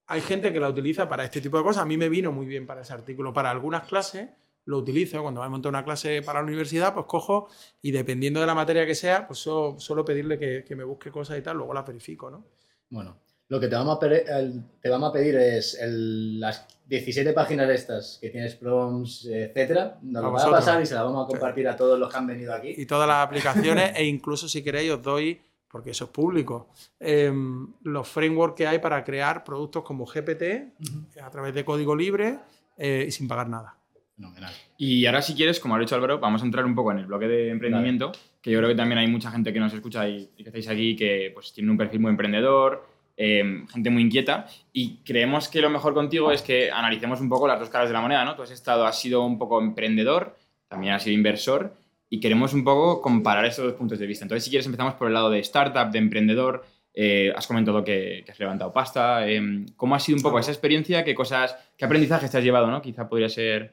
hay 0.07 0.21
gente 0.21 0.53
que 0.53 0.61
la 0.61 0.69
utiliza 0.69 1.09
para 1.09 1.25
este 1.25 1.41
tipo 1.41 1.57
de 1.59 1.63
cosas. 1.65 1.83
A 1.83 1.87
mí 1.87 1.97
me 1.97 2.09
vino 2.09 2.31
muy 2.33 2.47
bien 2.47 2.67
para 2.67 2.83
ese 2.83 2.93
artículo. 2.93 3.33
Para 3.33 3.51
algunas 3.51 3.85
clases 3.87 4.29
lo 4.67 4.79
utilizo. 4.79 5.23
Cuando 5.23 5.43
a 5.43 5.49
montar 5.49 5.71
una 5.71 5.85
clase 5.85 6.23
para 6.23 6.41
la 6.41 6.45
universidad, 6.47 6.95
pues 6.95 7.07
cojo 7.07 7.49
y 7.83 7.91
dependiendo 7.91 8.41
de 8.41 8.47
la 8.47 8.55
materia 8.55 8.87
que 8.87 8.95
sea, 8.95 9.27
pues 9.27 9.39
so- 9.39 9.77
suelo 9.79 10.05
pedirle 10.05 10.39
que, 10.39 10.65
que 10.67 10.77
me 10.77 10.85
busque 10.85 11.11
cosas 11.11 11.39
y 11.39 11.43
tal, 11.43 11.57
luego 11.57 11.73
las 11.75 11.87
verifico, 11.87 12.31
¿no? 12.31 12.45
Bueno, 12.91 13.17
lo 13.49 13.61
que 13.61 13.69
te 13.69 13.75
vamos 13.77 13.97
a, 13.97 14.01
pe- 14.01 14.25
el- 14.27 14.63
te 14.81 14.89
vamos 14.89 15.11
a 15.11 15.13
pedir 15.13 15.37
es 15.37 15.79
el- 15.81 16.41
las 16.41 16.67
17 16.87 17.33
páginas 17.33 17.67
de 17.69 17.75
estas 17.75 18.19
que 18.21 18.29
tienes 18.31 18.55
prompts, 18.57 19.27
etcétera. 19.27 19.99
Nos 20.03 20.23
lo 20.23 20.33
vas 20.33 20.45
a 20.45 20.51
pasar 20.51 20.83
y 20.83 20.87
se 20.87 20.95
las 20.95 21.05
vamos 21.05 21.25
a 21.25 21.29
compartir 21.29 21.67
a 21.69 21.77
todos 21.77 21.99
los 21.99 22.11
que 22.11 22.17
han 22.19 22.27
venido 22.27 22.53
aquí. 22.53 22.75
y 22.77 22.85
todas 22.87 23.09
las 23.09 23.25
aplicaciones 23.27 23.93
e 23.97 24.05
incluso 24.05 24.49
si 24.49 24.63
queréis 24.63 24.91
os 24.93 25.03
doy, 25.03 25.41
porque 25.75 25.91
eso 25.91 26.05
es 26.05 26.11
público, 26.11 26.69
em, 27.01 27.67
los 27.83 28.07
frameworks 28.07 28.55
que 28.55 28.65
hay 28.65 28.79
para 28.79 29.03
crear 29.03 29.43
productos 29.43 29.83
como 29.83 30.07
GPT 30.07 30.73
a 31.21 31.29
través 31.31 31.53
de 31.53 31.65
código 31.65 31.97
libre 31.97 32.39
eh, 32.79 33.07
y 33.09 33.11
sin 33.11 33.27
pagar 33.27 33.49
nada. 33.49 33.77
Fenomenal. 34.15 34.55
Y 34.79 35.05
ahora, 35.05 35.21
si 35.21 35.35
quieres, 35.35 35.59
como 35.59 35.75
ha 35.75 35.81
dicho 35.81 35.97
Álvaro, 35.97 36.21
vamos 36.21 36.43
a 36.43 36.45
entrar 36.45 36.65
un 36.65 36.77
poco 36.77 36.93
en 36.93 36.99
el 36.99 37.07
bloque 37.07 37.27
de 37.27 37.49
emprendimiento, 37.49 38.13
que 38.41 38.53
yo 38.53 38.59
creo 38.59 38.69
que 38.69 38.77
también 38.77 38.99
hay 38.99 39.09
mucha 39.09 39.33
gente 39.33 39.53
que 39.53 39.59
nos 39.59 39.75
escucha 39.75 40.09
y, 40.09 40.31
y 40.37 40.45
que 40.45 40.51
estáis 40.51 40.69
aquí 40.69 40.95
que 40.95 41.33
pues, 41.35 41.53
tiene 41.53 41.73
un 41.73 41.77
perfil 41.77 41.99
muy 41.99 42.11
emprendedor, 42.11 42.87
eh, 43.17 43.65
gente 43.69 43.91
muy 43.91 44.03
inquieta, 44.03 44.47
y 44.73 44.99
creemos 44.99 45.49
que 45.49 45.61
lo 45.61 45.71
mejor 45.71 45.93
contigo 45.93 46.31
es 46.31 46.41
que 46.43 46.71
analicemos 46.71 47.21
un 47.21 47.29
poco 47.29 47.49
las 47.49 47.59
dos 47.59 47.69
caras 47.69 47.89
de 47.89 47.95
la 47.95 48.01
moneda, 48.01 48.25
¿no? 48.25 48.37
Tú 48.37 48.43
has 48.43 48.53
estado, 48.53 48.87
has 48.87 49.01
sido 49.01 49.25
un 49.25 49.39
poco 49.39 49.61
emprendedor, 49.61 50.37
también 50.69 50.95
has 50.95 51.03
sido 51.03 51.17
inversor, 51.17 51.75
y 52.09 52.21
queremos 52.21 52.55
un 52.55 52.65
poco 52.65 53.01
comparar 53.01 53.45
estos 53.45 53.65
dos 53.65 53.75
puntos 53.75 53.99
de 53.99 54.07
vista. 54.07 54.25
Entonces, 54.25 54.45
si 54.45 54.51
quieres, 54.51 54.67
empezamos 54.67 54.95
por 54.95 55.09
el 55.09 55.15
lado 55.15 55.31
de 55.31 55.41
startup, 55.41 55.91
de 55.91 55.99
emprendedor. 55.99 56.65
Eh, 56.93 57.33
has 57.35 57.47
comentado 57.47 57.83
que, 57.83 58.23
que, 58.25 58.33
has 58.33 58.39
levantado 58.39 58.73
pasta. 58.73 59.29
Eh, 59.29 59.67
¿Cómo 59.77 59.95
ha 59.95 60.01
sido 60.01 60.17
un 60.17 60.23
poco 60.23 60.39
esa 60.39 60.53
experiencia? 60.53 61.05
¿Qué 61.05 61.15
cosas, 61.15 61.57
qué 61.77 61.85
aprendizajes 61.85 62.31
te 62.31 62.39
has 62.39 62.45
llevado? 62.45 62.69
¿no? 62.69 62.81
Quizá 62.81 63.09
podría 63.09 63.29
ser... 63.29 63.73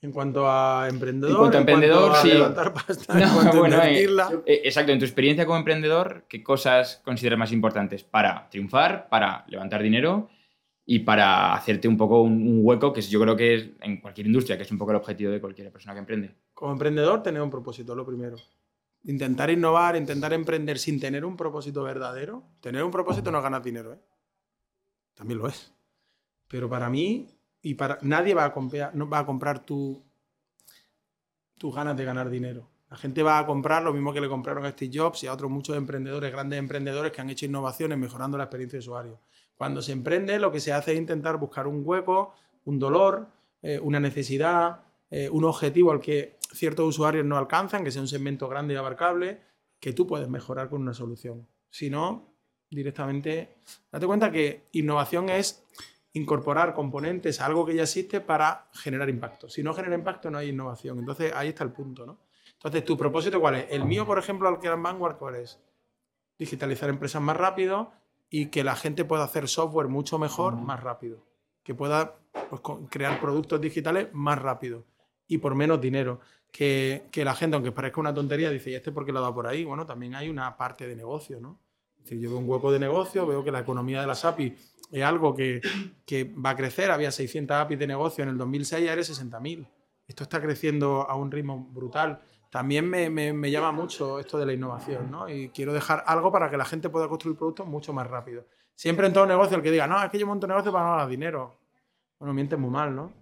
En 0.00 0.12
cuanto 0.12 0.48
a 0.48 0.86
emprendedor, 0.88 1.32
en 1.32 1.36
cuanto 1.38 1.56
a 1.56 1.60
emprendedor, 1.60 2.12
a 2.12 2.22
sí. 2.22 2.28
levantar 2.28 2.72
pasta, 2.72 3.20
en 3.20 3.28
cuanto 3.34 3.56
a 3.56 3.60
bueno, 3.60 3.82
eh, 3.82 3.88
invertirla. 3.88 4.30
eh, 4.46 4.60
exacto, 4.64 4.92
en 4.92 5.00
tu 5.00 5.04
experiencia 5.04 5.44
como 5.44 5.58
emprendedor, 5.58 6.24
¿qué 6.28 6.40
cosas 6.40 7.00
consideras 7.04 7.38
más 7.38 7.50
importantes 7.50 8.04
para 8.04 8.48
triunfar, 8.48 9.08
para 9.08 9.44
levantar 9.48 9.82
dinero 9.82 10.28
y 10.90 11.00
para 11.00 11.52
hacerte 11.52 11.86
un 11.86 11.98
poco 11.98 12.22
un, 12.22 12.60
hueco, 12.64 12.94
que 12.94 13.02
yo 13.02 13.20
creo 13.20 13.36
que 13.36 13.54
es 13.54 13.68
en 13.82 14.00
cualquier 14.00 14.26
industria, 14.26 14.56
que 14.56 14.62
es 14.62 14.72
un 14.72 14.78
poco 14.78 14.92
el 14.92 14.96
objetivo 14.96 15.30
de 15.30 15.38
cualquier 15.38 15.70
persona 15.70 15.92
que 15.92 15.98
emprende? 15.98 16.34
Como 16.54 16.72
emprendedor, 16.72 17.22
tener 17.22 17.42
un 17.42 17.50
propósito, 17.50 17.94
lo 17.94 18.06
primero. 18.06 18.38
Intentar 19.04 19.50
innovar, 19.50 19.96
intentar 19.96 20.32
emprender 20.32 20.78
sin 20.78 20.98
tener 20.98 21.26
un 21.26 21.36
propósito 21.36 21.82
verdadero. 21.82 22.42
Tener 22.62 22.82
un 22.82 22.90
propósito 22.90 23.30
no 23.30 23.36
es 23.36 23.44
ganar 23.44 23.62
dinero, 23.62 23.92
¿eh? 23.92 23.98
También 25.12 25.40
lo 25.40 25.48
es. 25.48 25.74
Pero 26.48 26.70
para 26.70 26.88
mí, 26.88 27.28
y 27.60 27.74
para 27.74 27.98
nadie 28.00 28.32
va 28.32 28.46
a 28.46 28.54
comprar, 28.54 28.94
no 28.94 29.10
va 29.10 29.18
a 29.18 29.26
comprar 29.26 29.66
tu, 29.66 30.02
tus 31.58 31.74
ganas 31.74 31.98
de 31.98 32.04
ganar 32.06 32.30
dinero. 32.30 32.66
La 32.88 32.96
gente 32.96 33.22
va 33.22 33.38
a 33.38 33.44
comprar 33.44 33.82
lo 33.82 33.92
mismo 33.92 34.14
que 34.14 34.22
le 34.22 34.28
compraron 34.30 34.64
a 34.64 34.70
Steve 34.70 34.92
Jobs 34.94 35.22
y 35.22 35.26
a 35.26 35.34
otros 35.34 35.50
muchos 35.50 35.76
emprendedores, 35.76 36.32
grandes 36.32 36.58
emprendedores 36.58 37.12
que 37.12 37.20
han 37.20 37.28
hecho 37.28 37.44
innovaciones 37.44 37.98
mejorando 37.98 38.38
la 38.38 38.44
experiencia 38.44 38.78
de 38.78 38.80
usuario. 38.80 39.20
Cuando 39.58 39.82
se 39.82 39.90
emprende, 39.90 40.38
lo 40.38 40.52
que 40.52 40.60
se 40.60 40.72
hace 40.72 40.92
es 40.92 40.98
intentar 40.98 41.36
buscar 41.36 41.66
un 41.66 41.82
hueco, 41.84 42.32
un 42.64 42.78
dolor, 42.78 43.26
eh, 43.60 43.80
una 43.82 43.98
necesidad, 43.98 44.84
eh, 45.10 45.28
un 45.28 45.44
objetivo 45.44 45.90
al 45.90 46.00
que 46.00 46.38
ciertos 46.52 46.86
usuarios 46.86 47.26
no 47.26 47.36
alcanzan, 47.36 47.82
que 47.82 47.90
sea 47.90 48.00
un 48.00 48.08
segmento 48.08 48.48
grande 48.48 48.74
y 48.74 48.76
abarcable, 48.76 49.40
que 49.80 49.92
tú 49.92 50.06
puedes 50.06 50.28
mejorar 50.28 50.68
con 50.70 50.80
una 50.80 50.94
solución. 50.94 51.48
Si 51.70 51.90
no, 51.90 52.34
directamente, 52.70 53.56
date 53.90 54.06
cuenta 54.06 54.30
que 54.30 54.66
innovación 54.72 55.28
es 55.28 55.64
incorporar 56.12 56.72
componentes 56.72 57.40
a 57.40 57.46
algo 57.46 57.66
que 57.66 57.74
ya 57.74 57.82
existe 57.82 58.20
para 58.20 58.68
generar 58.72 59.10
impacto. 59.10 59.48
Si 59.48 59.64
no 59.64 59.74
genera 59.74 59.96
impacto, 59.96 60.30
no 60.30 60.38
hay 60.38 60.50
innovación. 60.50 61.00
Entonces, 61.00 61.32
ahí 61.34 61.48
está 61.48 61.64
el 61.64 61.72
punto, 61.72 62.06
¿no? 62.06 62.18
Entonces, 62.52 62.84
¿tu 62.84 62.96
propósito 62.96 63.40
cuál 63.40 63.56
es? 63.56 63.66
El 63.70 63.84
mío, 63.84 64.06
por 64.06 64.18
ejemplo, 64.20 64.48
al 64.48 64.60
que 64.60 64.68
era 64.68 64.76
Vanguard, 64.76 65.16
¿cuál 65.16 65.34
es? 65.34 65.60
Digitalizar 66.38 66.88
empresas 66.88 67.20
más 67.20 67.36
rápido 67.36 67.92
y 68.30 68.46
que 68.46 68.64
la 68.64 68.76
gente 68.76 69.04
pueda 69.04 69.24
hacer 69.24 69.48
software 69.48 69.88
mucho 69.88 70.18
mejor, 70.18 70.56
más 70.56 70.82
rápido. 70.82 71.26
Que 71.62 71.74
pueda 71.74 72.16
pues, 72.50 72.62
crear 72.90 73.20
productos 73.20 73.60
digitales 73.60 74.08
más 74.12 74.40
rápido 74.40 74.84
y 75.26 75.38
por 75.38 75.54
menos 75.54 75.80
dinero. 75.80 76.20
Que, 76.50 77.08
que 77.10 77.24
la 77.24 77.34
gente, 77.34 77.56
aunque 77.56 77.72
parezca 77.72 78.00
una 78.00 78.14
tontería, 78.14 78.50
dice, 78.50 78.70
¿y 78.70 78.74
este 78.74 78.90
por 78.90 79.04
qué 79.04 79.12
lo 79.12 79.20
da 79.20 79.34
por 79.34 79.46
ahí? 79.46 79.64
Bueno, 79.64 79.84
también 79.84 80.14
hay 80.14 80.28
una 80.30 80.56
parte 80.56 80.86
de 80.86 80.96
negocio, 80.96 81.40
¿no? 81.40 81.60
Es 81.98 82.04
decir, 82.04 82.20
yo 82.20 82.30
veo 82.30 82.38
un 82.38 82.48
hueco 82.48 82.72
de 82.72 82.78
negocio, 82.78 83.26
veo 83.26 83.44
que 83.44 83.52
la 83.52 83.60
economía 83.60 84.00
de 84.00 84.06
las 84.06 84.24
API 84.24 84.56
es 84.90 85.02
algo 85.02 85.34
que, 85.34 85.60
que 86.06 86.24
va 86.24 86.50
a 86.50 86.56
crecer. 86.56 86.90
Había 86.90 87.10
600 87.10 87.54
APIs 87.54 87.78
de 87.78 87.86
negocio 87.86 88.22
en 88.22 88.30
el 88.30 88.38
2006 88.38 88.82
y 88.82 88.88
ahora 88.88 89.00
hay 89.02 89.06
60.000. 89.06 89.68
Esto 90.06 90.22
está 90.22 90.40
creciendo 90.40 91.02
a 91.08 91.14
un 91.16 91.30
ritmo 91.30 91.68
brutal. 91.70 92.22
También 92.50 92.88
me, 92.88 93.10
me- 93.10 93.32
me 93.32 93.50
llama 93.50 93.72
mucho 93.72 94.18
esto 94.18 94.38
de 94.38 94.46
la 94.46 94.52
innovación, 94.54 95.10
¿no? 95.10 95.28
Y 95.28 95.50
quiero 95.50 95.72
dejar 95.72 96.02
algo 96.06 96.32
para 96.32 96.50
que 96.50 96.56
la 96.56 96.64
gente 96.64 96.88
pueda 96.88 97.08
construir 97.08 97.36
productos 97.36 97.66
mucho 97.66 97.92
más 97.92 98.06
rápido. 98.06 98.46
Siempre 98.74 99.06
en 99.06 99.12
todo 99.12 99.26
negocio 99.26 99.56
el 99.56 99.62
que 99.62 99.70
diga, 99.70 99.86
no, 99.86 100.02
es 100.02 100.10
que 100.10 100.18
yo 100.18 100.26
monto 100.26 100.46
negocio 100.46 100.72
para 100.72 100.84
no 100.86 100.90
ganar 100.92 101.08
dinero. 101.08 101.58
Bueno, 102.18 102.32
mientes 102.32 102.58
muy 102.58 102.70
mal, 102.70 102.94
¿no? 102.94 103.12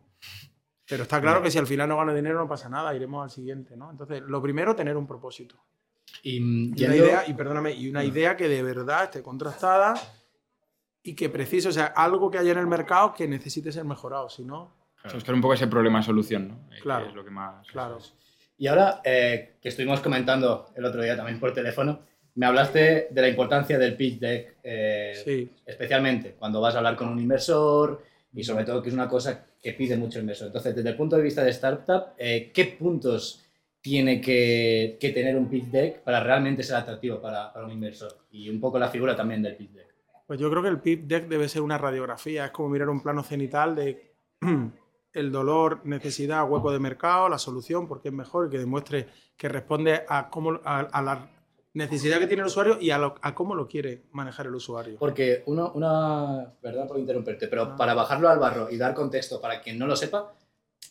Pero 0.89 1.03
está 1.03 1.21
claro 1.21 1.43
que 1.43 1.51
si 1.51 1.59
al 1.59 1.67
final 1.67 1.89
no 1.89 1.97
gano 1.97 2.15
dinero 2.15 2.39
no 2.39 2.47
pasa 2.49 2.69
nada, 2.69 2.95
iremos 2.95 3.25
al 3.25 3.31
siguiente, 3.31 3.77
¿no? 3.77 3.91
Entonces, 3.91 4.23
lo 4.23 4.41
primero, 4.41 4.77
tener 4.77 4.97
un 4.97 5.07
propósito. 5.07 5.57
Y, 6.23 6.37
Y 6.37 6.73
yendo- 6.75 6.85
una 6.87 6.97
idea, 6.97 7.25
y 7.29 7.35
perdóname, 7.35 7.73
y 7.73 7.89
una 7.91 8.05
idea 8.05 8.37
que 8.37 8.49
de 8.49 8.63
verdad 8.63 9.05
esté 9.05 9.23
contrastada 9.23 9.95
y 11.03 11.15
que 11.17 11.29
precise, 11.29 11.69
o 11.69 11.73
sea, 11.73 11.87
algo 11.87 12.31
que 12.31 12.39
haya 12.39 12.53
en 12.53 12.59
el 12.59 12.67
mercado 12.69 13.13
que 13.15 13.27
necesite 13.27 13.73
ser 13.73 13.85
mejorado, 13.85 14.29
si 14.29 14.45
no, 14.45 14.61
O 14.99 15.09
sea, 15.09 15.15
buscar 15.15 15.35
un 15.35 15.41
poco 15.41 15.55
ese 15.55 15.67
problema-solución, 15.67 16.49
¿no? 16.49 16.55
Eh, 16.73 16.77
que 16.77 16.83
Claro. 16.83 17.07
es 17.07 17.15
lo 17.15 17.25
que 17.25 17.31
más... 17.31 17.67
claro. 17.67 17.99
Y 18.59 18.67
ahora, 18.69 19.01
eh, 19.05 19.57
que 19.61 19.69
estuvimos 19.69 20.01
comentando 20.01 20.71
el 20.75 20.85
otro 20.85 21.03
día 21.03 21.17
también 21.17 21.39
por 21.39 21.53
teléfono, 21.53 22.01
me 22.37 22.47
hablaste 22.47 23.09
de 23.11 23.21
la 23.23 23.29
importancia 23.29 23.79
del 23.79 23.97
pitch 23.97 24.19
deck, 24.19 24.57
eh, 24.63 25.13
Sí. 25.25 25.51
especialmente 25.65 26.35
cuando 26.39 26.61
vas 26.61 26.75
a 26.75 26.79
hablar 26.79 26.97
con 26.97 27.09
un 27.09 27.19
inversor 27.19 28.03
y 28.35 28.45
sobre 28.45 28.65
todo 28.65 28.83
que 28.83 28.89
es 28.89 28.95
una 28.95 29.09
cosa 29.09 29.47
que 29.63 29.73
pide 29.73 29.97
mucho 29.97 30.19
el 30.19 30.25
inversor. 30.25 30.49
Entonces, 30.49 30.75
desde 30.77 30.91
el 30.91 30.97
punto 30.97 31.17
de 31.17 31.23
vista 31.23 31.43
de 31.43 31.51
startup, 31.51 32.09
eh, 32.19 32.51
¿qué 32.53 32.67
puntos 32.79 33.43
tiene 33.81 34.21
que, 34.21 34.97
que 35.01 35.11
tener 35.11 35.37
un 35.37 35.49
pitch 35.49 35.67
deck 35.67 36.01
para 36.01 36.23
realmente 36.23 36.63
ser 36.63 36.77
atractivo 36.77 37.21
para, 37.21 37.53
para 37.53 37.65
un 37.65 37.73
inversor? 37.73 38.19
Y 38.31 38.49
un 38.51 38.61
poco 38.61 38.79
la 38.79 38.89
figura 38.89 39.17
también 39.17 39.43
del 39.43 39.57
pitch 39.57 39.71
deck. 39.73 39.87
Pues 40.27 40.41
yo 40.41 40.51
creo 40.51 40.63
que 40.63 40.69
el 40.71 40.81
PIP 40.81 41.05
deck 41.07 41.29
debe 41.29 41.49
ser 41.49 41.63
una 41.63 41.79
radiografía, 41.79 42.47
es 42.47 42.51
como 42.51 42.69
mirar 42.69 42.89
un 42.89 43.01
plano 43.01 43.23
cenital 43.23 43.77
de 43.77 44.13
el 45.17 45.33
dolor, 45.33 45.81
necesidad, 45.85 46.49
hueco 46.49 46.71
de 46.73 46.79
mercado, 46.79 47.29
la 47.29 47.39
solución, 47.39 47.89
porque 47.89 48.09
es 48.09 48.15
mejor 48.15 48.47
y 48.47 48.51
que 48.51 48.59
demuestre 48.59 49.09
que 49.37 49.49
responde 49.49 50.05
a, 50.09 50.29
cómo, 50.31 50.61
a, 50.65 50.81
a 50.81 51.03
la 51.03 51.29
necesidad 51.75 52.19
que 52.19 52.27
tiene 52.27 52.41
el 52.43 52.47
usuario 52.47 52.79
y 52.81 52.91
a, 52.91 52.99
lo- 52.99 53.15
a 53.21 53.35
cómo 53.35 53.55
lo 53.55 53.67
quiere 53.69 54.05
manejar 54.13 54.47
el 54.47 54.55
usuario. 54.55 54.97
Porque 54.99 55.43
uno, 55.47 55.73
una, 55.75 56.53
perdón 56.61 56.89
por 56.89 56.99
interrumpirte, 56.99 57.49
pero 57.49 57.63
Ah. 57.63 57.77
para 57.77 57.95
bajarlo 57.95 58.29
al 58.29 58.39
barro 58.39 58.71
y 58.71 58.77
dar 58.77 58.95
contexto 58.95 59.41
para 59.41 59.61
quien 59.61 59.79
no 59.79 59.87
lo 59.87 59.97
sepa, 59.97 60.33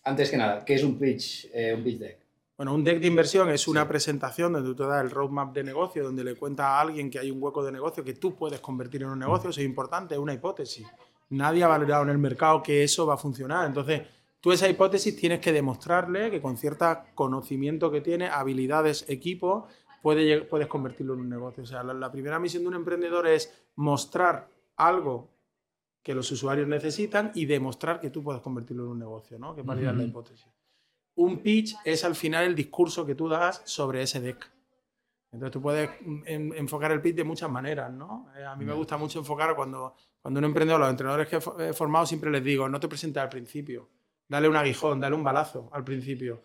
antes 0.03 0.29
que 0.29 0.37
nada, 0.37 0.63
¿qué 0.63 0.75
es 0.75 0.83
un 0.83 0.99
pitch, 0.99 1.49
eh, 1.53 1.73
un 1.75 1.83
pitch 1.83 1.97
deck? 1.99 2.17
Bueno, 2.57 2.73
un 2.73 2.83
deck 2.83 2.99
de 3.01 3.07
inversión 3.07 3.49
es 3.49 3.67
una 3.67 3.85
presentación 3.87 4.53
donde 4.53 4.73
tú 4.73 4.83
das 4.87 5.03
el 5.03 5.11
roadmap 5.11 5.53
de 5.53 5.63
negocio, 5.63 6.03
donde 6.03 6.23
le 6.23 6.35
cuentas 6.35 6.67
a 6.67 6.79
alguien 6.79 7.09
que 7.09 7.19
hay 7.19 7.29
un 7.29 7.41
hueco 7.43 7.63
de 7.65 7.71
negocio 7.71 8.03
que 8.03 8.13
tú 8.13 8.35
puedes 8.35 8.61
convertir 8.61 9.01
en 9.01 9.09
un 9.09 9.19
negocio. 9.19 9.49
Eso 9.49 9.59
es 9.59 9.65
importante, 9.65 10.13
es 10.13 10.19
una 10.19 10.33
hipótesis. 10.33 10.87
Nadie 11.29 11.63
ha 11.63 11.67
valorado 11.67 12.03
en 12.03 12.09
el 12.09 12.17
mercado 12.17 12.61
que 12.61 12.83
eso 12.83 13.05
va 13.05 13.15
a 13.15 13.17
funcionar. 13.17 13.65
Entonces, 13.67 14.03
tú 14.39 14.51
esa 14.51 14.69
hipótesis 14.69 15.15
tienes 15.15 15.39
que 15.39 15.51
demostrarle 15.51 16.31
que 16.31 16.41
con 16.41 16.57
cierto 16.57 16.85
conocimiento 17.13 17.91
que 17.91 18.01
tiene, 18.01 18.27
habilidades, 18.27 19.05
equipo, 19.09 19.67
puede, 20.01 20.41
puedes 20.43 20.67
convertirlo 20.67 21.13
en 21.13 21.21
un 21.21 21.29
negocio. 21.29 21.63
O 21.63 21.67
sea, 21.67 21.83
la, 21.83 21.93
la 21.93 22.11
primera 22.11 22.39
misión 22.39 22.63
de 22.63 22.69
un 22.69 22.75
emprendedor 22.75 23.27
es 23.27 23.53
mostrar 23.75 24.49
algo 24.77 25.29
que 26.03 26.13
los 26.13 26.31
usuarios 26.31 26.67
necesitan 26.67 27.31
y 27.33 27.45
demostrar 27.45 27.99
que 27.99 28.11
tú 28.11 28.23
puedes 28.23 28.41
convertirlo 28.41 28.83
en 28.83 28.89
un 28.89 28.99
negocio, 28.99 29.39
¿no? 29.39 29.55
Que 29.55 29.63
validar 29.63 29.95
la 29.95 30.03
hipótesis 30.03 30.47
un 31.15 31.39
pitch 31.39 31.75
es 31.83 32.03
al 32.03 32.15
final 32.15 32.45
el 32.45 32.55
discurso 32.55 33.05
que 33.05 33.15
tú 33.15 33.29
das 33.29 33.61
sobre 33.65 34.01
ese 34.01 34.19
deck. 34.19 34.51
Entonces 35.35 35.51
tú 35.53 35.61
puedes 35.61 35.89
en- 36.25 36.53
enfocar 36.55 36.91
el 36.91 37.01
pitch 37.01 37.15
de 37.15 37.23
muchas 37.23 37.49
maneras, 37.49 37.91
¿no? 37.91 38.27
Eh, 38.37 38.43
a 38.43 38.55
mí 38.55 38.65
me 38.65 38.73
gusta 38.73 38.97
mucho 38.97 39.19
enfocar 39.19 39.55
cuando, 39.55 39.93
cuando 40.21 40.39
un 40.39 40.45
emprendedor, 40.45 40.79
los 40.81 40.89
entrenadores 40.89 41.27
que 41.27 41.35
he 41.37 41.39
fo- 41.39 41.59
he 41.61 41.73
formado 41.73 42.05
siempre 42.05 42.31
les 42.31 42.43
digo, 42.43 42.67
no 42.67 42.79
te 42.79 42.87
presentes 42.87 43.21
al 43.21 43.29
principio, 43.29 43.87
dale 44.27 44.49
un 44.49 44.55
aguijón, 44.55 44.99
dale 44.99 45.15
un 45.15 45.23
balazo 45.23 45.69
al 45.73 45.83
principio. 45.83 46.41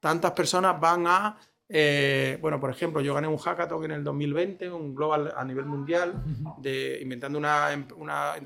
Tantas 0.00 0.32
personas 0.32 0.78
van 0.80 1.06
a, 1.06 1.38
eh, 1.68 2.36
bueno, 2.40 2.58
por 2.60 2.70
ejemplo, 2.70 3.00
yo 3.00 3.14
gané 3.14 3.28
un 3.28 3.38
hackathon 3.38 3.84
en 3.86 3.90
el 3.92 4.04
2020, 4.04 4.70
un 4.70 4.94
global 4.94 5.32
a 5.36 5.44
nivel 5.44 5.64
mundial, 5.66 6.22
de, 6.58 6.98
inventando 7.00 7.38
una, 7.38 7.72
em- 7.72 7.86
una 7.96 8.36
em- 8.36 8.44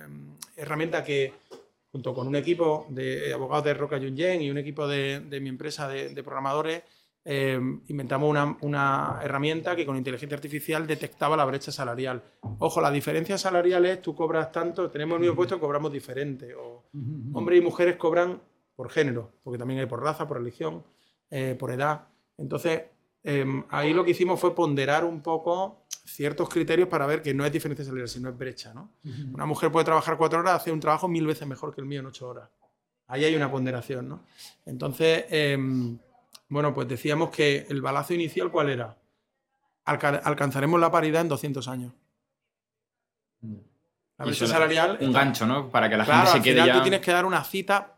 em, 0.00 0.36
herramienta 0.56 1.02
que 1.04 1.32
junto 1.92 2.14
con 2.14 2.26
un 2.26 2.36
equipo 2.36 2.86
de 2.90 3.32
abogados 3.34 3.64
de 3.64 3.74
Roca 3.74 3.98
Junyen 3.98 4.42
y 4.42 4.50
un 4.50 4.58
equipo 4.58 4.86
de, 4.88 5.20
de 5.20 5.40
mi 5.40 5.48
empresa 5.48 5.86
de, 5.88 6.08
de 6.14 6.22
programadores, 6.22 6.82
eh, 7.26 7.58
inventamos 7.86 8.28
una, 8.28 8.56
una 8.60 9.20
herramienta 9.22 9.74
que 9.74 9.86
con 9.86 9.96
inteligencia 9.96 10.36
artificial 10.36 10.86
detectaba 10.86 11.36
la 11.36 11.44
brecha 11.44 11.72
salarial. 11.72 12.22
Ojo, 12.58 12.80
la 12.80 12.90
diferencia 12.90 13.38
salarial 13.38 13.86
es 13.86 14.02
tú 14.02 14.14
cobras 14.14 14.52
tanto, 14.52 14.90
tenemos 14.90 15.16
el 15.16 15.22
mismo 15.22 15.36
puesto, 15.36 15.58
cobramos 15.58 15.90
diferente. 15.90 16.54
O 16.54 16.84
hombres 17.32 17.60
y 17.60 17.64
mujeres 17.64 17.96
cobran 17.96 18.40
por 18.76 18.90
género, 18.90 19.32
porque 19.42 19.58
también 19.58 19.80
hay 19.80 19.86
por 19.86 20.02
raza, 20.02 20.28
por 20.28 20.38
religión, 20.38 20.84
eh, 21.30 21.56
por 21.58 21.70
edad. 21.70 22.08
Entonces, 22.36 22.82
eh, 23.22 23.46
ahí 23.70 23.94
lo 23.94 24.04
que 24.04 24.10
hicimos 24.10 24.38
fue 24.38 24.54
ponderar 24.54 25.04
un 25.04 25.22
poco 25.22 25.86
ciertos 25.88 26.50
criterios 26.50 26.88
para 26.88 27.06
ver 27.06 27.22
que 27.22 27.32
no 27.32 27.46
es 27.46 27.52
diferencia 27.52 27.84
salarial, 27.84 28.08
sino 28.08 28.28
es 28.28 28.36
brecha. 28.36 28.74
¿no? 28.74 28.90
Una 29.32 29.46
mujer 29.46 29.72
puede 29.72 29.86
trabajar 29.86 30.18
cuatro 30.18 30.40
horas, 30.40 30.54
hacer 30.54 30.72
un 30.72 30.80
trabajo 30.80 31.08
mil 31.08 31.26
veces 31.26 31.48
mejor 31.48 31.74
que 31.74 31.80
el 31.80 31.86
mío 31.86 32.00
en 32.00 32.06
ocho 32.06 32.28
horas. 32.28 32.50
Ahí 33.06 33.24
hay 33.24 33.34
una 33.34 33.50
ponderación, 33.50 34.08
¿no? 34.08 34.24
Entonces, 34.64 35.26
em, 35.28 35.98
bueno, 36.54 36.72
pues 36.72 36.88
decíamos 36.88 37.30
que 37.30 37.66
el 37.68 37.82
balazo 37.82 38.14
inicial, 38.14 38.50
¿cuál 38.50 38.70
era? 38.70 38.96
Alca- 39.84 40.22
alcanzaremos 40.24 40.80
la 40.80 40.90
paridad 40.90 41.20
en 41.20 41.28
200 41.28 41.68
años. 41.68 41.92
La 44.16 44.24
brecha 44.24 44.46
salarial... 44.46 44.98
Un 45.00 45.12
gancho, 45.12 45.46
¿no? 45.46 45.68
Para 45.68 45.88
que 45.90 45.96
la 45.96 46.04
Claro, 46.04 46.20
gente 46.20 46.30
se 46.32 46.36
al 46.38 46.42
quede 46.44 46.54
final 46.54 46.66
ya... 46.68 46.74
tú 46.74 46.82
tienes 46.82 47.00
que 47.00 47.10
dar 47.12 47.26
una 47.26 47.42
cita, 47.44 47.96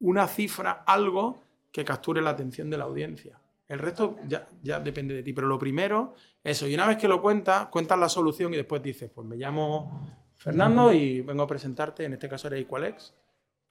una 0.00 0.26
cifra, 0.26 0.82
algo 0.86 1.40
que 1.70 1.84
capture 1.84 2.20
la 2.22 2.30
atención 2.30 2.70
de 2.70 2.78
la 2.78 2.84
audiencia. 2.84 3.38
El 3.68 3.78
resto 3.78 4.16
ya, 4.26 4.46
ya 4.62 4.80
depende 4.80 5.14
de 5.14 5.22
ti. 5.22 5.32
Pero 5.32 5.46
lo 5.46 5.58
primero, 5.58 6.14
eso. 6.42 6.66
Y 6.66 6.74
una 6.74 6.86
vez 6.86 6.96
que 6.96 7.08
lo 7.08 7.20
cuentas, 7.22 7.66
cuentas 7.66 7.98
la 7.98 8.08
solución 8.08 8.52
y 8.54 8.56
después 8.56 8.82
dices, 8.82 9.10
pues 9.14 9.26
me 9.26 9.36
llamo 9.36 10.08
Fernando 10.36 10.92
y 10.92 11.20
vengo 11.20 11.42
a 11.42 11.46
presentarte, 11.46 12.04
en 12.04 12.14
este 12.14 12.28
caso 12.28 12.48
era 12.48 12.56
Equalex. 12.56 13.14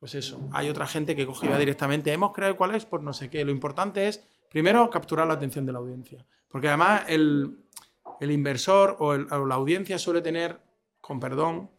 Pues 0.02 0.16
eso. 0.16 0.50
Hay 0.52 0.68
otra 0.68 0.86
gente 0.86 1.16
que 1.16 1.26
coge 1.26 1.48
directamente, 1.58 2.12
hemos 2.12 2.34
creado 2.34 2.56
Equalex 2.56 2.86
por 2.86 3.02
no 3.04 3.14
sé 3.14 3.30
qué. 3.30 3.46
Lo 3.46 3.52
importante 3.52 4.10
es 4.10 4.22
Primero, 4.52 4.90
capturar 4.90 5.26
la 5.28 5.36
atención 5.36 5.66
de 5.66 5.72
la 5.72 5.80
audiencia. 5.80 6.26
Porque 6.50 6.68
además 6.68 7.04
el, 7.08 7.58
el 8.20 8.32
inversor 8.32 8.98
o, 9.00 9.14
el- 9.14 9.32
o 9.32 9.46
la 9.46 9.56
audiencia 9.56 9.98
suele 9.98 10.22
tener, 10.22 10.60
con 11.00 11.22
perdón, 11.22 11.72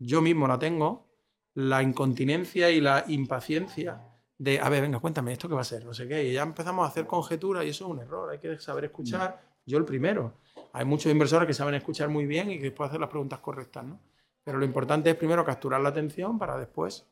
yo 0.00 0.20
mismo 0.20 0.48
la 0.48 0.58
tengo, 0.58 1.06
la 1.54 1.84
incontinencia 1.84 2.68
y 2.68 2.80
la 2.80 3.04
impaciencia 3.06 4.02
de, 4.38 4.58
a 4.58 4.68
ver, 4.68 4.82
venga, 4.82 4.98
cuéntame, 4.98 5.32
¿esto 5.34 5.48
qué 5.48 5.54
va 5.54 5.60
a 5.60 5.64
ser? 5.64 5.84
No 5.84 5.94
sé 5.94 6.08
qué. 6.08 6.24
Y 6.24 6.32
ya 6.32 6.42
empezamos 6.42 6.84
a 6.84 6.88
hacer 6.88 7.06
conjeturas 7.06 7.64
y 7.64 7.68
eso 7.68 7.84
es 7.84 7.90
un 7.92 8.00
error. 8.00 8.28
Hay 8.30 8.40
que 8.40 8.58
saber 8.58 8.86
escuchar. 8.86 9.40
Yo 9.64 9.78
el 9.78 9.84
primero. 9.84 10.34
Hay 10.72 10.84
muchos 10.84 11.12
inversores 11.12 11.46
que 11.46 11.54
saben 11.54 11.74
escuchar 11.76 12.08
muy 12.08 12.26
bien 12.26 12.50
y 12.50 12.56
que 12.56 12.64
después 12.64 12.88
hacer 12.88 12.98
las 13.00 13.08
preguntas 13.08 13.38
correctas, 13.38 13.84
¿no? 13.84 14.00
Pero 14.42 14.58
lo 14.58 14.64
importante 14.64 15.10
es 15.10 15.14
primero 15.16 15.44
capturar 15.44 15.80
la 15.80 15.90
atención 15.90 16.40
para 16.40 16.58
después 16.58 17.06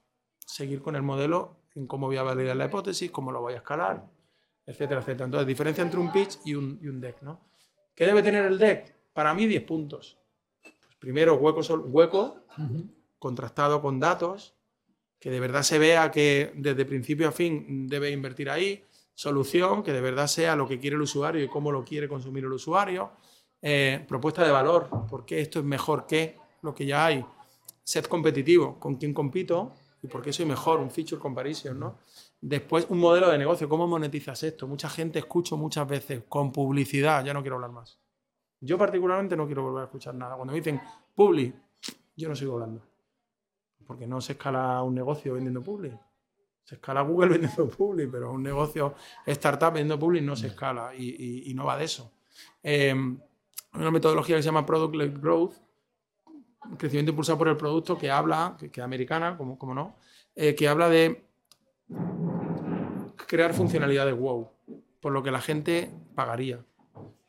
seguir 0.44 0.80
con 0.82 0.96
el 0.96 1.02
modelo 1.02 1.56
en 1.74 1.86
cómo 1.86 2.06
voy 2.06 2.16
a 2.16 2.22
validar 2.22 2.56
la 2.56 2.66
hipótesis, 2.66 3.10
cómo 3.10 3.32
lo 3.32 3.40
voy 3.40 3.54
a 3.54 3.56
escalar, 3.56 4.04
etcétera, 4.66 5.00
etcétera. 5.00 5.24
Entonces, 5.26 5.46
diferencia 5.46 5.82
entre 5.82 5.98
un 6.00 6.12
pitch 6.12 6.38
y 6.44 6.54
un, 6.54 6.78
y 6.82 6.88
un 6.88 7.00
deck, 7.00 7.22
¿no? 7.22 7.40
¿Qué 7.94 8.06
debe 8.06 8.22
tener 8.22 8.44
el 8.44 8.58
deck? 8.58 8.94
Para 9.12 9.34
mí, 9.34 9.46
10 9.46 9.62
puntos. 9.64 10.18
Pues 10.62 10.96
primero, 10.98 11.34
hueco, 11.36 11.62
sol- 11.62 11.84
hueco 11.86 12.36
contrastado 13.18 13.80
con 13.80 13.98
datos, 14.00 14.54
que 15.18 15.30
de 15.30 15.40
verdad 15.40 15.62
se 15.62 15.78
vea 15.78 16.10
que 16.10 16.52
desde 16.56 16.84
principio 16.84 17.28
a 17.28 17.32
fin 17.32 17.86
debe 17.88 18.10
invertir 18.10 18.50
ahí, 18.50 18.84
solución, 19.14 19.82
que 19.82 19.92
de 19.92 20.00
verdad 20.00 20.26
sea 20.26 20.54
lo 20.56 20.68
que 20.68 20.78
quiere 20.78 20.96
el 20.96 21.02
usuario 21.02 21.42
y 21.42 21.48
cómo 21.48 21.72
lo 21.72 21.84
quiere 21.84 22.08
consumir 22.08 22.44
el 22.44 22.52
usuario, 22.52 23.12
eh, 23.62 24.04
propuesta 24.06 24.44
de 24.44 24.50
valor, 24.52 24.88
por 25.08 25.24
qué 25.24 25.40
esto 25.40 25.60
es 25.60 25.64
mejor 25.64 26.06
que 26.06 26.36
lo 26.62 26.74
que 26.74 26.84
ya 26.84 27.06
hay, 27.06 27.24
set 27.82 28.08
competitivo, 28.08 28.78
con 28.78 28.96
quién 28.96 29.14
compito 29.14 29.72
y 30.04 30.06
por 30.06 30.20
qué 30.20 30.34
soy 30.34 30.44
mejor, 30.44 30.80
un 30.80 30.90
feature 30.90 31.18
comparison, 31.18 31.80
¿no? 31.80 31.96
Después, 32.38 32.86
un 32.90 32.98
modelo 32.98 33.30
de 33.30 33.38
negocio, 33.38 33.66
¿cómo 33.70 33.86
monetizas 33.86 34.42
esto? 34.42 34.66
Mucha 34.68 34.90
gente 34.90 35.18
escucho 35.18 35.56
muchas 35.56 35.88
veces 35.88 36.24
con 36.28 36.52
publicidad, 36.52 37.24
ya 37.24 37.32
no 37.32 37.40
quiero 37.40 37.56
hablar 37.56 37.70
más. 37.72 37.98
Yo 38.60 38.76
particularmente 38.76 39.34
no 39.34 39.46
quiero 39.46 39.62
volver 39.62 39.80
a 39.80 39.84
escuchar 39.86 40.14
nada. 40.14 40.36
Cuando 40.36 40.52
me 40.52 40.58
dicen 40.58 40.78
publi, 41.14 41.54
yo 42.16 42.28
no 42.28 42.36
sigo 42.36 42.52
hablando. 42.54 42.82
Porque 43.86 44.06
no 44.06 44.20
se 44.20 44.32
escala 44.32 44.82
un 44.82 44.94
negocio 44.94 45.32
vendiendo 45.34 45.62
publi. 45.62 45.90
Se 46.64 46.74
escala 46.74 47.00
Google 47.00 47.28
vendiendo 47.38 47.68
publi, 47.68 48.06
pero 48.06 48.30
un 48.32 48.42
negocio 48.42 48.94
startup 49.26 49.68
vendiendo 49.72 49.98
publi 49.98 50.20
no 50.20 50.36
se 50.36 50.48
escala 50.48 50.94
y, 50.94 51.08
y- 51.08 51.50
y 51.50 51.54
no 51.54 51.64
va 51.64 51.78
de 51.78 51.84
eso. 51.84 52.12
Eh, 52.62 52.94
una 53.74 53.90
metodología 53.90 54.36
que 54.36 54.42
se 54.42 54.46
llama 54.46 54.66
Product-Led 54.66 55.18
Growth, 55.18 55.54
crecimiento 56.78 57.10
impulsado 57.10 57.38
por 57.38 57.48
el 57.48 57.56
producto, 57.56 57.96
que 57.98 58.10
habla, 58.10 58.56
que, 58.58 58.66
es 58.72 58.78
americana, 58.78 59.36
como, 59.36 59.58
como 59.58 59.74
no, 59.74 59.96
eh, 60.34 60.54
que 60.54 60.68
habla 60.68 60.88
de 60.88 61.24
crear 63.26 63.54
funcionalidades 63.54 64.16
wow, 64.16 64.48
por 65.00 65.12
lo 65.12 65.22
que 65.22 65.30
la 65.30 65.40
gente 65.40 65.90
pagaría. 66.14 66.64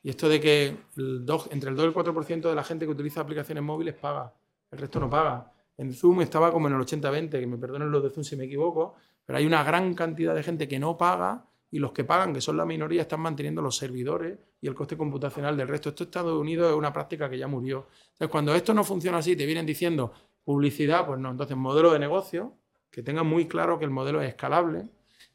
Y 0.04 0.10
esto 0.10 0.30
de 0.30 0.40
que 0.40 0.78
el 0.98 1.26
dos- 1.26 1.50
entre 1.52 1.70
el 1.70 1.76
2 1.76 1.86
y 1.86 1.88
el 1.88 1.94
4% 1.94 2.50
de 2.50 2.56
la 2.56 2.64
gente 2.64 2.86
que 2.86 2.92
utiliza 2.92 3.22
aplicaciones 3.22 3.64
móviles 3.64 3.96
paga, 3.96 4.34
el 4.72 4.78
resto 4.80 5.00
no 5.00 5.10
paga. 5.10 5.52
En 5.78 5.94
Zoom 5.94 6.22
estaba 6.22 6.52
como 6.52 6.68
en 6.68 6.76
el 6.76 6.82
80-20, 6.82 7.40
que 7.40 7.48
me 7.48 7.58
perdonen 7.58 7.92
los 7.92 8.04
de 8.04 8.10
Zoom 8.12 8.24
si 8.24 8.36
me 8.36 8.46
equivoco, 8.46 8.96
pero 9.26 9.38
hay 9.40 9.46
una 9.46 9.64
gran 9.64 9.94
cantidad 9.96 10.36
de 10.36 10.44
gente 10.44 10.68
que 10.68 10.80
no 10.80 10.96
paga 10.98 11.46
y 11.76 11.80
los 11.80 11.92
que 11.92 12.06
pagan, 12.06 12.34
que 12.34 12.40
son 12.40 12.56
la 12.56 12.66
minoría, 12.66 13.02
están 13.02 13.20
manteniendo 13.20 13.62
los 13.62 13.76
servidores 13.76 14.40
y 14.62 14.68
el 14.68 14.74
coste 14.74 14.96
computacional 14.96 15.58
del 15.58 15.68
resto. 15.68 15.90
Esto 15.90 16.06
en 16.06 16.08
Estados 16.08 16.40
Unidos 16.40 16.72
es 16.72 16.78
una 16.78 16.94
práctica 16.94 17.30
que 17.30 17.38
ya 17.38 17.50
murió. 17.50 17.88
Entonces, 18.14 18.30
cuando 18.30 18.56
esto 18.56 18.74
no 18.74 18.86
funciona 18.86 19.18
así, 19.18 19.36
te 19.36 19.46
vienen 19.46 19.66
diciendo 19.66 20.14
publicidad, 20.42 21.06
pues 21.06 21.20
no. 21.20 21.32
Entonces, 21.32 21.58
modelo 21.58 21.92
de 21.92 22.00
negocio, 22.00 22.54
que 22.90 23.04
tengan 23.04 23.28
muy 23.28 23.46
claro 23.46 23.78
que 23.78 23.84
el 23.84 23.92
modelo 23.92 24.22
es 24.22 24.30
escalable, 24.30 24.88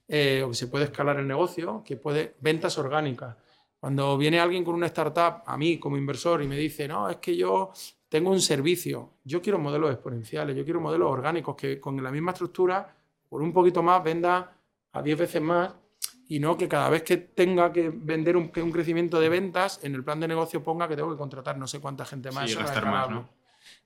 eh, 0.08 0.42
o 0.42 0.48
que 0.48 0.54
se 0.54 0.68
puede 0.68 0.86
escalar 0.86 1.18
el 1.18 1.28
negocio, 1.28 1.82
que 1.84 1.98
puede 1.98 2.36
ventas 2.40 2.78
orgánicas. 2.78 3.36
Cuando 3.78 4.16
viene 4.16 4.40
alguien 4.40 4.64
con 4.64 4.74
una 4.74 4.86
startup 4.86 5.42
a 5.44 5.58
mí 5.58 5.76
como 5.76 5.98
inversor 5.98 6.42
y 6.42 6.48
me 6.48 6.56
dice, 6.56 6.88
no, 6.88 7.10
es 7.10 7.18
que 7.18 7.36
yo 7.36 7.70
tengo 8.08 8.30
un 8.30 8.40
servicio, 8.40 9.16
yo 9.24 9.42
quiero 9.42 9.58
modelos 9.58 9.92
exponenciales, 9.92 10.56
yo 10.56 10.64
quiero 10.64 10.80
modelos 10.80 11.10
orgánicos 11.10 11.54
que 11.54 11.78
con 11.78 12.02
la 12.02 12.10
misma 12.10 12.30
estructura, 12.30 12.96
por 13.28 13.42
un 13.42 13.52
poquito 13.52 13.82
más, 13.82 14.02
venda 14.02 14.56
a 14.92 15.02
10 15.02 15.18
veces 15.18 15.42
más 15.42 15.79
y 16.28 16.38
no 16.38 16.56
que 16.56 16.68
cada 16.68 16.88
vez 16.88 17.02
que 17.02 17.16
tenga 17.16 17.72
que 17.72 17.90
vender 17.92 18.36
un, 18.36 18.50
que 18.50 18.62
un 18.62 18.70
crecimiento 18.70 19.18
de 19.20 19.28
ventas, 19.28 19.80
en 19.82 19.96
el 19.96 20.04
plan 20.04 20.20
de 20.20 20.28
negocio 20.28 20.62
ponga 20.62 20.86
que 20.86 20.94
tengo 20.94 21.10
que 21.10 21.18
contratar 21.18 21.58
no 21.58 21.66
sé 21.66 21.80
cuánta 21.80 22.04
gente 22.04 22.30
más. 22.30 22.48
Sí, 22.48 22.56
gastar 22.56 22.86
más. 22.86 23.10
¿no? 23.10 23.28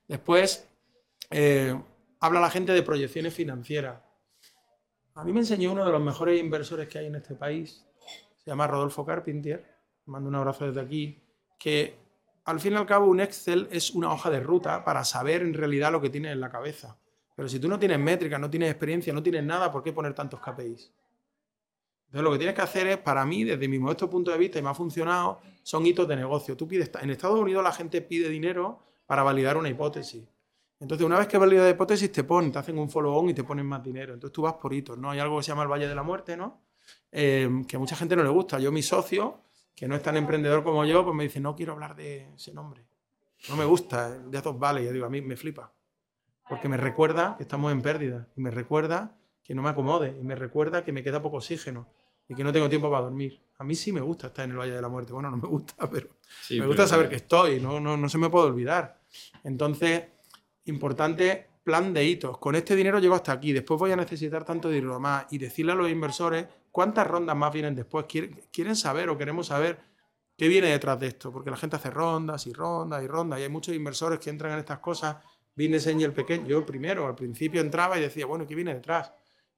Después, 0.07 0.67
eh, 1.31 1.75
habla 2.19 2.39
la 2.39 2.51
gente 2.51 2.71
de 2.71 2.83
proyecciones 2.83 3.33
financieras. 3.33 3.99
A 5.15 5.23
mí 5.23 5.33
me 5.33 5.39
enseñó 5.39 5.71
uno 5.71 5.85
de 5.85 5.91
los 5.91 6.01
mejores 6.01 6.39
inversores 6.39 6.87
que 6.87 6.99
hay 6.99 7.07
en 7.07 7.15
este 7.15 7.35
país, 7.35 7.83
se 8.37 8.51
llama 8.51 8.67
Rodolfo 8.67 9.05
Carpentier, 9.05 9.65
mando 10.05 10.29
un 10.29 10.35
abrazo 10.35 10.67
desde 10.67 10.81
aquí, 10.81 11.19
que 11.57 11.97
al 12.43 12.59
fin 12.59 12.73
y 12.73 12.75
al 12.75 12.85
cabo 12.85 13.07
un 13.07 13.21
Excel 13.21 13.67
es 13.71 13.89
una 13.91 14.13
hoja 14.13 14.29
de 14.29 14.39
ruta 14.39 14.83
para 14.83 15.03
saber 15.03 15.41
en 15.41 15.53
realidad 15.53 15.91
lo 15.91 15.99
que 15.99 16.11
tienes 16.11 16.33
en 16.33 16.41
la 16.41 16.49
cabeza. 16.49 16.95
Pero 17.35 17.49
si 17.49 17.59
tú 17.59 17.67
no 17.67 17.79
tienes 17.79 17.97
métrica, 17.97 18.37
no 18.37 18.49
tienes 18.49 18.69
experiencia, 18.69 19.13
no 19.13 19.23
tienes 19.23 19.43
nada, 19.43 19.71
¿por 19.71 19.81
qué 19.81 19.91
poner 19.91 20.13
tantos 20.13 20.39
KPIs? 20.39 20.91
Entonces 22.05 22.23
lo 22.23 22.31
que 22.31 22.37
tienes 22.37 22.55
que 22.55 22.61
hacer 22.61 22.87
es, 22.87 22.97
para 22.97 23.25
mí, 23.25 23.43
desde 23.43 23.67
mi 23.67 23.79
modesto 23.79 24.09
punto 24.09 24.31
de 24.31 24.37
vista, 24.37 24.59
y 24.59 24.61
me 24.61 24.69
ha 24.69 24.73
funcionado, 24.73 25.41
son 25.63 25.85
hitos 25.85 26.07
de 26.07 26.15
negocio. 26.15 26.55
Tú 26.55 26.67
pides, 26.67 26.91
en 27.01 27.09
Estados 27.09 27.39
Unidos 27.39 27.63
la 27.63 27.71
gente 27.71 28.01
pide 28.01 28.29
dinero 28.29 28.79
para 29.05 29.23
validar 29.23 29.57
una 29.57 29.69
hipótesis. 29.69 30.23
Entonces, 30.79 31.05
una 31.05 31.17
vez 31.17 31.27
que 31.27 31.37
valida 31.37 31.63
la 31.63 31.69
hipótesis, 31.69 32.11
te 32.11 32.23
ponen, 32.23 32.51
te 32.51 32.59
hacen 32.59 32.77
un 32.77 32.89
follow-on 32.89 33.29
y 33.29 33.33
te 33.33 33.43
ponen 33.43 33.65
más 33.65 33.81
dinero. 33.83 34.13
Entonces 34.13 34.33
tú 34.33 34.41
vas 34.43 34.53
por 34.53 34.73
hitos, 34.73 34.97
¿no? 34.97 35.11
Hay 35.11 35.19
algo 35.19 35.37
que 35.37 35.43
se 35.43 35.49
llama 35.49 35.63
el 35.63 35.69
Valle 35.69 35.87
de 35.87 35.95
la 35.95 36.03
Muerte, 36.03 36.35
¿no? 36.35 36.61
Eh, 37.11 37.49
que 37.67 37.77
a 37.77 37.79
mucha 37.79 37.95
gente 37.95 38.15
no 38.15 38.23
le 38.23 38.29
gusta. 38.29 38.59
Yo, 38.59 38.71
mi 38.71 38.83
socio, 38.83 39.41
que 39.73 39.87
no 39.87 39.95
es 39.95 40.03
tan 40.03 40.17
emprendedor 40.17 40.63
como 40.63 40.85
yo, 40.85 41.03
pues 41.03 41.15
me 41.15 41.23
dice, 41.23 41.39
no 41.39 41.55
quiero 41.55 41.73
hablar 41.73 41.95
de 41.95 42.33
ese 42.35 42.53
nombre. 42.53 42.85
No 43.49 43.55
me 43.55 43.65
gusta, 43.65 44.09
de 44.11 44.37
Azos 44.37 44.59
Vale. 44.59 44.83
Yo 44.83 44.91
digo, 44.91 45.05
a 45.05 45.09
mí 45.09 45.21
me 45.21 45.35
flipa. 45.35 45.71
Porque 46.47 46.69
me 46.69 46.77
recuerda 46.77 47.35
que 47.37 47.43
estamos 47.43 47.71
en 47.71 47.81
pérdida. 47.81 48.27
Y 48.35 48.41
me 48.41 48.51
recuerda 48.51 49.14
que 49.45 49.55
no 49.55 49.61
me 49.61 49.69
acomode. 49.69 50.17
Y 50.19 50.23
me 50.25 50.35
recuerda 50.35 50.83
que 50.83 50.91
me 50.91 51.01
queda 51.03 51.21
poco 51.21 51.37
oxígeno. 51.37 51.87
Y 52.27 52.33
que 52.33 52.43
no 52.43 52.51
tengo 52.51 52.67
tiempo 52.67 52.89
para 52.89 53.03
dormir. 53.03 53.39
A 53.59 53.63
mí 53.63 53.75
sí 53.75 53.91
me 53.93 54.01
gusta 54.01 54.27
estar 54.27 54.45
en 54.45 54.51
el 54.51 54.57
Valle 54.57 54.73
de 54.73 54.81
la 54.81 54.89
Muerte. 54.89 55.13
Bueno, 55.13 55.29
no 55.29 55.37
me 55.37 55.47
gusta, 55.47 55.75
pero 55.91 56.09
Sí, 56.41 56.59
me 56.59 56.65
gusta 56.65 56.81
pero- 56.83 56.89
saber 56.89 57.07
que 57.09 57.15
estoy. 57.17 57.59
No, 57.61 57.79
no, 57.79 57.95
no 57.95 58.09
se 58.09 58.17
me 58.17 58.29
puede 58.29 58.47
olvidar. 58.47 58.99
Entonces, 59.43 60.03
importante 60.65 61.47
plan 61.63 61.93
de 61.93 62.03
hitos. 62.05 62.37
Con 62.37 62.55
este 62.55 62.75
dinero 62.75 62.99
llego 62.99 63.15
hasta 63.15 63.31
aquí. 63.31 63.53
Después 63.53 63.79
voy 63.79 63.91
a 63.91 63.95
necesitar 63.95 64.43
tanto 64.43 64.69
dinero 64.69 64.99
más. 64.99 65.25
Y 65.31 65.37
decirle 65.37 65.71
a 65.71 65.75
los 65.75 65.89
inversores 65.89 66.47
cuántas 66.71 67.07
rondas 67.07 67.35
más 67.35 67.51
vienen 67.53 67.75
después. 67.75 68.05
Quieren, 68.07 68.75
saber 68.75 69.09
o 69.09 69.17
queremos 69.17 69.47
saber 69.47 69.79
qué 70.37 70.47
viene 70.47 70.67
detrás 70.69 70.99
de 70.99 71.07
esto. 71.07 71.31
Porque 71.31 71.49
la 71.51 71.57
gente 71.57 71.75
hace 71.75 71.89
rondas 71.91 72.45
y 72.47 72.53
rondas 72.53 73.03
y 73.03 73.07
rondas. 73.07 73.39
Y 73.39 73.43
hay 73.43 73.49
muchos 73.49 73.75
inversores 73.75 74.19
que 74.19 74.29
entran 74.29 74.53
en 74.53 74.59
estas 74.59 74.79
cosas. 74.79 75.17
Business 75.55 75.87
Angel 75.87 76.11
pequeño. 76.11 76.47
Yo 76.47 76.65
primero, 76.65 77.07
al 77.07 77.15
principio 77.15 77.61
entraba 77.61 77.97
y 77.97 78.01
decía, 78.01 78.25
bueno, 78.25 78.45
¿qué 78.45 78.55
viene 78.55 78.73
detrás? 78.73 79.13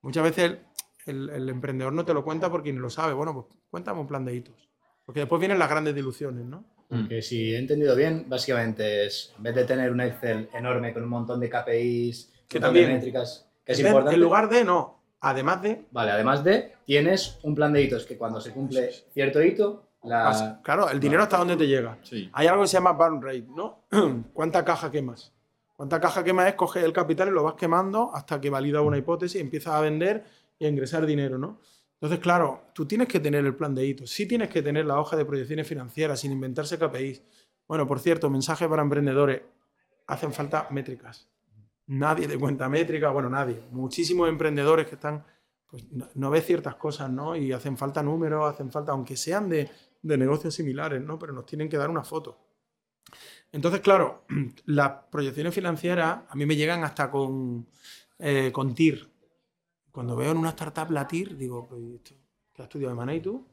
Muchas 0.08 0.24
veces 0.24 0.44
el, 0.46 0.60
el- 1.06 1.30
el 1.30 1.50
emprendedor 1.50 1.92
no 1.94 2.06
te 2.06 2.14
lo 2.14 2.24
cuenta 2.24 2.50
porque 2.50 2.72
ni 2.72 2.80
lo 2.80 2.90
sabe. 2.90 3.14
Bueno, 3.14 3.34
pues 3.34 3.46
cuéntame 3.70 4.00
un 4.00 4.08
plan 4.08 4.24
de 4.26 4.36
hitos. 4.36 4.70
Porque 5.06 5.20
después 5.22 5.40
vienen 5.40 5.60
las 5.60 5.70
grandes 5.70 5.94
diluciones, 5.96 6.46
¿no? 6.46 6.64
Que 7.10 7.22
si 7.22 7.54
he 7.54 7.58
entendido 7.60 7.96
bien, 7.98 8.26
básicamente 8.30 9.06
es, 9.06 9.34
en 9.38 9.44
vez 9.44 9.56
de 9.56 9.66
tener 9.66 9.92
un 9.92 10.00
Excel 10.00 10.50
enorme 10.54 10.94
con 10.94 11.04
un 11.04 11.10
montón 11.10 11.40
de 11.42 11.50
KPIs, 11.50 12.32
Que 12.48 12.60
también- 12.62 12.94
métricas, 12.94 13.50
que 13.66 13.74
es 13.74 13.80
En- 13.82 13.88
importante. 13.88 14.16
En 14.16 14.22
lugar 14.22 14.48
de, 14.50 14.64
no. 14.64 15.04
Además 15.20 15.62
de, 15.62 15.86
Vale, 15.92 16.12
además 16.12 16.44
de, 16.46 16.74
tienes 16.86 17.40
un 17.44 17.56
plan 17.56 17.74
de 17.74 17.82
hitos 17.82 18.06
que 18.06 18.18
cuando 18.18 18.40
se 18.40 18.52
cumple 18.54 18.90
cierto 19.14 19.42
hito, 19.44 19.90
la... 20.04 20.62
Claro, 20.64 20.90
el 20.90 21.00
dinero 21.02 21.24
hasta 21.24 21.38
dónde 21.38 21.58
te 21.58 21.68
llega. 21.68 21.98
Sí. 22.04 22.30
Hay 22.32 22.48
algo 22.48 22.62
que 22.62 22.68
se 22.70 22.78
llama 22.78 22.92
burn 22.94 23.22
rate, 23.22 23.48
¿no? 23.54 23.84
¿Cuánta 24.34 24.64
caja 24.64 24.90
quemas? 24.92 25.34
¿Cuánta 25.78 26.02
caja 26.02 26.24
quemas 26.24 26.48
es 26.48 26.56
coger 26.56 26.84
el 26.84 26.92
capital 26.92 27.28
y 27.28 27.32
lo 27.32 27.44
vas 27.44 27.54
quemando 27.54 28.10
hasta 28.12 28.42
que 28.42 28.50
valida 28.50 28.82
una 28.82 28.98
hipótesis 28.98 29.40
empiezas 29.40 29.76
a 29.76 29.82
vender 29.82 30.26
y 30.58 30.66
a 30.66 30.70
ingresar 30.70 31.06
dinero, 31.06 31.38
¿no? 31.38 31.60
Entonces, 31.94 32.20
claro, 32.20 32.64
tú 32.74 32.88
tienes 32.88 33.08
que 33.08 33.20
tener 33.20 33.46
el 33.46 33.56
plan 33.56 33.76
de 33.76 33.86
hitos, 33.86 34.10
sí 34.10 34.26
tienes 34.26 34.50
que 34.50 34.64
tener 34.64 34.88
la 34.88 35.00
hoja 35.00 35.16
de 35.16 35.24
proyecciones 35.24 35.68
financieras 35.68 36.20
sin 36.20 36.32
inventarse 36.32 36.80
KPIs. 36.80 37.22
Bueno, 37.68 37.88
por 37.88 38.00
cierto, 38.00 38.28
mensaje 38.28 38.68
para 38.68 38.82
emprendedores, 38.82 39.44
hacen 40.08 40.34
falta 40.34 40.68
métricas. 40.72 41.30
Nadie 41.86 42.28
te 42.28 42.40
cuenta 42.40 42.68
métricas, 42.68 43.14
bueno, 43.14 43.30
nadie. 43.30 43.62
Muchísimos 43.70 44.30
emprendedores 44.30 44.88
que 44.88 44.96
están, 44.96 45.24
pues 45.68 45.92
no, 45.92 46.10
no 46.16 46.32
ves 46.32 46.44
ciertas 46.44 46.74
cosas, 46.76 47.12
¿no? 47.12 47.36
Y 47.36 47.52
hacen 47.52 47.78
falta 47.78 48.02
números, 48.02 48.52
hacen 48.52 48.72
falta, 48.72 48.94
aunque 48.94 49.16
sean 49.16 49.48
de, 49.48 49.70
de 50.02 50.18
negocios 50.18 50.56
similares, 50.56 51.04
¿no? 51.04 51.20
Pero 51.20 51.34
nos 51.34 51.46
tienen 51.46 51.70
que 51.70 51.78
dar 51.78 51.92
una 51.92 52.04
foto. 52.04 52.48
Entonces, 53.52 53.82
claro, 53.82 54.26
las 54.66 54.92
proyecciones 55.12 55.54
financieras 55.54 56.20
a 56.30 56.36
mí 56.36 56.46
me 56.46 56.56
llegan 56.56 56.84
hasta 56.84 57.10
con, 57.10 57.68
eh, 58.20 58.52
con 58.52 58.74
TIR. 58.76 59.10
Cuando 59.92 60.16
veo 60.16 60.32
en 60.32 60.38
una 60.38 60.50
startup 60.50 60.92
la 60.92 61.08
TIR, 61.08 61.38
digo, 61.38 61.68
pues, 61.68 61.82
¿esto, 61.96 62.16
¿qué 62.54 62.62
has 62.62 62.68
estudiado 62.68 62.92
de 62.94 62.98
Mané 62.98 63.16
y 63.16 63.22
tú? 63.22 63.46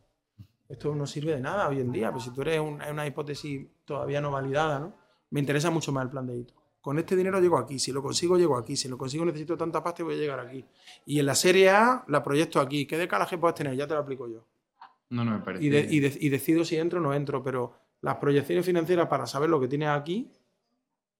Esto 0.68 0.94
no 0.94 1.06
sirve 1.06 1.32
de 1.34 1.40
nada 1.40 1.68
hoy 1.68 1.80
en 1.80 1.92
día, 1.92 2.10
pues 2.10 2.24
si 2.24 2.30
tú 2.32 2.42
eres 2.42 2.58
un- 2.60 2.80
una 2.82 3.06
hipótesis 3.06 3.66
todavía 3.84 4.20
no 4.20 4.30
validada, 4.30 4.78
¿no? 4.80 4.94
Me 5.30 5.40
interesa 5.40 5.70
mucho 5.70 5.92
más 5.92 6.04
el 6.04 6.10
plan 6.10 6.26
de 6.26 6.36
hito. 6.38 6.54
Con 6.80 6.98
este 6.98 7.16
dinero 7.16 7.40
llego 7.40 7.56
aquí, 7.58 7.78
si 7.78 7.92
lo 7.92 8.02
consigo 8.02 8.36
llego 8.36 8.56
aquí, 8.58 8.76
si 8.76 8.88
lo 8.88 8.98
consigo 8.98 9.24
necesito 9.24 9.56
tanta 9.56 9.82
pasta 9.82 10.02
y 10.02 10.04
voy 10.04 10.14
a 10.14 10.18
llegar 10.18 10.40
aquí. 10.40 10.64
Y 11.06 11.18
en 11.18 11.26
la 11.26 11.34
serie 11.34 11.70
A 11.70 12.04
la 12.08 12.22
proyecto 12.22 12.60
aquí. 12.60 12.86
¿Qué 12.86 12.98
decalaje 12.98 13.38
puedes 13.38 13.54
tener? 13.54 13.74
Ya 13.74 13.86
te 13.86 13.94
lo 13.94 14.00
aplico 14.00 14.28
yo. 14.28 14.44
No, 15.10 15.24
no 15.24 15.32
me 15.32 15.38
parece. 15.44 15.64
y, 15.64 15.68
de- 15.70 15.86
y 15.90 16.00
de- 16.00 16.18
y 16.20 16.28
decido 16.28 16.64
si 16.64 16.76
entro 16.76 16.98
o 16.98 17.02
no 17.02 17.14
entro, 17.14 17.42
pero 17.42 17.72
las 18.04 18.16
proyecciones 18.16 18.66
financieras 18.66 19.08
para 19.08 19.26
saber 19.26 19.48
lo 19.48 19.58
que 19.58 19.66
tienes 19.66 19.88
aquí, 19.88 20.30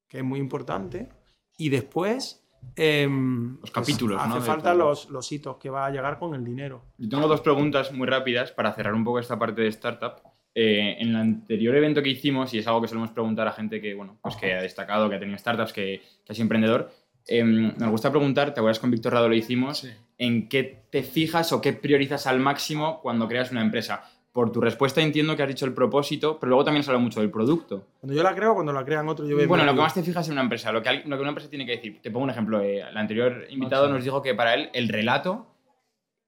que 0.07 0.18
es 0.18 0.24
muy 0.24 0.39
importante, 0.39 1.09
y 1.57 1.70
después... 1.70 2.47
em, 2.76 3.59
Los 3.61 3.70
capítulos, 3.70 4.20
Hace 4.20 4.28
¿no? 4.28 4.35
de 4.37 4.41
falta 4.43 4.74
los, 4.74 5.09
los 5.09 5.30
hitos 5.32 5.57
que 5.57 5.70
va 5.70 5.87
a 5.87 5.91
llegar 5.91 6.18
con 6.18 6.35
el 6.35 6.45
dinero. 6.45 6.85
Yo 6.99 7.09
tengo 7.09 7.26
dos 7.26 7.41
preguntas 7.41 7.91
muy 7.93 8.07
rápidas 8.07 8.53
para 8.53 8.72
cerrar 8.74 8.95
un 8.95 9.05
poco 9.05 9.18
esta 9.18 9.39
parte 9.39 9.62
de 9.62 9.68
startup. 9.68 10.22
Eh, 10.55 10.97
en 11.01 11.09
el 11.09 11.16
anterior 11.16 11.74
evento 11.74 12.01
que 12.03 12.11
hicimos, 12.11 12.55
y 12.55 12.59
es 12.59 12.66
algo 12.68 12.80
que 12.80 12.89
solemos 12.89 13.11
preguntar 13.11 13.49
a 13.49 13.53
gente 13.53 13.80
que, 13.80 13.93
bueno, 13.95 14.18
pues 14.22 14.37
que 14.37 14.55
ha 14.55 14.62
destacado, 14.62 15.09
que 15.09 15.16
ha 15.16 15.18
tenido 15.18 15.37
startups, 15.39 15.72
que, 15.72 16.01
que 16.24 16.32
ha 16.32 16.35
sido 16.35 16.45
emprendedor, 16.45 16.93
eh, 17.26 17.43
nos 17.43 17.91
gusta 17.91 18.11
preguntar, 18.11 18.55
te 18.55 18.61
acuerdas 18.61 18.78
con 18.78 18.91
Víctor 18.91 19.14
Rado 19.14 19.28
lo 19.28 19.35
hicimos, 19.35 19.89
en 20.18 20.49
qué 20.49 20.87
te 20.91 21.03
fijas 21.03 21.53
o 21.53 21.61
qué 21.61 21.72
priorizas 21.72 22.26
al 22.26 22.39
máximo 22.39 23.01
cuando 23.01 23.26
creas 23.26 23.51
una 23.51 23.62
empresa. 23.62 24.05
Por 24.35 24.51
tu 24.51 24.61
respuesta 24.61 25.01
entiendo 25.01 25.37
que 25.37 25.45
has 25.45 25.49
dicho 25.49 25.64
el 25.64 25.72
propósito, 25.72 26.39
pero 26.41 26.51
luego 26.51 26.64
también 26.64 26.80
has 26.80 26.89
hablado 26.89 27.05
mucho 27.05 27.20
del 27.20 27.30
producto. 27.30 27.87
Cuando 28.01 28.16
yo 28.16 28.22
la 28.24 28.35
creo, 28.35 28.53
cuando 28.55 28.72
la 28.72 28.85
crean 28.85 29.09
otros, 29.09 29.28
yo 29.28 29.37
veo. 29.37 29.47
Bueno, 29.47 29.64
lo 29.64 29.74
que 29.74 29.80
más 29.80 29.95
te 29.95 30.03
fijas 30.03 30.26
en 30.26 30.32
una 30.32 30.43
empresa, 30.43 30.72
lo 30.72 30.82
que, 30.82 30.89
al- 30.89 31.03
lo 31.07 31.16
que 31.16 31.20
una 31.20 31.28
empresa 31.28 31.49
tiene 31.49 31.64
que 31.64 31.72
decir. 31.76 32.03
Te 32.03 32.11
pongo 32.11 32.24
un 32.24 32.30
ejemplo. 32.30 32.61
eh, 32.61 32.80
el 32.80 32.97
anterior 32.97 33.47
invitado 33.49 33.89
nos 33.89 34.03
dijo 34.03 34.20
que 34.20 34.35
para 34.35 34.55
él 34.55 34.70
el 34.74 34.89
relato, 34.89 35.47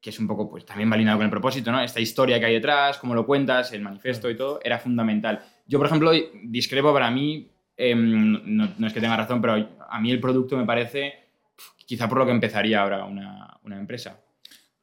que 0.01 0.11
es 0.11 0.21
un 0.21 0.29
poco, 0.29 0.49
pues 0.49 0.65
también 0.65 0.89
va 0.89 0.95
alineado 0.95 1.19
con 1.19 1.25
el 1.25 1.31
propósito, 1.33 1.73
¿no? 1.73 1.81
Esta 1.81 1.99
historia 1.99 2.39
que 2.39 2.47
hay 2.47 2.55
detrás, 2.55 2.97
cómo 2.99 3.13
lo 3.13 3.27
cuentas, 3.27 3.73
el 3.73 3.83
manifiesto 3.83 4.31
y 4.31 4.37
todo, 4.37 4.61
era 4.63 4.79
fundamental. 4.79 5.43
Yo, 5.67 5.79
por 5.79 5.89
ejemplo, 5.89 6.13
discrepo 6.45 6.93
para 6.93 7.11
mí, 7.11 7.51
em, 7.77 8.41
no, 8.57 8.69
no 8.79 8.87
es 8.87 8.93
que 8.93 9.01
tenga 9.01 9.17
razón, 9.17 9.41
pero 9.41 9.69
a 9.91 10.01
mí 10.01 10.13
el 10.13 10.21
producto 10.21 10.57
me 10.57 10.65
parece 10.65 11.13
quizá 11.85 12.09
por 12.09 12.19
lo 12.19 12.25
que 12.27 12.31
empezaría 12.31 12.83
ahora 12.83 13.05
una, 13.05 13.59
una 13.65 13.79
empresa. 13.81 14.21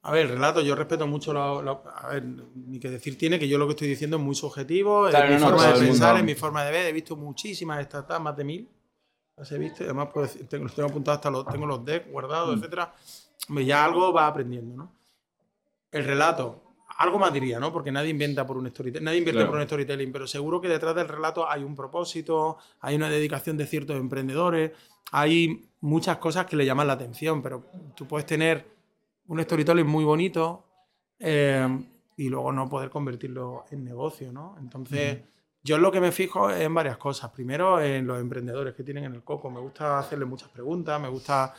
A 0.06 0.12
ver, 0.12 0.26
el 0.26 0.32
relato, 0.34 0.62
yo 0.62 0.76
respeto 0.76 1.08
mucho 1.08 1.32
lo, 1.34 1.62
lo- 1.62 1.84
A 1.96 2.10
ver, 2.10 2.24
ni 2.56 2.80
que 2.80 2.90
decir 2.90 3.18
tiene 3.18 3.40
que 3.40 3.48
yo 3.48 3.58
lo 3.58 3.66
que 3.68 3.72
estoy 3.72 3.88
diciendo 3.88 4.18
es 4.18 4.24
muy 4.24 4.36
subjetivo, 4.36 5.08
Claro, 5.10 5.26
es 5.26 5.32
mi 5.32 5.36
no, 5.40 5.52
no, 5.52 5.58
forma 5.58 5.72
todo 5.72 5.80
de 5.82 5.88
pensar, 5.88 6.18
es 6.18 6.24
mi 6.24 6.36
forma 6.36 6.64
de 6.66 6.72
ver. 6.72 6.86
He 6.88 6.92
visto 6.92 7.16
muchísimas 7.16 7.84
startups, 7.86 8.20
más 8.20 8.36
de 8.36 8.44
mil. 8.44 8.70
Las 9.38 9.52
he 9.52 9.58
visto, 9.58 9.84
además 9.86 10.10
pues, 10.14 10.38
tengo, 10.50 10.66
los 10.66 10.76
tengo 10.76 10.90
apuntados 10.90 11.18
hasta 11.20 11.32
los, 11.32 11.46
tengo 11.48 11.66
los 11.66 11.84
decks 11.86 12.12
guardados, 12.12 12.56
Mm. 12.56 12.60
etcétera. 12.60 12.94
Ya 13.66 13.84
algo 13.86 14.12
va 14.14 14.28
aprendiendo, 14.28 14.76
¿no? 14.76 14.92
El 15.92 16.04
relato, 16.06 16.64
algo 16.98 17.18
más 17.20 17.32
diría, 17.34 17.60
¿no? 17.60 17.72
Porque 17.72 17.92
nadie 17.92 18.10
inventa 18.10 18.46
por 18.46 18.58
un 18.58 18.70
storytelling, 18.70 19.06
nadie 19.06 19.20
invierte 19.20 19.38
Claro. 19.40 19.52
por 19.52 19.60
un 19.60 19.66
storytelling, 19.66 20.12
pero 20.12 20.28
seguro 20.28 20.60
que 20.60 20.68
detrás 20.68 20.96
del 20.96 21.08
relato 21.08 21.50
hay 21.50 21.64
un 21.64 21.76
propósito, 21.76 22.58
hay 22.82 22.96
una 22.96 23.10
dedicación 23.10 23.56
de 23.58 23.66
ciertos 23.68 23.96
emprendedores, 23.96 24.72
hay 25.12 25.70
muchas 25.82 26.18
cosas 26.18 26.46
que 26.46 26.56
le 26.56 26.66
llaman 26.66 26.88
la 26.88 26.94
atención, 26.94 27.42
pero 27.42 27.66
tú 27.96 28.06
puedes 28.08 28.26
tener 28.26 28.73
un 29.28 29.42
storytelling 29.42 29.88
muy 29.88 30.04
bonito 30.04 30.66
eh, 31.20 31.68
y 32.18 32.30
luego 32.30 32.52
no 32.52 32.70
poder 32.70 32.90
convertirlo 32.90 33.66
en 33.72 33.84
negocio, 33.84 34.32
¿no? 34.32 34.56
Entonces, 34.60 35.22
yo 35.64 35.78
lo 35.78 35.92
que 35.92 36.02
me 36.02 36.12
fijo 36.12 36.50
es 36.50 36.62
en 36.62 36.74
varias 36.74 36.98
cosas. 36.98 37.32
Primero, 37.32 37.82
en 37.82 38.06
los 38.06 38.20
emprendedores 38.20 38.74
que 38.74 38.84
tienen 38.84 39.06
en 39.06 39.14
el 39.14 39.24
coco. 39.24 39.50
Me 39.50 39.60
gusta 39.60 40.00
hacerles 40.00 40.28
muchas 40.28 40.50
preguntas, 40.50 41.00
me 41.00 41.08
gusta 41.08 41.54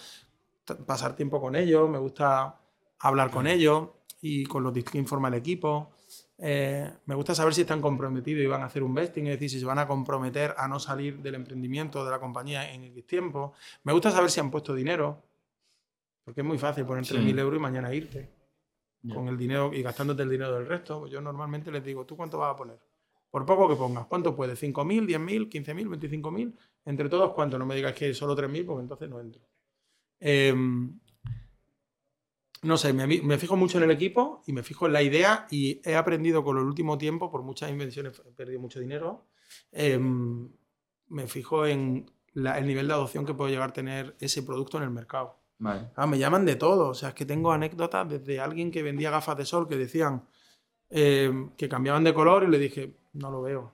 pasar 0.87 1.17
tiempo 1.17 1.41
con 1.41 1.57
ellos, 1.57 1.89
me 1.89 1.99
gusta 1.99 2.61
hablar 3.01 3.31
con 3.31 3.47
ellos 3.47 3.89
y 4.21 4.45
con 4.45 4.63
los 4.63 4.73
que 4.73 4.99
informa 4.99 5.29
el 5.29 5.35
equipo. 5.35 5.91
Eh, 6.39 6.91
me 7.07 7.15
gusta 7.15 7.35
saber 7.35 7.55
si 7.55 7.63
están 7.63 7.81
comprometidos 7.81 8.43
y 8.43 8.47
van 8.47 8.63
a 8.63 8.67
hacer 8.67 8.83
un 8.83 8.95
vesting, 8.95 9.27
es 9.27 9.35
decir, 9.35 9.51
si 9.51 9.61
se 9.61 9.67
van 9.67 9.79
a 9.79 9.87
comprometer 9.87 10.55
a 10.59 10.69
no 10.69 10.79
salir 10.79 11.19
del 11.21 11.37
emprendimiento 11.37 12.05
de 12.05 12.11
la 12.11 12.19
compañía 12.19 12.73
en 12.73 12.85
X 12.85 13.07
tiempo. 13.07 13.55
Me 13.85 13.93
gusta 13.93 14.11
saber 14.11 14.31
si 14.31 14.41
han 14.41 14.51
puesto 14.51 14.75
dinero, 14.75 15.23
porque 16.25 16.41
es 16.41 16.47
muy 16.47 16.59
fácil 16.59 16.85
poner 16.87 17.05
Sí. 17.05 17.15
3.000 17.15 17.39
euros 17.39 17.59
y 17.59 17.63
mañana 17.63 17.95
irte 17.95 18.31
con 19.13 19.29
el 19.29 19.37
dinero 19.37 19.71
y 19.75 19.83
gastándote 19.83 20.23
el 20.23 20.31
dinero 20.31 20.55
del 20.55 20.67
resto. 20.67 21.01
Pues 21.01 21.13
yo 21.13 21.21
normalmente 21.21 21.71
les 21.71 21.85
digo, 21.85 22.07
¿tú 22.07 22.17
cuánto 22.17 22.39
vas 22.39 22.55
a 22.55 22.57
poner? 22.57 22.79
Por 23.31 23.45
poco 23.45 23.69
que 23.69 23.75
pongas, 23.77 24.07
¿cuánto 24.07 24.35
puedes? 24.35 24.59
¿5.000, 24.63 25.07
10.000, 25.07 25.49
15.000, 25.51 25.89
25.000? 25.89 26.57
Entre 26.87 27.09
todos, 27.09 27.33
¿cuánto? 27.35 27.59
No 27.59 27.67
me 27.67 27.75
digas 27.75 27.93
que 27.95 28.15
solo 28.15 28.35
3.000 28.35 28.65
porque 28.65 28.83
entonces 28.83 29.09
no 29.11 29.21
entro. 29.21 29.43
Em, 30.21 30.99
no 32.63 32.79
sé, 32.79 32.93
me, 32.95 33.07
me 33.07 33.37
fijo 33.39 33.57
mucho 33.57 33.77
en 33.79 33.85
el 33.85 33.91
equipo 33.91 34.43
y 34.47 34.53
me 34.55 34.63
fijo 34.63 34.87
en 34.87 34.93
la 34.95 35.03
idea 35.03 35.47
y 35.51 35.83
he 35.85 35.97
aprendido 35.97 36.43
con 36.43 36.57
el 36.57 36.65
último 36.65 36.97
tiempo, 36.97 37.31
por 37.31 37.43
muchas 37.43 37.71
invenciones 37.71 38.23
he 38.27 38.33
perdido 38.33 38.61
mucho 38.61 38.81
dinero, 38.81 39.27
em, 39.73 40.49
me 41.09 41.27
fijo 41.27 41.67
en 41.67 42.07
la- 42.33 42.59
el 42.59 42.67
nivel 42.67 42.87
de 42.89 42.95
adopción 42.95 43.27
que 43.27 43.35
puede 43.35 43.51
llegar 43.53 43.71
a 43.71 43.73
tener 43.75 44.17
ese 44.19 44.43
producto 44.43 44.79
en 44.79 44.85
el 44.85 44.91
mercado. 44.91 45.44
Vale. 45.59 45.91
Ah, 45.97 46.07
me 46.07 46.19
llaman 46.19 46.45
de 46.45 46.57
todo. 46.57 46.89
O 46.89 46.95
sea, 46.95 47.11
es 47.11 47.15
que 47.15 47.25
tengo 47.25 47.53
anécdotas 47.53 48.09
desde 48.09 48.41
alguien 48.41 48.71
que 48.71 48.83
vendía 48.83 49.11
gafas 49.11 49.37
de 49.37 49.45
sol 49.45 49.69
que 49.69 49.77
decían 49.77 50.25
eh, 50.91 51.51
que 51.57 51.69
cambiaban 51.69 52.05
de 52.05 52.15
color 52.15 52.45
y 52.45 52.49
le 52.49 52.59
dije, 52.59 52.97
no 53.15 53.31
lo 53.31 53.43
veo. 53.43 53.73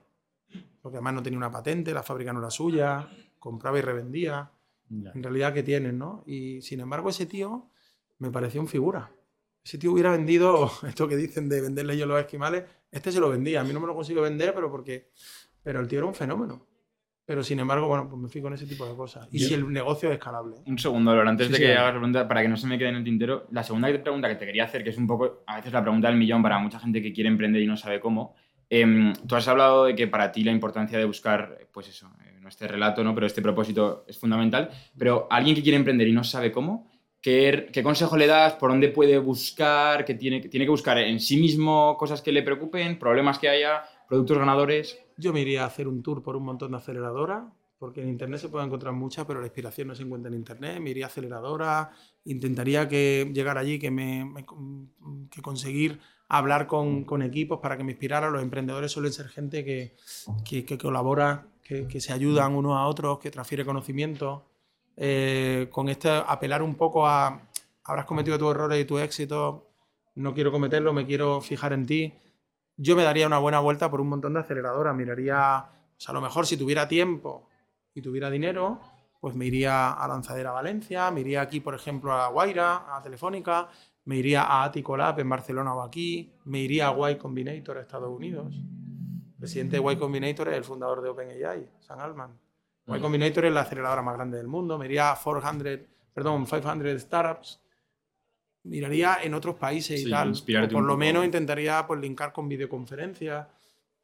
Porque 0.81 0.97
además 0.97 1.13
no 1.15 1.23
tenía 1.23 1.37
una 1.37 1.51
patente, 1.51 1.93
la 1.93 2.03
fábrica 2.03 2.33
no 2.33 2.39
era 2.39 2.49
suya, 2.49 3.09
compraba 3.39 3.77
y 3.79 3.81
revendía. 3.81 4.51
Ya. 4.89 5.11
En 5.13 5.23
realidad, 5.23 5.53
¿qué 5.53 5.63
tienen, 5.63 5.97
no? 5.97 6.23
Y 6.25 6.61
sin 6.61 6.79
embargo, 6.79 7.09
ese 7.09 7.25
tío 7.25 7.69
me 8.17 8.31
pareció 8.31 8.59
un 8.61 8.67
figura. 8.67 9.11
Ese 9.63 9.77
tío 9.77 9.91
hubiera 9.91 10.11
vendido 10.11 10.71
esto 10.87 11.07
que 11.07 11.15
dicen 11.15 11.49
de 11.49 11.61
venderle 11.61 11.97
yo 11.97 12.05
los 12.05 12.19
esquimales. 12.19 12.63
Este 12.89 13.11
se 13.11 13.19
lo 13.19 13.29
vendía. 13.29 13.61
A 13.61 13.63
mí 13.63 13.73
no 13.73 13.79
me 13.79 13.87
lo 13.87 13.95
consigo 13.95 14.21
vender, 14.21 14.53
pero 14.53 14.71
porque. 14.71 15.11
Pero 15.63 15.79
el 15.79 15.87
tío 15.87 15.99
era 15.99 16.07
un 16.07 16.15
fenómeno. 16.15 16.65
Pero 17.25 17.43
sin 17.43 17.59
embargo, 17.59 17.87
bueno, 17.87 18.07
pues 18.09 18.21
me 18.21 18.27
fijo 18.29 18.47
en 18.47 18.53
ese 18.53 18.65
tipo 18.65 18.85
de 18.85 18.95
cosas. 18.95 19.27
Y 19.31 19.39
Yo- 19.39 19.47
si 19.47 19.53
el 19.53 19.71
negocio 19.71 20.09
es 20.09 20.15
escalable. 20.15 20.55
Un 20.65 20.77
segundo, 20.79 21.11
Álvaro, 21.11 21.29
antes 21.29 21.47
Sí, 21.47 21.53
de 21.53 21.59
que 21.59 21.71
hagas 21.73 21.85
la 21.85 21.91
pregunta, 21.91 22.27
para 22.27 22.41
que 22.41 22.47
no 22.49 22.57
se 22.57 22.67
me 22.67 22.77
quede 22.77 22.89
en 22.89 22.95
el 22.95 23.03
tintero, 23.03 23.47
la 23.51 23.63
segunda 23.63 23.87
pregunta 24.01 24.27
que 24.27 24.35
te 24.35 24.45
quería 24.45 24.63
hacer, 24.65 24.83
que 24.83 24.89
es 24.89 24.97
un 24.97 25.07
poco, 25.07 25.43
a 25.45 25.57
veces 25.57 25.71
la 25.71 25.81
pregunta 25.81 26.07
del 26.07 26.17
millón 26.17 26.41
para 26.41 26.57
mucha 26.59 26.79
gente 26.79 27.01
que 27.01 27.13
quiere 27.13 27.29
emprender 27.29 27.61
y 27.61 27.67
no 27.67 27.77
sabe 27.77 27.99
cómo. 27.99 28.35
Em, 28.69 29.13
tú 29.27 29.35
has 29.35 29.47
hablado 29.47 29.85
de 29.85 29.95
que 29.95 30.07
para 30.07 30.31
ti 30.31 30.43
la 30.43 30.51
importancia 30.51 30.97
de 30.97 31.05
buscar, 31.05 31.57
pues 31.71 31.89
eso, 31.89 32.09
eh, 32.25 32.37
no 32.41 32.49
este 32.49 32.67
relato, 32.67 33.03
¿no? 33.03 33.13
pero 33.13 33.27
este 33.27 33.41
propósito 33.41 34.03
es 34.07 34.17
fundamental. 34.17 34.69
Pero 34.97 35.27
alguien 35.29 35.55
que 35.55 35.61
quiere 35.61 35.77
emprender 35.77 36.07
y 36.07 36.13
no 36.13 36.23
sabe 36.23 36.51
cómo, 36.51 36.89
¿qué, 37.21 37.67
qué 37.71 37.83
consejo 37.83 38.17
le 38.17 38.27
das? 38.27 38.53
¿Por 38.53 38.71
dónde 38.71 38.87
puede 38.89 39.17
buscar? 39.19 40.05
¿Qué 40.05 40.15
tiene, 40.15 40.39
tiene 40.41 40.65
que 40.65 40.71
buscar 40.71 40.97
en 40.97 41.19
sí 41.19 41.37
mismo 41.37 41.95
cosas 41.97 42.21
que 42.21 42.31
le 42.31 42.43
preocupen? 42.43 42.97
¿Problemas 42.97 43.37
que 43.39 43.49
haya? 43.49 43.83
¿Productos 44.11 44.37
ganadores? 44.39 44.99
Yo 45.15 45.31
me 45.31 45.39
iría 45.39 45.63
a 45.63 45.67
hacer 45.67 45.87
un 45.87 46.03
tour 46.03 46.21
por 46.21 46.35
un 46.35 46.43
montón 46.43 46.71
de 46.71 46.77
aceleradoras, 46.79 47.45
porque 47.79 48.01
en 48.01 48.09
Internet 48.09 48.41
se 48.41 48.49
puede 48.49 48.65
encontrar 48.65 48.93
muchas, 48.93 49.23
pero 49.25 49.39
la 49.39 49.45
inspiración 49.45 49.87
no 49.87 49.95
se 49.95 50.03
encuentra 50.03 50.27
en 50.29 50.35
Internet. 50.35 50.81
Me 50.81 50.89
iría 50.89 51.05
a 51.05 51.07
aceleradoras, 51.07 51.87
intentaría 52.25 52.89
que 52.89 53.31
llegar 53.33 53.57
allí, 53.57 53.79
que, 53.79 53.89
me, 53.89 54.25
me- 54.25 54.45
que 55.29 55.41
conseguir 55.41 56.01
hablar 56.27 56.67
con, 56.67 57.05
con 57.05 57.21
equipos 57.21 57.61
para 57.61 57.77
que 57.77 57.85
me 57.85 57.93
inspirara. 57.93 58.29
Los 58.29 58.43
emprendedores 58.43 58.91
suelen 58.91 59.13
ser 59.13 59.29
gente 59.29 59.63
que, 59.63 59.95
que, 60.43 60.65
que 60.65 60.77
colabora, 60.77 61.47
que, 61.63 61.87
que 61.87 62.01
se 62.01 62.11
ayudan 62.11 62.53
unos 62.53 62.75
a 62.75 62.87
otros, 62.87 63.17
que 63.17 63.31
transfiere 63.31 63.63
conocimiento. 63.63 64.43
Eh, 64.97 65.69
con 65.71 65.87
esto 65.87 66.09
apelar 66.11 66.61
un 66.61 66.75
poco 66.75 67.07
a, 67.07 67.47
habrás 67.85 68.03
cometido 68.05 68.37
tus 68.37 68.51
errores 68.51 68.81
y 68.81 68.83
tus 68.83 68.99
éxitos, 68.99 69.61
no 70.15 70.33
quiero 70.33 70.51
cometerlo, 70.51 70.91
me 70.91 71.05
quiero 71.05 71.39
fijar 71.39 71.71
en 71.71 71.85
ti 71.85 72.13
yo 72.81 72.95
me 72.95 73.03
daría 73.03 73.27
una 73.27 73.37
buena 73.37 73.59
vuelta 73.59 73.91
por 73.91 74.01
un 74.01 74.09
montón 74.09 74.33
de 74.33 74.39
aceleradoras. 74.39 74.95
Miraría, 74.95 75.57
o 75.59 75.99
sea, 75.99 76.11
a 76.11 76.13
lo 76.13 76.21
mejor 76.21 76.47
si 76.47 76.57
tuviera 76.57 76.87
tiempo 76.87 77.47
y 77.93 78.01
tuviera 78.01 78.31
dinero, 78.31 78.81
pues 79.19 79.35
me 79.35 79.45
iría 79.45 79.91
a 79.91 80.07
Lanzadera 80.07 80.51
Valencia, 80.51 81.11
me 81.11 81.21
iría 81.21 81.41
aquí, 81.41 81.59
por 81.59 81.75
ejemplo, 81.75 82.11
a 82.11 82.29
Guaira, 82.29 82.95
a 82.95 83.03
Telefónica, 83.03 83.69
me 84.05 84.15
iría 84.15 84.41
a 84.41 84.63
Aticolab 84.63 85.19
en 85.19 85.29
Barcelona 85.29 85.75
o 85.75 85.81
aquí, 85.81 86.33
me 86.45 86.59
iría 86.59 86.89
a 86.89 87.11
Y 87.11 87.17
Combinator 87.17 87.77
a 87.77 87.81
Estados 87.81 88.09
Unidos. 88.09 88.55
El 88.55 89.37
presidente 89.37 89.79
de 89.79 89.91
Y 89.91 89.95
Combinator 89.97 90.47
es 90.47 90.57
el 90.57 90.63
fundador 90.63 91.03
de 91.03 91.09
OpenAI, 91.09 91.69
Sam 91.81 91.99
Altman. 91.99 92.31
Y 92.87 92.99
Combinator 92.99 93.45
es 93.45 93.53
la 93.53 93.61
aceleradora 93.61 94.01
más 94.01 94.15
grande 94.15 94.37
del 94.37 94.47
mundo. 94.47 94.79
Me 94.79 94.85
iría 94.85 95.11
a 95.11 95.15
400, 95.15 95.87
perdón, 96.15 96.47
500 96.47 96.99
startups. 96.99 97.61
Miraría 98.63 99.17
en 99.23 99.33
otros 99.33 99.55
países 99.55 99.99
y 100.01 100.05
Sí, 100.05 100.09
tal. 100.11 100.29
inspirarte 100.29 100.75
O 100.75 100.77
por 100.77 100.83
lo 100.83 100.89
poco. 100.93 100.99
menos 100.99 101.25
intentaría 101.25 101.85
pues, 101.87 101.99
linkar 101.99 102.31
con 102.31 102.47
videoconferencias. 102.47 103.47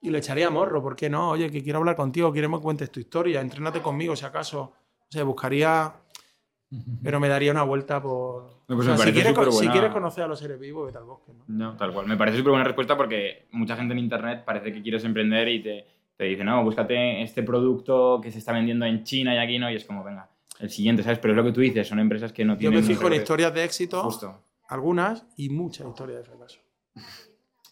Y 0.01 0.09
le 0.09 0.19
echaría 0.19 0.49
morro, 0.49 0.81
¿por 0.81 0.95
qué 0.95 1.09
no? 1.09 1.31
Oye, 1.31 1.49
que 1.49 1.63
quiero 1.63 1.79
hablar 1.79 1.95
contigo, 1.95 2.31
quiero 2.31 2.49
que 2.49 2.55
me 2.55 2.61
cuentes 2.61 2.91
tu 2.91 2.99
historia, 2.99 3.41
entrénate 3.41 3.81
conmigo 3.81 4.15
si 4.15 4.25
acaso. 4.25 4.61
O 4.99 5.11
sea, 5.11 5.23
buscaría, 5.23 5.91
pero 7.03 7.19
me 7.19 7.27
daría 7.27 7.51
una 7.51 7.63
vuelta 7.63 8.01
por... 8.01 8.43
No, 8.67 8.75
pues 8.75 8.87
O 8.87 8.95
sea, 8.95 9.05
si, 9.05 9.11
quieres, 9.13 9.33
co- 9.33 9.51
si 9.51 9.67
quieres 9.69 9.91
conocer 9.91 10.23
a 10.23 10.27
los 10.27 10.37
seres 10.39 10.59
vivos, 10.59 10.85
vete 10.87 10.97
al 10.97 11.05
bosque, 11.05 11.31
¿no? 11.33 11.43
No, 11.47 11.77
tal 11.77 11.93
cual. 11.93 12.05
Me 12.07 12.17
parece 12.17 12.37
súper 12.37 12.51
buena 12.51 12.65
respuesta 12.65 12.95
porque 12.97 13.47
mucha 13.51 13.75
gente 13.75 13.93
en 13.93 13.99
internet 13.99 14.43
parece 14.45 14.71
que 14.73 14.81
quieres 14.83 15.03
emprender 15.03 15.47
y 15.47 15.63
te, 15.63 15.87
te 16.15 16.25
dice, 16.25 16.43
no, 16.43 16.63
búscate 16.63 17.21
este 17.23 17.41
producto 17.43 18.19
que 18.21 18.31
se 18.31 18.39
está 18.39 18.51
vendiendo 18.53 18.85
en 18.85 19.03
China 19.03 19.33
y 19.33 19.37
aquí 19.37 19.57
no, 19.57 19.71
y 19.71 19.75
es 19.75 19.85
como, 19.85 20.03
venga, 20.03 20.29
el 20.59 20.69
siguiente, 20.69 21.01
¿sabes? 21.03 21.19
Pero 21.19 21.33
es 21.33 21.37
lo 21.37 21.43
que 21.43 21.53
tú 21.53 21.61
dices, 21.61 21.87
son 21.87 21.99
empresas 21.99 22.33
que 22.33 22.43
no 22.45 22.53
Yo 22.53 22.59
tienen. 22.59 22.81
me 22.81 22.85
fijo 22.85 23.07
en 23.07 23.13
historias 23.13 23.53
de 23.53 23.63
éxito, 23.63 24.03
Justo. 24.03 24.43
Algunas, 24.67 25.25
y 25.37 25.49
muchas 25.49 25.87
historias 25.87 26.19
de 26.19 26.25
fracaso. 26.25 26.59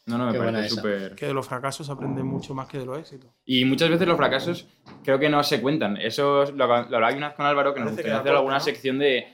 No, 0.07 0.19
no, 0.19 0.27
me 0.27 0.33
Qué 0.33 0.37
parece 0.37 0.69
súper... 0.69 1.15
Que 1.15 1.25
de 1.25 1.33
los 1.33 1.47
fracasos 1.47 1.87
se 1.87 1.91
aprende 1.91 2.21
mucho 2.21 2.53
más 2.53 2.67
que 2.67 2.77
de 2.77 2.85
los 2.85 2.99
éxitos. 2.99 3.31
Y 3.43 3.65
muchas 3.65 3.89
veces 3.89 4.07
los 4.07 4.15
fracasos 4.15 4.67
creo 5.03 5.17
que 5.17 5.29
no 5.29 5.43
se 5.43 5.59
cuentan. 5.63 5.97
Eso 5.97 6.43
es 6.43 6.51
lo, 6.51 6.67
lo 6.67 6.73
hablaba 6.75 7.11
una 7.15 7.29
vez 7.29 7.35
con 7.35 7.47
Álvaro, 7.47 7.73
que 7.73 7.79
nos 7.79 7.89
gustaría 7.89 8.19
hacer 8.19 8.33
alguna 8.33 8.53
¿no? 8.53 8.59
sección 8.59 8.99
de 8.99 9.25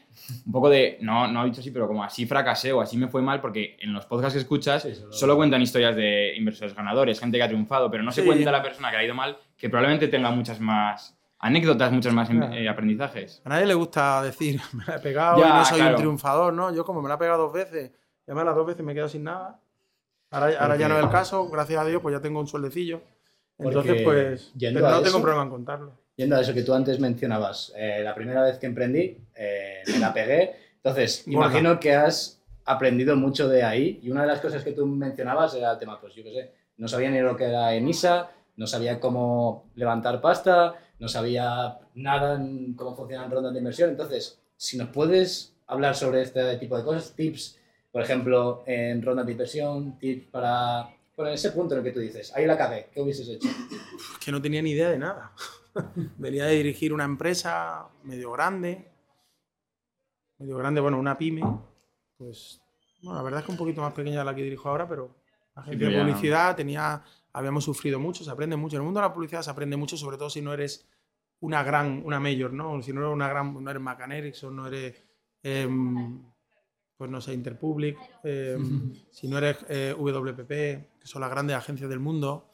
un 0.46 0.52
poco 0.54 0.70
de, 0.70 0.98
no, 1.02 1.28
no 1.28 1.44
he 1.44 1.48
dicho 1.48 1.60
así, 1.60 1.72
pero 1.72 1.90
como 1.90 2.06
así 2.06 2.26
fracasé 2.26 2.72
o 2.72 2.80
así 2.80 2.96
me 2.96 3.10
fue 3.10 3.22
mal, 3.22 3.42
porque 3.42 3.76
en 3.82 3.92
los 3.92 4.06
podcasts 4.06 4.36
que 4.36 4.40
escuchas 4.40 4.84
Sí, 4.84 4.96
solo- 4.96 5.12
solo 5.12 5.36
cuentan 5.36 5.62
historias 5.62 5.94
de 5.94 6.36
inversores 6.38 6.74
ganadores, 6.74 7.20
gente 7.20 7.38
que 7.38 7.44
ha 7.44 7.48
triunfado, 7.50 7.92
pero 7.92 8.02
no 8.04 8.14
se 8.14 8.24
cuenta 8.24 8.50
la 8.50 8.64
persona 8.64 8.92
que 8.92 8.96
ha 8.96 9.04
ido 9.04 9.14
mal, 9.14 9.38
que 9.58 9.68
probablemente 9.70 10.08
tenga 10.08 10.32
muchas 10.32 10.62
más 10.62 11.21
anécdotas, 11.42 11.92
muchos 11.92 12.14
más 12.14 12.30
Claro. 12.30 12.54
eh, 12.54 12.70
aprendizajes. 12.70 13.42
A 13.46 13.50
nadie 13.50 13.66
le 13.66 13.74
gusta 13.74 14.22
decir, 14.24 14.62
me 14.74 14.86
la 14.86 14.96
he 14.96 15.00
pegado 15.00 15.40
Ya, 15.40 15.48
y 15.50 15.54
no 15.54 15.66
soy 15.66 15.78
claro. 15.80 15.96
un 15.96 15.98
triunfador, 16.02 16.54
¿no? 16.54 16.74
Yo 16.74 16.86
como 16.86 17.02
me 17.02 17.10
la 17.10 17.16
he 17.16 17.18
pegado 17.18 17.44
dos 17.44 17.54
veces, 17.54 17.92
y 17.92 18.32
además 18.32 18.46
las 18.46 18.56
dos 18.56 18.68
veces 18.68 18.86
me 18.86 18.92
he 18.92 18.96
quedado 18.96 19.10
sin 19.10 19.24
nada. 19.24 19.60
Ahora, 20.30 20.54
ahora 20.60 20.76
ya 20.78 20.88
no 20.88 20.98
es 20.98 21.04
el 21.04 21.10
caso, 21.10 21.50
gracias 21.50 21.82
a 21.82 21.86
Dios, 21.86 22.02
pues 22.02 22.16
ya 22.16 22.22
tengo 22.22 22.40
un 22.40 22.48
sueldecillo. 22.48 23.02
Entonces, 23.58 24.02
Porque 24.04 24.04
pues, 24.04 24.52
no 24.74 24.80
eso- 24.90 25.02
tengo 25.04 25.22
problema 25.22 25.44
en 25.44 25.50
contarlo. 25.50 25.92
Yendo 26.16 26.36
a 26.36 26.42
eso 26.42 26.54
que 26.54 26.64
tú 26.64 26.74
antes 26.74 27.00
mencionabas, 27.00 27.74
eh, 27.76 28.02
la 28.04 28.14
primera 28.16 28.42
vez 28.44 28.58
que 28.58 28.66
emprendí, 28.68 29.18
eh, 29.36 29.82
me 29.88 30.00
la 30.00 30.14
pegué. 30.14 30.56
Entonces, 30.78 31.24
Gorda. 31.26 31.48
imagino 31.50 31.80
que 31.80 31.94
has 31.96 32.42
aprendido 32.66 33.16
mucho 33.16 33.48
de 33.50 33.64
ahí. 33.64 34.00
Y 34.04 34.10
una 34.10 34.22
de 34.22 34.28
las 34.28 34.40
cosas 34.40 34.64
que 34.64 34.72
tú 34.72 34.86
mencionabas 34.86 35.54
era 35.56 35.72
el 35.74 35.78
tema, 35.80 36.00
pues 36.00 36.14
yo 36.16 36.24
qué 36.24 36.32
sé, 36.32 36.52
no 36.78 36.88
sabía 36.88 37.10
ni 37.12 37.20
lo 37.20 37.36
que 37.36 37.46
era 37.46 37.74
ENISA, 37.74 38.30
no 38.56 38.68
sabía 38.68 39.00
cómo 39.00 39.70
levantar 39.76 40.22
pasta, 40.22 40.76
no 41.02 41.08
sabía 41.08 41.80
nada 41.96 42.36
en 42.36 42.76
cómo 42.76 42.96
funcionan 42.96 43.32
rondas 43.32 43.54
de 43.54 43.58
inversión. 43.58 43.90
Entonces, 43.90 44.40
si 44.56 44.78
nos 44.78 44.90
puedes 44.90 45.56
hablar 45.66 45.96
sobre 45.96 46.22
este 46.22 46.58
tipo 46.58 46.78
de 46.78 46.84
cosas, 46.84 47.16
tips, 47.16 47.58
por 47.92 48.04
ejemplo, 48.04 48.64
en 48.68 49.02
rondas 49.02 49.26
de 49.26 49.32
inversión, 49.32 49.98
tips 49.98 50.28
para... 50.28 50.96
Bueno, 51.18 51.32
en 51.32 51.36
ese 51.36 51.52
punto 51.52 51.74
en 51.74 51.80
el 51.80 51.84
que 51.84 51.92
tú 51.92 52.00
dices, 52.00 52.32
ahí 52.36 52.46
la 52.46 52.56
cagué, 52.56 52.90
¿qué 52.94 53.02
hubieses 53.02 53.28
hecho? 53.28 53.50
Que 54.24 54.32
no 54.32 54.42
tenía 54.42 54.62
ni 54.62 54.72
idea 54.72 54.90
de 54.90 55.00
nada. 55.00 55.34
Venía 56.18 56.46
de 56.46 56.56
dirigir 56.56 56.94
una 56.94 57.04
empresa 57.04 57.90
medio 58.04 58.32
grande, 58.32 58.88
medio 60.38 60.58
grande, 60.58 60.82
bueno, 60.82 61.00
una 61.00 61.18
pyme, 61.18 61.42
pues, 62.18 62.62
bueno, 63.02 63.18
la 63.18 63.24
verdad 63.24 63.40
es 63.40 63.46
que 63.48 63.52
un 63.52 63.58
poquito 63.58 63.82
más 63.82 63.94
pequeña 63.94 64.20
de 64.20 64.26
la 64.26 64.36
que 64.36 64.44
dirijo 64.44 64.70
ahora, 64.70 64.88
pero 64.88 65.16
agencia 65.56 65.88
pero 65.88 65.98
de 65.98 66.04
publicidad 66.04 66.56
tenía, 66.56 67.04
habíamos 67.34 67.64
sufrido 67.64 68.00
mucho, 68.00 68.24
se 68.24 68.32
aprende 68.32 68.56
mucho. 68.56 68.76
En 68.76 68.82
el 68.82 68.86
mundo 68.86 69.00
de 69.00 69.08
la 69.08 69.14
publicidad 69.14 69.42
se 69.42 69.52
aprende 69.52 69.78
mucho, 69.78 69.98
sobre 69.98 70.18
todo 70.18 70.30
si 70.30 70.42
no 70.42 70.54
eres 70.54 70.88
una 71.42 71.64
gran, 71.64 72.02
una 72.06 72.20
mayor, 72.20 72.54
¿no? 72.54 72.82
Si 72.82 72.94
no 72.94 73.02
eres 73.02 73.14
una 73.14 73.28
gran, 73.28 73.64
no 73.64 73.70
eres 73.70 73.82
McCann 73.82 74.12
Erickson, 74.12 74.56
no 74.56 74.68
eres, 74.68 75.04
em, 75.44 76.22
pues 76.96 77.10
no 77.10 77.20
sé, 77.20 77.34
Interpublic, 77.34 77.98
em, 78.24 78.94
si 79.12 79.28
no 79.28 79.38
eres 79.38 79.58
eh, 79.70 79.96
WPP, 79.98 81.00
que 81.00 81.08
son 81.08 81.22
las 81.22 81.32
grandes 81.32 81.56
agencias 81.56 81.90
del 81.90 82.00
mundo, 82.00 82.50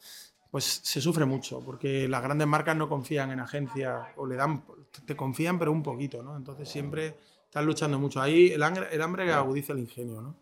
pues 0.50 0.64
se 0.64 1.00
sufre 1.00 1.26
mucho, 1.26 1.60
porque 1.60 2.08
las 2.08 2.22
grandes 2.22 2.46
marcas 2.46 2.74
no 2.74 2.88
confían 2.88 3.30
en 3.30 3.40
agencias 3.40 4.08
o 4.16 4.26
le 4.26 4.36
dan, 4.36 4.64
te 5.04 5.14
confían 5.14 5.58
pero 5.58 5.70
un 5.70 5.82
poquito, 5.82 6.22
¿no? 6.22 6.36
Entonces 6.36 6.68
siempre 6.68 7.16
están 7.48 7.64
luchando 7.64 7.98
mucho. 7.98 8.20
Ahí 8.20 8.52
el 8.52 8.62
hambre, 8.62 8.88
el 8.92 9.00
hambre 9.00 9.32
agudiza 9.32 9.72
el 9.72 9.78
ingenio, 9.78 10.20
¿no? 10.20 10.36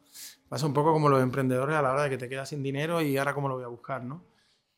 Pasa 0.48 0.66
un 0.66 0.72
poco 0.72 0.92
como 0.92 1.08
los 1.08 1.22
emprendedores 1.22 1.76
a 1.76 1.82
la 1.82 1.92
hora 1.92 2.02
de 2.04 2.10
que 2.10 2.18
te 2.18 2.28
quedas 2.28 2.48
sin 2.48 2.62
dinero 2.62 3.00
y 3.00 3.16
ahora 3.16 3.32
cómo 3.32 3.48
lo 3.48 3.54
voy 3.54 3.64
a 3.64 3.68
buscar, 3.68 4.02
¿no? 4.02 4.24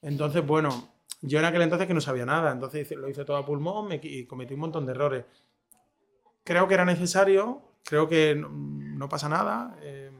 Entonces, 0.02 0.46
bueno, 0.46 0.90
yo 1.22 1.38
en 1.38 1.46
aquel 1.46 1.62
entonces 1.62 1.88
que 1.88 1.94
no 1.94 2.00
sabía 2.00 2.26
nada, 2.26 2.52
entonces 2.52 2.90
lo 2.92 3.08
hice 3.08 3.24
todo 3.24 3.38
a 3.38 3.46
pulmón 3.46 3.88
me, 3.88 4.00
y 4.02 4.24
cometí 4.26 4.54
un 4.54 4.60
montón 4.60 4.84
de 4.84 4.92
errores. 4.92 5.24
Creo 6.44 6.68
que 6.68 6.74
era 6.74 6.84
necesario, 6.84 7.62
creo 7.82 8.08
que 8.08 8.34
no, 8.34 8.48
no 8.50 9.08
pasa 9.08 9.28
nada. 9.28 9.76
eh, 9.80 10.10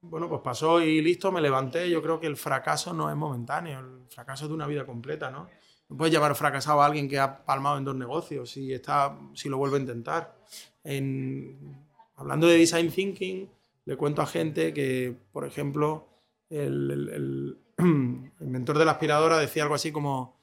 bueno, 0.00 0.28
pues 0.28 0.42
pasó 0.42 0.82
y 0.82 1.00
listo, 1.00 1.32
me 1.32 1.40
levanté. 1.40 1.88
Yo 1.88 2.02
creo 2.02 2.20
que 2.20 2.26
el 2.26 2.36
fracaso 2.36 2.92
no 2.92 3.10
es 3.10 3.16
momentáneo, 3.16 3.80
el 3.80 4.06
fracaso 4.08 4.44
es 4.44 4.48
de 4.48 4.54
una 4.54 4.66
vida 4.66 4.84
completa, 4.84 5.30
¿no? 5.30 5.48
Puedes 5.96 6.12
llamar 6.12 6.34
fracasado 6.34 6.80
a 6.82 6.86
alguien 6.86 7.08
que 7.08 7.18
ha 7.18 7.44
palmado 7.44 7.78
en 7.78 7.84
dos 7.84 7.94
negocios 7.96 8.50
si, 8.50 8.72
está, 8.72 9.18
si 9.34 9.48
lo 9.48 9.58
vuelve 9.58 9.76
a 9.76 9.80
intentar. 9.80 10.36
En- 10.82 11.76
hablando 12.16 12.46
de 12.46 12.56
design 12.58 12.90
thinking, 12.90 13.48
le 13.84 13.96
cuento 13.96 14.22
a 14.22 14.26
gente 14.26 14.72
que, 14.72 15.14
por 15.32 15.44
ejemplo, 15.46 16.06
el, 16.50 16.90
el- 16.90 17.08
el- 17.08 17.58
el 18.40 18.46
inventor 18.46 18.78
de 18.78 18.84
la 18.84 18.92
aspiradora 18.92 19.38
decía 19.38 19.62
algo 19.64 19.74
así 19.74 19.92
como, 19.92 20.36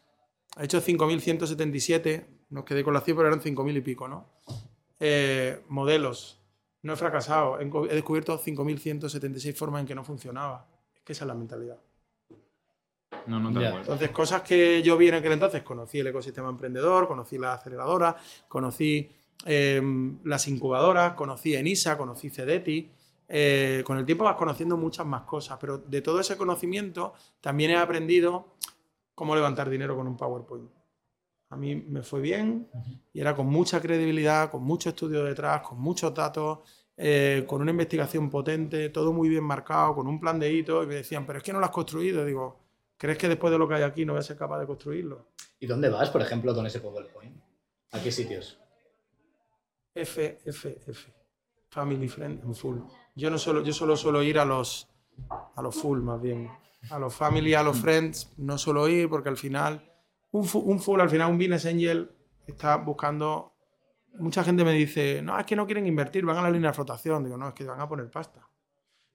ha 0.56 0.64
hecho 0.64 0.82
5.177, 0.82 2.26
nos 2.50 2.66
quedé 2.66 2.84
con 2.84 2.94
la 2.94 3.02
cifra, 3.02 3.28
eran 3.28 3.42
5.000 3.42 3.78
y 3.78 3.82
pico, 3.82 4.08
¿no? 4.08 4.28
Eh, 5.00 5.64
modelos. 5.70 6.38
No 6.84 6.94
he 6.94 6.96
fracasado, 6.96 7.60
he 7.60 7.94
descubierto 7.96 8.38
5.176 8.40 9.56
formas 9.56 9.82
en 9.82 9.88
que 9.88 9.96
no 9.96 10.04
funcionaba. 10.04 10.68
Es 10.96 11.02
que 11.04 11.14
esa 11.14 11.24
es 11.26 11.28
la 11.28 11.36
mentalidad. 11.36 11.78
No, 13.28 13.40
no 13.40 13.52
cual. 13.52 13.78
Entonces, 13.80 14.10
cosas 14.12 14.42
que 14.42 14.82
yo 14.82 14.98
vi 14.98 15.10
en 15.10 15.16
aquel 15.16 15.34
entonces, 15.34 15.64
conocí 15.64 16.00
el 16.00 16.08
ecosistema 16.08 16.50
emprendedor, 16.50 17.08
conocí 17.08 17.38
la 17.38 17.54
aceleradora, 17.54 18.16
conocí 18.48 19.10
eh, 19.46 19.82
las 20.24 20.48
incubadoras, 20.48 21.14
conocí 21.14 21.56
Enisa, 21.56 21.98
conocí 21.98 22.30
Cedeti. 22.30 22.92
Eh, 23.28 23.84
con 23.86 23.98
el 23.98 24.06
tiempo 24.06 24.26
vas 24.26 24.36
conociendo 24.36 24.76
muchas 24.76 25.06
más 25.06 25.22
cosas, 25.22 25.58
pero 25.60 25.78
de 25.78 26.02
todo 26.02 26.20
ese 26.20 26.36
conocimiento 26.36 27.14
también 27.40 27.72
he 27.72 27.78
aprendido 27.78 28.56
cómo 29.16 29.36
levantar 29.36 29.70
dinero 29.70 29.96
con 29.96 30.08
un 30.08 30.18
PowerPoint. 30.18 30.70
A 31.50 31.56
mí 31.58 31.76
me 31.76 32.02
fue 32.02 32.22
bien 32.22 32.70
y 33.14 33.20
era 33.20 33.36
con 33.36 33.48
mucha 33.48 33.82
credibilidad, 33.82 34.50
con 34.50 34.64
mucho 34.64 34.90
estudio 34.90 35.24
detrás, 35.24 35.62
con 35.62 35.80
muchos 35.80 36.14
datos, 36.14 36.60
eh, 36.96 37.46
con 37.48 37.62
una 37.62 37.72
investigación 37.72 38.30
potente, 38.30 38.90
todo 38.90 39.12
muy 39.12 39.28
bien 39.28 39.44
marcado, 39.44 39.96
con 39.96 40.08
un 40.08 40.20
plan 40.20 40.40
de 40.40 40.52
hitos. 40.52 40.86
Y 40.86 40.88
me 40.88 40.96
decían, 40.96 41.26
pero 41.26 41.40
es 41.40 41.44
que 41.44 41.52
no 41.52 41.60
lo 41.60 41.66
has 41.66 41.72
construido. 41.72 42.24
Digo, 42.26 42.61
¿crees 43.02 43.18
que 43.18 43.28
después 43.28 43.52
de 43.52 43.58
lo 43.58 43.68
que 43.68 43.74
hay 43.74 43.82
aquí 43.82 44.06
no 44.06 44.14
voy 44.14 44.20
a 44.20 44.24
ser 44.24 44.38
capaz 44.38 44.60
de 44.60 44.68
construirlo? 44.68 45.32
¿Y 45.60 45.66
dónde 45.66 45.90
vas, 45.90 46.12
por 46.12 46.22
ejemplo, 46.22 46.54
con 46.54 46.68
ese 46.68 46.80
PowerPoint? 46.80 47.36
¿A 47.94 48.00
qué 48.00 48.12
sitios? 48.12 48.60
F, 49.96 50.40
F, 50.46 50.80
F. 50.88 51.14
Family 51.70 52.08
Friend 52.08 52.44
and 52.44 52.54
Full. 52.56 52.80
Yo 53.16 53.30
no 53.32 53.38
solo, 53.38 53.64
yo 53.64 53.74
solo 53.74 53.96
suelo 53.98 54.22
ir 54.24 54.38
a 54.40 54.46
los, 54.46 54.88
a 55.56 55.62
los 55.62 55.76
full 55.76 56.00
más 56.02 56.22
bien. 56.22 56.50
A 56.90 57.00
los 57.00 57.14
family, 57.16 57.54
a 57.54 57.64
los 57.64 57.78
friends, 57.80 58.34
no 58.38 58.58
suelo 58.58 58.88
ir 58.88 59.10
porque 59.10 59.30
al 59.30 59.38
final, 59.38 59.92
un, 60.32 60.46
fu- 60.46 60.60
un 60.60 60.80
full, 60.80 61.00
al 61.00 61.10
final, 61.10 61.32
un 61.32 61.38
business 61.38 61.66
angel 61.66 62.12
está 62.48 62.76
buscando. 62.78 63.54
Mucha 64.20 64.44
gente 64.44 64.64
me 64.64 64.74
dice, 64.74 65.22
no, 65.22 65.40
es 65.40 65.46
que 65.46 65.56
no 65.56 65.66
quieren 65.66 65.88
invertir, 65.88 66.26
van 66.26 66.38
a 66.38 66.42
la 66.42 66.52
línea 66.52 66.70
de 66.72 66.76
flotación. 66.76 67.24
Digo, 67.24 67.38
no, 67.38 67.48
es 67.50 67.54
que 67.54 67.64
van 67.66 67.80
a 67.80 67.88
poner 67.88 68.10
pasta. 68.12 68.48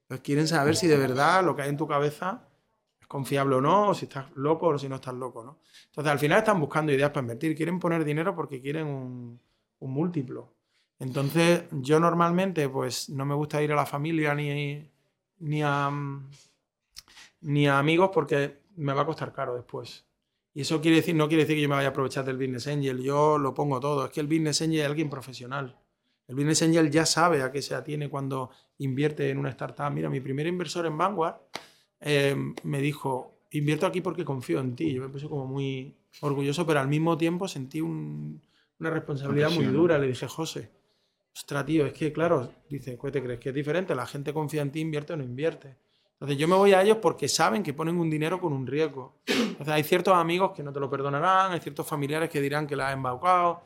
Pues 0.07 0.21
quieren 0.21 0.47
saber 0.49 0.77
si 0.77 0.87
de 0.87 0.97
verdad 0.97 1.45
lo 1.45 1.55
que 1.57 1.63
hay 1.63 1.69
en 1.69 1.77
tu 1.77 1.87
cabeza 1.87 2.49
confiable 3.07 3.57
o 3.57 3.61
no, 3.61 3.95
si 3.95 4.07
estás 4.07 4.27
loco 4.37 4.69
o 4.69 4.79
si 4.79 4.89
no 4.89 4.97
estás 4.97 5.15
loco, 5.15 5.45
¿no? 5.45 5.59
Entonces, 5.87 6.13
al 6.13 6.19
final 6.19 6.39
están 6.39 6.61
buscando 6.61 6.93
ideas 6.93 7.11
para 7.11 7.23
invertir, 7.23 7.57
quieren 7.57 7.79
poner 7.79 8.05
dinero 8.05 8.35
porque 8.35 8.61
quieren 8.61 8.87
un, 8.87 9.41
múltiplo. 9.81 10.55
Entonces, 10.99 11.65
yo 11.71 12.01
normalmente, 12.01 12.69
pues, 12.69 13.09
no 13.11 13.25
me 13.25 13.35
gusta 13.35 13.63
ir 13.63 13.73
a 13.73 13.77
la 13.77 13.87
familia 13.87 14.35
ni, 14.35 14.91
ni, 15.39 15.63
a, 15.63 15.91
ni 17.43 17.69
a 17.69 17.79
amigos 17.79 18.11
porque 18.13 18.63
me 18.77 18.93
va 18.93 19.03
a 19.03 19.07
costar 19.07 19.33
caro 19.33 19.55
después. 19.55 20.05
Y 20.55 20.63
eso 20.63 20.81
quiere 20.81 20.97
decir, 20.97 21.15
no 21.15 21.29
quiere 21.29 21.45
decir 21.45 21.57
que 21.57 21.63
yo 21.63 21.69
me 21.69 21.75
vaya 21.75 21.89
a 21.89 21.91
aprovechar 21.91 22.25
del 22.25 22.39
Business 22.39 22.67
Angel, 22.67 23.03
yo 23.03 23.39
lo 23.39 23.53
pongo 23.53 23.79
todo. 23.79 24.07
Es 24.07 24.11
que 24.11 24.21
el 24.21 24.27
Business 24.27 24.63
Angel 24.63 24.81
es 24.81 24.87
alguien 24.87 25.11
profesional. 25.11 25.79
El 26.27 26.35
Business 26.35 26.63
Angel 26.63 26.91
ya 26.91 27.07
sabe 27.07 27.43
a 27.43 27.53
qué 27.53 27.63
se 27.63 27.75
atiene 27.75 28.09
cuando 28.09 28.51
invierte 28.79 29.31
en 29.31 29.39
una 29.39 29.51
startup. 29.51 29.91
Mira, 29.93 30.09
mi 30.09 30.21
primer 30.21 30.47
inversor 30.47 30.87
en 30.87 30.97
Vanguard 30.97 31.37
eh, 32.01 32.37
me 32.63 32.81
dijo, 32.81 33.39
invierto 33.51 33.87
aquí 33.87 34.01
porque 34.01 34.25
confío 34.25 34.61
en 34.61 34.77
ti. 34.77 34.93
Yo 34.95 35.03
me 35.03 35.09
puse 35.09 35.29
como 35.29 35.47
muy 35.47 35.95
orgulloso, 36.21 36.67
pero 36.67 36.81
al 36.81 36.89
mismo 36.89 37.17
tiempo 37.17 37.49
sentí 37.49 37.81
un- 37.81 38.41
una 38.79 38.91
responsabilidad 38.91 39.49
muy 39.51 39.65
dura. 39.73 39.99
Le 39.99 40.09
dije, 40.09 40.27
José, 40.27 40.71
ostras, 41.35 41.65
tío, 41.67 41.87
es 41.87 41.93
que 41.93 42.13
claro, 42.13 42.53
dice, 42.69 42.99
¿qué 43.01 43.11
te 43.11 43.23
crees 43.23 43.41
que 43.41 43.49
es 43.51 43.55
diferente? 43.55 43.95
La 43.95 44.07
gente 44.07 44.33
confía 44.33 44.63
en 44.63 44.71
ti, 44.73 44.81
invierte 44.81 45.13
o 45.13 45.17
no 45.17 45.25
invierte. 45.25 45.77
Entonces 46.13 46.39
yo 46.39 46.49
me 46.49 46.55
voy 46.57 46.73
a 46.73 46.83
ellos 46.83 46.97
porque 47.03 47.29
saben 47.29 47.63
que 47.63 47.75
ponen 47.75 47.99
un 47.99 48.09
dinero 48.09 48.41
con 48.41 48.53
un 48.55 48.67
riesgo. 48.67 49.17
Entonces 49.27 49.69
hay 49.69 49.83
ciertos 49.85 50.15
amigos 50.15 50.53
que 50.53 50.63
no 50.63 50.73
te 50.73 50.81
lo 50.81 50.89
perdonarán, 50.89 51.53
hay 51.53 51.61
ciertos 51.61 51.87
familiares 51.87 52.31
que 52.31 52.41
dirán 52.41 52.67
que 52.67 52.75
la 52.75 52.89
has 52.89 52.95
embaucado. 52.95 53.63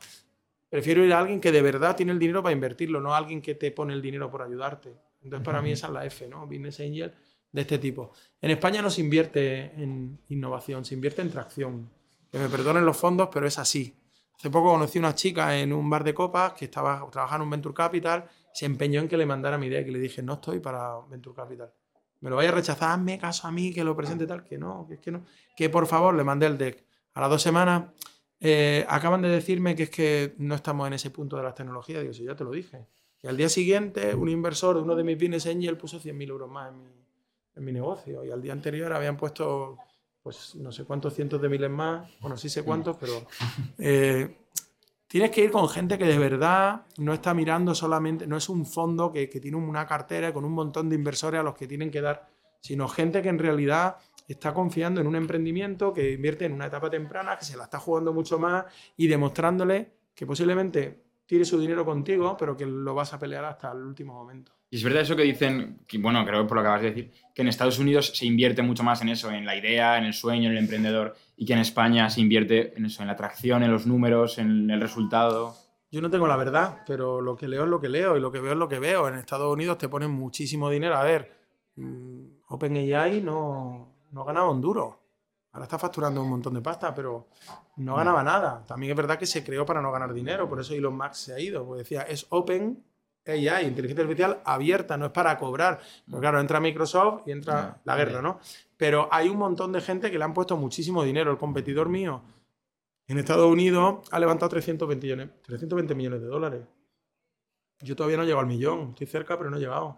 Prefiero 0.69 1.03
ir 1.05 1.13
a 1.13 1.19
alguien 1.19 1.39
que 1.41 1.51
de 1.51 1.61
verdad 1.61 1.95
tiene 1.95 2.11
el 2.13 2.19
dinero 2.19 2.41
para 2.43 2.53
invertirlo, 2.53 2.99
no 3.01 3.13
a 3.13 3.17
alguien 3.17 3.41
que 3.41 3.55
te 3.55 3.71
pone 3.71 3.93
el 3.93 4.01
dinero 4.01 4.29
por 4.29 4.41
ayudarte. 4.41 4.93
Entonces 5.23 5.45
para 5.45 5.61
mí 5.61 5.71
esa 5.71 5.87
es 5.87 5.93
la 5.93 6.05
F, 6.05 6.27
¿no? 6.27 6.45
Business 6.45 6.79
Angel 6.81 7.13
de 7.51 7.61
este 7.61 7.77
tipo. 7.77 8.11
En 8.41 8.51
España 8.51 8.81
no 8.81 8.89
se 8.89 9.01
invierte 9.01 9.73
en 9.81 10.19
innovación, 10.29 10.85
se 10.85 10.93
invierte 10.93 11.21
en 11.21 11.31
tracción. 11.31 11.89
Que 12.31 12.39
me 12.39 12.47
perdonen 12.47 12.85
los 12.85 12.95
fondos, 12.95 13.29
pero 13.31 13.45
es 13.45 13.59
así. 13.59 13.95
Hace 14.37 14.49
poco 14.49 14.71
conocí 14.71 14.97
una 14.97 15.13
chica 15.13 15.57
en 15.57 15.73
un 15.73 15.89
bar 15.89 16.03
de 16.03 16.13
copas 16.13 16.53
que 16.53 16.65
estaba 16.65 17.07
trabajando 17.11 17.43
en 17.43 17.47
un 17.47 17.51
Venture 17.51 17.75
Capital, 17.75 18.27
se 18.53 18.65
empeñó 18.65 19.01
en 19.01 19.07
que 19.07 19.17
le 19.17 19.25
mandara 19.25 19.57
mi 19.57 19.67
idea 19.67 19.81
y 19.81 19.91
le 19.91 19.99
dije, 19.99 20.23
no 20.23 20.33
estoy 20.33 20.59
para 20.59 20.99
Venture 21.09 21.35
Capital. 21.35 21.71
Me 22.21 22.29
lo 22.29 22.35
vaya 22.35 22.49
a 22.49 22.53
rechazar, 22.53 22.91
hazme 22.91 23.19
caso 23.19 23.47
a 23.47 23.51
mí, 23.51 23.73
que 23.73 23.83
lo 23.83 23.95
presente 23.95 24.25
tal, 24.25 24.43
que 24.43 24.57
no, 24.57 24.85
que 24.87 24.95
es 24.95 24.99
que 24.99 25.11
no. 25.11 25.25
Que 25.55 25.69
por 25.69 25.87
favor 25.87 26.15
le 26.15 26.23
mandé 26.23 26.45
el 26.45 26.57
deck. 26.57 26.83
A 27.13 27.21
las 27.21 27.29
dos 27.29 27.41
semanas 27.41 27.91
eh, 28.39 28.85
acaban 28.87 29.21
de 29.21 29.29
decirme 29.29 29.75
que 29.75 29.83
es 29.83 29.89
que 29.89 30.35
no 30.37 30.55
estamos 30.55 30.87
en 30.87 30.93
ese 30.93 31.09
punto 31.09 31.37
de 31.37 31.43
las 31.43 31.55
tecnologías. 31.55 32.01
Digo, 32.01 32.13
sí, 32.13 32.23
ya 32.23 32.35
te 32.35 32.43
lo 32.43 32.51
dije. 32.51 32.87
Y 33.23 33.27
al 33.27 33.37
día 33.37 33.49
siguiente, 33.49 34.15
un 34.15 34.29
inversor 34.29 34.75
de 34.77 34.81
uno 34.81 34.95
de 34.95 35.03
mis 35.03 35.15
business 35.15 35.45
angel 35.45 35.77
puso 35.77 35.99
100.000 35.99 36.29
euros 36.29 36.49
más 36.49 36.69
en 36.69 36.79
mi, 36.79 36.89
en 37.55 37.63
mi 37.63 37.71
negocio. 37.71 38.23
Y 38.25 38.31
al 38.31 38.41
día 38.41 38.53
anterior 38.53 38.91
habían 38.93 39.17
puesto, 39.17 39.77
pues 40.21 40.55
no 40.55 40.71
sé 40.71 40.85
cuántos 40.85 41.13
cientos 41.13 41.41
de 41.41 41.49
miles 41.49 41.69
más, 41.69 42.09
bueno, 42.19 42.37
sí 42.37 42.49
sé 42.49 42.63
cuántos, 42.63 42.97
pero 42.97 43.13
eh, 43.77 44.37
tienes 45.07 45.31
que 45.31 45.43
ir 45.43 45.51
con 45.51 45.67
gente 45.67 45.97
que 45.97 46.05
de 46.05 46.17
verdad 46.17 46.85
no 46.97 47.13
está 47.13 47.33
mirando 47.33 47.75
solamente, 47.75 48.27
no 48.27 48.37
es 48.37 48.49
un 48.49 48.65
fondo 48.65 49.11
que, 49.11 49.29
que 49.29 49.39
tiene 49.39 49.57
una 49.57 49.85
cartera 49.85 50.33
con 50.33 50.45
un 50.45 50.53
montón 50.53 50.89
de 50.89 50.95
inversores 50.95 51.39
a 51.39 51.43
los 51.43 51.55
que 51.55 51.67
tienen 51.67 51.91
que 51.91 52.01
dar, 52.01 52.27
sino 52.59 52.87
gente 52.87 53.21
que 53.21 53.29
en 53.29 53.39
realidad 53.39 53.97
está 54.27 54.53
confiando 54.53 55.01
en 55.01 55.07
un 55.07 55.15
emprendimiento, 55.15 55.93
que 55.93 56.11
invierte 56.13 56.45
en 56.45 56.53
una 56.53 56.67
etapa 56.67 56.89
temprana, 56.89 57.37
que 57.37 57.45
se 57.45 57.57
la 57.57 57.65
está 57.65 57.79
jugando 57.79 58.13
mucho 58.13 58.39
más 58.39 58.65
y 58.97 59.07
demostrándole 59.07 59.91
que 60.15 60.25
posiblemente 60.25 61.10
tire 61.25 61.45
su 61.45 61.59
dinero 61.59 61.85
contigo, 61.85 62.35
pero 62.37 62.55
que 62.57 62.65
lo 62.65 62.93
vas 62.93 63.13
a 63.13 63.19
pelear 63.19 63.45
hasta 63.45 63.71
el 63.71 63.79
último 63.79 64.13
momento. 64.13 64.51
Y 64.69 64.77
es 64.77 64.83
verdad 64.83 65.01
eso 65.01 65.15
que 65.15 65.23
dicen, 65.23 65.79
que, 65.85 65.97
bueno, 65.97 66.25
creo 66.25 66.41
que 66.41 66.47
por 66.47 66.57
lo 66.57 66.63
que 66.63 66.67
acabas 66.67 66.81
de 66.81 66.89
decir, 66.91 67.11
que 67.35 67.41
en 67.41 67.49
Estados 67.49 67.77
Unidos 67.77 68.11
se 68.15 68.25
invierte 68.25 68.61
mucho 68.61 68.83
más 68.83 69.01
en 69.01 69.09
eso, 69.09 69.29
en 69.29 69.45
la 69.45 69.55
idea, 69.55 69.97
en 69.97 70.05
el 70.05 70.13
sueño, 70.13 70.49
en 70.49 70.55
el 70.55 70.63
emprendedor, 70.63 71.15
y 71.35 71.45
que 71.45 71.53
en 71.53 71.59
España 71.59 72.09
se 72.09 72.21
invierte 72.21 72.73
en 72.77 72.85
eso, 72.85 73.01
en 73.01 73.07
la 73.07 73.13
atracción, 73.13 73.63
en 73.63 73.71
los 73.71 73.85
números, 73.85 74.37
en 74.37 74.69
el 74.69 74.79
resultado. 74.79 75.55
Yo 75.91 76.01
no 76.01 76.09
tengo 76.09 76.25
la 76.25 76.37
verdad, 76.37 76.83
pero 76.87 77.19
lo 77.19 77.35
que 77.35 77.49
leo 77.49 77.65
es 77.65 77.69
lo 77.69 77.81
que 77.81 77.89
leo 77.89 78.15
y 78.15 78.21
lo 78.21 78.31
que 78.31 78.39
veo 78.39 78.53
es 78.53 78.57
lo 78.57 78.69
que 78.69 78.79
veo. 78.79 79.09
En 79.09 79.15
Estados 79.15 79.51
Unidos 79.51 79.77
te 79.77 79.89
ponen 79.89 80.11
muchísimo 80.11 80.69
dinero. 80.69 80.95
A 80.95 81.03
ver, 81.03 81.31
mm, 81.75 82.23
OpenAI 82.47 83.21
no, 83.21 83.93
no 84.11 84.23
ganaba 84.23 84.49
un 84.49 84.61
duro. 84.61 85.00
Ahora 85.53 85.65
está 85.65 85.77
facturando 85.77 86.21
un 86.21 86.29
montón 86.29 86.53
de 86.53 86.61
pasta, 86.61 86.93
pero 86.95 87.27
no 87.77 87.95
ganaba 87.95 88.23
nada. 88.23 88.63
También 88.65 88.91
es 88.91 88.97
verdad 88.97 89.17
que 89.17 89.25
se 89.25 89.43
creó 89.43 89.65
para 89.65 89.81
no 89.81 89.91
ganar 89.91 90.13
dinero, 90.13 90.47
por 90.47 90.61
eso 90.61 90.73
Elon 90.73 90.95
Musk 90.95 91.13
se 91.13 91.33
ha 91.33 91.39
ido. 91.39 91.65
Porque 91.65 91.79
decía, 91.79 92.03
es 92.03 92.25
Open 92.29 92.83
AI, 93.25 93.67
inteligencia 93.67 94.03
artificial 94.03 94.41
abierta, 94.45 94.97
no 94.97 95.07
es 95.07 95.11
para 95.11 95.37
cobrar. 95.37 95.79
Pero 96.05 96.19
claro, 96.19 96.39
entra 96.39 96.59
Microsoft 96.59 97.23
y 97.27 97.31
entra 97.31 97.81
la 97.83 97.95
guerra, 97.95 98.21
¿no? 98.21 98.39
Pero 98.77 99.09
hay 99.11 99.29
un 99.29 99.37
montón 99.37 99.71
de 99.71 99.81
gente 99.81 100.09
que 100.09 100.17
le 100.17 100.23
han 100.23 100.33
puesto 100.33 100.57
muchísimo 100.57 101.03
dinero. 101.03 101.31
El 101.31 101.37
competidor 101.37 101.89
mío 101.89 102.23
en 103.07 103.17
Estados 103.17 103.45
Unidos 103.45 104.07
ha 104.09 104.19
levantado 104.19 104.49
320 104.49 105.05
millones, 105.05 105.29
320 105.43 105.95
millones 105.95 106.21
de 106.21 106.27
dólares. 106.27 106.61
Yo 107.81 107.95
todavía 107.95 108.17
no 108.17 108.23
he 108.23 108.25
llegado 108.25 108.41
al 108.41 108.47
millón, 108.47 108.89
estoy 108.89 109.07
cerca, 109.07 109.37
pero 109.37 109.49
no 109.49 109.57
he 109.57 109.59
llegado. 109.59 109.97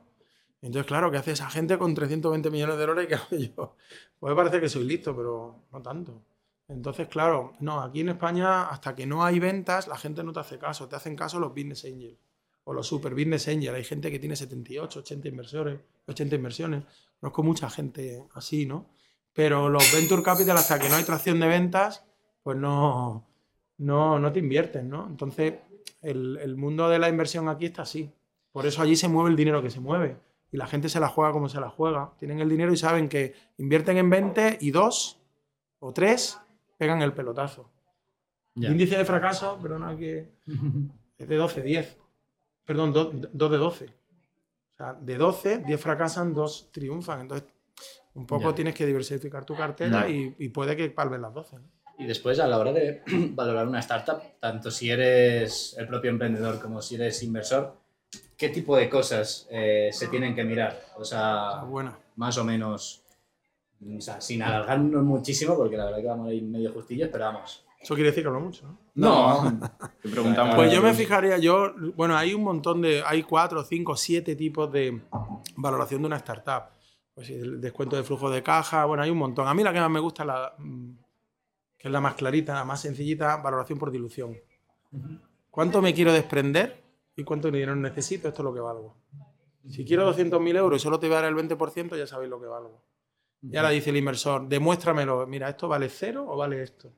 Entonces, 0.63 0.87
claro, 0.87 1.11
¿qué 1.11 1.17
hace 1.17 1.33
esa 1.33 1.49
gente 1.49 1.77
con 1.77 1.93
320 1.93 2.49
millones 2.49 2.77
de 2.77 2.85
dólares? 2.85 3.07
¿Qué 3.09 3.15
hago 3.15 3.43
yo? 3.43 3.75
Puede 4.19 4.33
parecer 4.33 4.61
que 4.61 4.69
soy 4.69 4.85
listo, 4.85 5.13
pero 5.13 5.65
no 5.73 5.81
tanto. 5.81 6.21
Entonces, 6.69 7.09
claro, 7.09 7.51
no, 7.59 7.81
aquí 7.81 7.99
en 7.99 8.09
España, 8.09 8.69
hasta 8.69 8.95
que 8.95 9.05
no 9.05 9.25
hay 9.25 9.39
ventas, 9.39 9.89
la 9.89 9.97
gente 9.97 10.23
no 10.23 10.31
te 10.31 10.39
hace 10.39 10.57
caso. 10.57 10.87
Te 10.87 10.95
hacen 10.95 11.17
caso 11.17 11.37
los 11.37 11.49
business 11.49 11.83
angels 11.83 12.17
o 12.63 12.73
los 12.73 12.87
super 12.87 13.13
business 13.13 13.49
angels. 13.49 13.75
Hay 13.75 13.83
gente 13.83 14.09
que 14.09 14.19
tiene 14.19 14.37
78, 14.37 14.99
80 14.99 15.27
inversores, 15.27 15.81
80 16.07 16.35
inversiones. 16.37 16.85
Conozco 17.19 17.43
mucha 17.43 17.69
gente 17.69 18.25
así, 18.33 18.65
¿no? 18.65 18.89
Pero 19.33 19.67
los 19.67 19.91
venture 19.91 20.23
capital, 20.23 20.55
hasta 20.55 20.79
que 20.79 20.87
no 20.87 20.95
hay 20.95 21.03
tracción 21.03 21.41
de 21.41 21.47
ventas, 21.47 22.05
pues 22.41 22.57
no, 22.57 23.27
no, 23.79 24.17
no 24.17 24.31
te 24.31 24.39
invierten, 24.39 24.87
¿no? 24.87 25.07
Entonces, 25.07 25.55
el, 26.01 26.37
el 26.37 26.55
mundo 26.55 26.87
de 26.87 26.99
la 26.99 27.09
inversión 27.09 27.49
aquí 27.49 27.65
está 27.65 27.81
así. 27.81 28.09
Por 28.53 28.65
eso 28.65 28.81
allí 28.81 28.95
se 28.95 29.09
mueve 29.09 29.29
el 29.29 29.35
dinero 29.35 29.61
que 29.61 29.69
se 29.69 29.81
mueve 29.81 30.15
y 30.53 30.57
la 30.57 30.67
gente 30.67 30.87
se 30.87 30.99
la 30.99 31.09
juega 31.09 31.31
como 31.33 31.49
se 31.49 31.59
la 31.59 31.69
juega. 31.69 32.13
Tienen 32.17 32.39
el 32.39 32.47
dinero 32.47 32.71
y 32.71 32.77
saben 32.77 33.09
que 33.09 33.33
invierten 33.57 33.97
en 33.97 34.09
20 34.09 34.59
y 34.61 34.69
2 34.71 35.19
o 35.79 35.91
3 35.91 36.39
pegan 36.77 37.01
el 37.01 37.11
pelotazo. 37.13 37.69
Ya. 38.55 38.69
Índice 38.69 38.95
de 38.97 39.03
fracaso, 39.03 39.57
perdona 39.59 39.97
que 39.97 40.29
es 41.17 41.27
de 41.27 41.35
12, 41.35 41.61
10. 41.63 41.97
Perdón, 42.65 42.93
2, 42.93 43.11
de 43.51 43.57
12. 43.57 43.85
O 43.85 44.75
sea, 44.77 44.93
de 44.93 45.17
12, 45.17 45.57
10 45.65 45.81
fracasan, 45.81 46.33
2 46.33 46.69
triunfan. 46.71 47.21
Entonces, 47.21 47.49
un 48.13 48.27
poco 48.27 48.49
Ya. 48.51 48.55
tienes 48.55 48.75
que 48.75 48.85
diversificar 48.85 49.43
tu 49.45 49.55
cartera 49.55 50.07
y, 50.07 50.35
y 50.37 50.49
puede 50.49 50.75
que 50.77 50.87
palven 50.91 51.23
las 51.23 51.33
12. 51.33 51.57
¿no? 51.57 51.65
Y 51.97 52.05
después, 52.05 52.39
a 52.39 52.47
la 52.47 52.59
hora 52.59 52.71
de 52.71 53.01
valorar 53.33 53.67
una 53.67 53.79
startup, 53.79 54.21
tanto 54.39 54.69
si 54.69 54.91
eres 54.91 55.75
el 55.79 55.87
propio 55.87 56.11
emprendedor 56.11 56.59
como 56.61 56.79
si 56.79 56.93
eres 56.95 57.23
inversor, 57.23 57.75
¿qué 58.43 58.49
tipo 58.49 58.75
de 58.75 58.89
cosas 58.89 59.47
eh, 59.49 59.89
se 59.93 60.09
tienen 60.09 60.35
que 60.35 60.43
mirar? 60.43 60.77
O 60.97 61.05
sea, 61.05 61.63
bueno. 61.63 61.95
más 62.17 62.37
o 62.37 62.43
menos, 62.43 63.01
o 63.81 64.01
sea, 64.01 64.19
sin 64.19 64.43
alargarnos 64.43 65.01
muchísimo, 65.01 65.55
porque 65.55 65.77
la 65.77 65.85
verdad 65.85 66.01
que 66.01 66.07
vamos 66.07 66.27
a 66.27 66.33
ir 66.33 66.43
medio 66.43 66.73
justillos, 66.73 67.07
pero 67.09 67.23
vamos. 67.23 67.65
Eso 67.79 67.95
quiere 67.95 68.09
decir 68.09 68.21
que 68.21 68.27
hablo 68.27 68.41
mucho, 68.41 68.67
¿no? 68.67 68.77
No, 68.95 69.59
Te 70.01 70.09
preguntamos. 70.09 70.55
Pues 70.55 70.73
yo 70.73 70.81
me 70.81 70.93
fijaría, 70.93 71.37
yo, 71.37 71.73
bueno, 71.95 72.17
hay 72.17 72.33
un 72.33 72.43
montón 72.43 72.81
de, 72.81 73.01
hay 73.05 73.23
cuatro, 73.23 73.63
cinco, 73.63 73.95
siete 73.95 74.35
tipos 74.35 74.69
de 74.73 75.01
valoración 75.55 76.01
de 76.01 76.07
una 76.07 76.17
startup. 76.17 76.63
Pues 77.13 77.27
sí, 77.27 77.35
el 77.35 77.61
descuento 77.61 77.95
de 77.95 78.03
flujo 78.03 78.29
de 78.29 78.43
caja, 78.43 78.83
bueno, 78.83 79.03
hay 79.03 79.09
un 79.09 79.19
montón. 79.19 79.47
A 79.47 79.53
mí 79.53 79.63
la 79.63 79.71
que 79.71 79.79
más 79.79 79.89
me 79.89 80.01
gusta 80.01 80.25
la, 80.25 80.53
mm, 80.57 80.91
que 81.77 81.87
es 81.87 81.91
la 81.93 82.01
más 82.01 82.15
clarita, 82.15 82.55
la 82.55 82.65
más 82.65 82.81
sencillita, 82.81 83.37
valoración 83.37 83.79
por 83.79 83.89
dilución. 83.89 84.35
¿Cuánto 85.49 85.81
me 85.81 85.93
quiero 85.93 86.11
desprender 86.11 86.82
y 87.15 87.23
cuánto 87.23 87.49
dinero 87.51 87.75
necesito? 87.75 88.27
Esto 88.27 88.41
es 88.41 88.43
lo 88.45 88.53
que 88.53 88.59
valgo. 88.59 88.95
Si 89.69 89.85
quiero 89.85 90.05
200.000 90.05 90.55
euros 90.57 90.81
y 90.81 90.83
solo 90.83 90.99
te 90.99 91.07
voy 91.07 91.15
a 91.17 91.21
dar 91.21 91.29
el 91.29 91.35
20%, 91.35 91.95
ya 91.97 92.05
sabéis 92.07 92.29
lo 92.29 92.39
que 92.39 92.47
valgo. 92.47 92.81
Y 93.41 93.55
ahora 93.57 93.69
dice 93.69 93.89
el 93.89 93.97
inversor, 93.97 94.47
demuéstramelo. 94.47 95.25
Mira, 95.27 95.49
¿esto 95.49 95.67
vale 95.67 95.89
cero 95.89 96.25
o 96.27 96.37
vale 96.37 96.63
esto? 96.63 96.91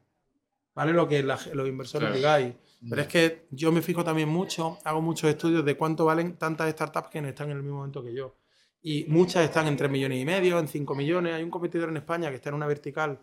Vale 0.73 0.93
lo 0.93 1.07
que 1.07 1.23
la- 1.23 1.39
los 1.53 1.67
inversores 1.67 2.07
Claro. 2.09 2.15
digáis. 2.15 2.55
Pero 2.89 3.01
es 3.01 3.07
que 3.07 3.47
yo 3.51 3.71
me 3.71 3.81
fijo 3.81 4.03
también 4.03 4.29
mucho, 4.29 4.77
hago 4.83 5.01
muchos 5.01 5.29
estudios 5.29 5.65
de 5.65 5.75
cuánto 5.75 6.05
valen 6.05 6.37
tantas 6.37 6.69
startups 6.71 7.09
que 7.09 7.19
están 7.19 7.49
en 7.49 7.57
el 7.57 7.63
mismo 7.63 7.77
momento 7.77 8.03
que 8.03 8.13
yo. 8.13 8.35
Y 8.81 9.05
muchas 9.07 9.43
están 9.43 9.65
en 9.67 9.75
3 9.77 9.89
millones 9.89 10.21
y 10.21 10.25
medio, 10.25 10.59
en 10.59 10.67
5 10.67 10.93
millones. 10.93 11.33
Hay 11.33 11.41
un 11.43 11.49
competidor 11.49 11.89
en 11.89 11.97
España 11.97 12.29
que 12.29 12.35
está 12.35 12.49
en 12.49 12.55
una 12.55 12.67
vertical 12.67 13.19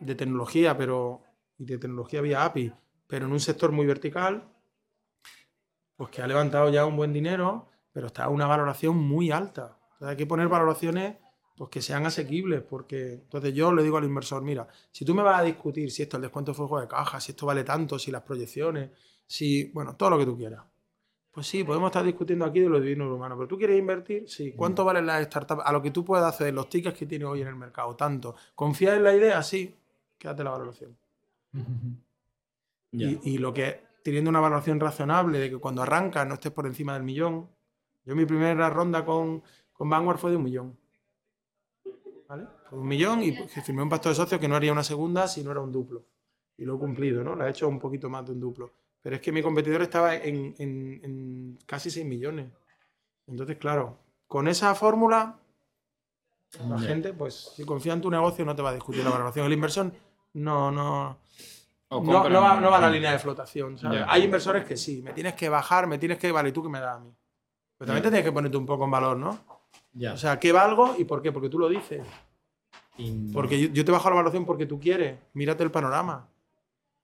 de 0.00 0.14
tecnología, 0.14 0.76
pero 0.76 1.22
y 1.58 1.64
de 1.64 1.78
tecnología 1.78 2.20
vía 2.20 2.44
API, 2.44 2.72
pero 3.06 3.26
en 3.26 3.32
un 3.32 3.40
sector 3.40 3.72
muy 3.72 3.86
vertical, 3.86 4.44
pues 5.96 6.10
que 6.10 6.22
ha 6.22 6.26
levantado 6.26 6.70
ya 6.70 6.86
un 6.86 6.96
buen 6.96 7.12
dinero, 7.12 7.68
pero 7.92 8.08
está 8.08 8.24
a 8.24 8.28
una 8.28 8.46
valoración 8.46 8.96
muy 8.96 9.30
alta. 9.30 9.78
Entonces 9.94 10.08
hay 10.08 10.16
que 10.16 10.26
poner 10.26 10.48
valoraciones 10.48 11.16
pues, 11.56 11.70
que 11.70 11.82
sean 11.82 12.06
asequibles, 12.06 12.62
porque 12.62 13.12
entonces 13.14 13.54
yo 13.54 13.72
le 13.72 13.82
digo 13.82 13.98
al 13.98 14.04
inversor, 14.04 14.42
mira, 14.42 14.66
si 14.90 15.04
tú 15.04 15.14
me 15.14 15.22
vas 15.22 15.40
a 15.40 15.42
discutir 15.42 15.90
si 15.90 16.02
esto 16.02 16.16
es 16.16 16.18
el 16.18 16.22
descuento 16.22 16.52
de 16.52 16.56
flujo 16.56 16.80
de 16.80 16.88
caja, 16.88 17.20
si 17.20 17.32
esto 17.32 17.46
vale 17.46 17.62
tanto, 17.62 17.98
si 17.98 18.10
las 18.10 18.22
proyecciones, 18.22 18.90
si, 19.26 19.70
bueno, 19.72 19.94
todo 19.96 20.10
lo 20.10 20.18
que 20.18 20.24
tú 20.24 20.36
quieras. 20.36 20.64
Pues 21.30 21.46
sí, 21.46 21.64
podemos 21.64 21.88
estar 21.88 22.04
discutiendo 22.04 22.44
aquí 22.44 22.60
de 22.60 22.68
lo 22.68 22.80
divino 22.80 23.04
y 23.04 23.08
lo 23.08 23.14
humano, 23.14 23.36
pero 23.36 23.48
tú 23.48 23.56
quieres 23.56 23.78
invertir, 23.78 24.28
sí. 24.28 24.52
¿Cuánto 24.52 24.84
valen 24.84 25.06
las 25.06 25.24
startups? 25.24 25.62
A 25.64 25.72
lo 25.72 25.80
que 25.80 25.90
tú 25.90 26.04
puedas 26.04 26.34
hacer, 26.34 26.52
los 26.52 26.68
tickets 26.68 26.98
que 26.98 27.06
tiene 27.06 27.24
hoy 27.24 27.40
en 27.40 27.48
el 27.48 27.56
mercado, 27.56 27.96
tanto. 27.96 28.34
¿Confías 28.54 28.96
en 28.96 29.04
la 29.04 29.14
idea? 29.14 29.42
Sí. 29.42 29.74
Quédate 30.18 30.44
la 30.44 30.50
valoración. 30.50 30.96
Y, 32.94 33.18
y 33.22 33.38
lo 33.38 33.54
que, 33.54 33.80
teniendo 34.02 34.30
una 34.30 34.40
valoración 34.40 34.80
razonable 34.80 35.38
de 35.38 35.50
que 35.50 35.58
cuando 35.58 35.82
arrancas 35.82 36.26
no 36.26 36.34
estés 36.34 36.52
por 36.52 36.66
encima 36.66 36.94
del 36.94 37.02
millón. 37.02 37.48
Yo 38.04 38.16
mi 38.16 38.24
primera 38.26 38.68
ronda 38.70 39.04
con, 39.04 39.42
con 39.72 39.88
Vanguard 39.88 40.18
fue 40.18 40.30
de 40.32 40.36
un 40.36 40.42
millón. 40.44 40.76
¿Vale? 42.28 42.46
Fue 42.68 42.78
de 42.78 42.82
un 42.82 42.88
millón 42.88 43.22
y 43.22 43.32
firmé 43.32 43.82
un 43.82 43.88
pacto 43.88 44.08
de 44.08 44.14
socios 44.14 44.40
que 44.40 44.48
no 44.48 44.56
haría 44.56 44.72
una 44.72 44.84
segunda 44.84 45.28
si 45.28 45.42
no 45.44 45.50
era 45.50 45.60
un 45.60 45.70
duplo. 45.72 46.04
Y 46.56 46.64
lo 46.64 46.76
he 46.76 46.78
cumplido, 46.78 47.22
¿no? 47.24 47.34
Lo 47.34 47.46
he 47.46 47.50
hecho 47.50 47.68
un 47.68 47.78
poquito 47.78 48.08
más 48.08 48.24
de 48.26 48.32
un 48.32 48.40
duplo. 48.40 48.72
Pero 49.00 49.16
es 49.16 49.22
que 49.22 49.32
mi 49.32 49.42
competidor 49.42 49.82
estaba 49.82 50.14
en, 50.16 50.54
en- 50.58 51.00
en 51.02 51.58
casi 51.66 51.90
6 51.90 52.06
millones. 52.06 52.50
Entonces, 53.26 53.56
claro, 53.58 53.98
con 54.26 54.48
esa 54.48 54.74
fórmula, 54.74 55.38
la 56.68 56.78
gente, 56.78 57.12
pues, 57.12 57.52
si 57.56 57.64
confía 57.64 57.94
en 57.94 58.00
tu 58.00 58.10
negocio, 58.10 58.44
no 58.44 58.54
te 58.54 58.62
va 58.62 58.70
a 58.70 58.74
discutir 58.74 59.02
la 59.04 59.10
valoración. 59.10 59.46
El 59.46 59.52
inversor 59.54 59.90
no, 60.34 60.70
no, 60.70 61.18
no, 62.00 62.28
no 62.28 62.40
va, 62.40 62.60
no 62.60 62.70
va 62.70 62.78
a 62.78 62.80
la 62.80 62.90
línea 62.90 63.12
de 63.12 63.18
flotación. 63.18 63.78
¿sabes? 63.78 64.02
Hay 64.08 64.24
inversores 64.24 64.64
que 64.64 64.76
sí, 64.76 65.02
me 65.02 65.12
tienes 65.12 65.34
que 65.34 65.48
bajar, 65.48 65.86
me 65.86 65.98
tienes 65.98 66.18
que, 66.18 66.30
vale, 66.32 66.48
¿y 66.48 66.52
tú 66.52 66.62
qué 66.62 66.68
me 66.68 66.80
das 66.80 66.96
a 66.96 67.00
mí? 67.00 67.12
Pero 67.78 67.86
también 67.88 68.02
te 68.04 68.08
tienes 68.10 68.24
que 68.24 68.32
ponerte 68.32 68.56
un 68.56 68.66
poco 68.66 68.84
en 68.84 68.90
valor, 68.90 69.16
¿no? 69.16 69.38
Ya. 69.94 70.12
O 70.14 70.16
sea, 70.16 70.38
¿qué 70.38 70.52
valgo 70.52 70.94
y 70.98 71.04
por 71.04 71.20
qué? 71.20 71.32
Porque 71.32 71.48
tú 71.48 71.58
lo 71.58 71.68
dices. 71.68 72.00
Y- 72.98 73.32
Porque 73.32 73.60
yo, 73.60 73.68
yo 73.68 73.84
te 73.84 73.92
bajo 73.92 74.08
la 74.10 74.16
valoración 74.16 74.44
porque 74.46 74.66
tú 74.66 74.78
quieres. 74.78 75.16
Mírate 75.34 75.62
el 75.64 75.70
panorama. 75.70 76.28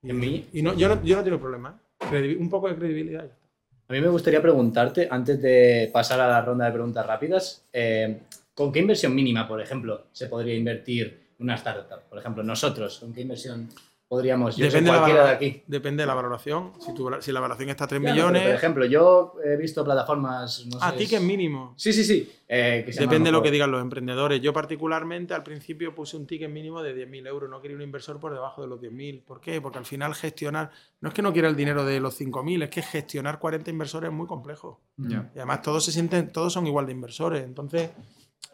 Y, 0.02 0.10
En 0.10 0.18
mí- 0.18 0.46
y 0.52 0.62
no, 0.62 0.74
yo, 0.74 0.88
no, 0.88 1.02
yo 1.02 1.16
no 1.16 1.24
tengo 1.24 1.38
problema. 1.38 1.78
¿eh? 2.12 2.36
Un 2.38 2.48
poco 2.48 2.68
de 2.68 2.76
credibilidad. 2.76 3.24
y 3.24 3.28
ya 3.28 3.32
está. 3.32 3.46
A 3.88 3.92
mí 3.94 4.00
me 4.00 4.08
gustaría 4.08 4.40
preguntarte, 4.42 5.08
antes 5.10 5.40
de 5.40 5.90
pasar 5.92 6.20
a 6.20 6.28
la 6.28 6.42
ronda 6.42 6.66
de 6.66 6.72
preguntas 6.72 7.06
rápidas, 7.06 7.64
eh, 7.72 8.20
¿con 8.54 8.70
qué 8.70 8.80
inversión 8.80 9.14
mínima, 9.14 9.48
por 9.48 9.60
ejemplo, 9.62 10.04
se 10.12 10.26
podría 10.26 10.54
invertir 10.54 11.28
en 11.38 11.44
una 11.44 11.54
startup? 11.54 12.02
Por 12.08 12.18
ejemplo, 12.18 12.42
nosotros, 12.42 12.98
¿con 12.98 13.14
qué 13.14 13.22
inversión 13.22 13.68
podríamos? 14.08 14.56
Yo 14.56 14.64
sé 14.64 14.70
Depende, 14.70 14.90
de 14.90 14.92
la 14.96 14.98
cualquiera 15.02 15.20
de 15.20 15.26
valora- 15.34 15.36
aquí. 15.36 15.62
depende 15.66 16.02
de 16.02 16.06
la 16.06 16.14
valoración. 16.14 16.72
Si, 16.80 16.94
tu, 16.94 17.10
si 17.20 17.30
la 17.30 17.40
valoración 17.40 17.68
está 17.68 17.84
a 17.84 17.88
3 17.88 18.00
Ya, 18.02 18.08
no, 18.08 18.14
pero, 18.14 18.26
millones, 18.28 18.42
por 18.48 18.54
ejemplo, 18.54 18.84
yo 18.86 19.34
he 19.44 19.56
visto 19.56 19.84
plataformas. 19.84 20.66
No 20.66 20.82
a 20.82 20.90
sé, 20.92 20.96
ti 20.96 21.06
que 21.06 21.16
es 21.16 21.22
mínimo. 21.22 21.74
Sí, 21.76 21.92
sí, 21.92 22.02
sí. 22.04 22.32
eh, 22.48 22.82
que 22.86 22.92
se 22.92 23.00
llaman, 23.00 23.10
Depende 23.10 23.28
de 23.28 23.32
lo 23.32 23.42
que 23.42 23.50
digan 23.50 23.70
los 23.70 23.82
emprendedores. 23.82 24.40
Yo 24.40 24.52
particularmente 24.52 25.34
al 25.34 25.42
principio 25.42 25.94
puse 25.94 26.16
un 26.16 26.26
ticket 26.26 26.50
mínimo 26.50 26.82
de 26.82 26.94
10.000 27.08 27.26
euros. 27.26 27.50
No 27.50 27.60
quería 27.60 27.76
un 27.76 27.82
inversor 27.82 28.18
por 28.18 28.32
debajo 28.32 28.62
de 28.62 28.68
los 28.68 28.80
10.000. 28.80 29.22
¿Por 29.24 29.40
qué? 29.40 29.60
Porque 29.60 29.78
al 29.78 29.84
final 29.86 30.14
gestionar, 30.14 30.70
no 31.00 31.08
es 31.10 31.14
que 31.14 31.22
no 31.22 31.32
quiera 31.32 31.48
el 31.48 31.56
dinero 31.56 31.84
de 31.84 32.00
los 32.00 32.18
5.000, 32.18 32.62
es 32.64 32.70
que 32.70 32.82
gestionar 32.82 33.38
40 33.38 33.70
inversores 33.70 34.08
es 34.10 34.16
muy 34.16 34.26
complejo. 34.26 34.80
Ya. 34.96 35.30
Y 35.34 35.38
además 35.38 35.62
todos 35.62 35.84
se 35.84 35.92
sienten, 35.92 36.32
todos 36.32 36.52
son 36.52 36.66
igual 36.66 36.86
de 36.86 36.92
inversores. 36.92 37.44
Entonces, 37.44 37.90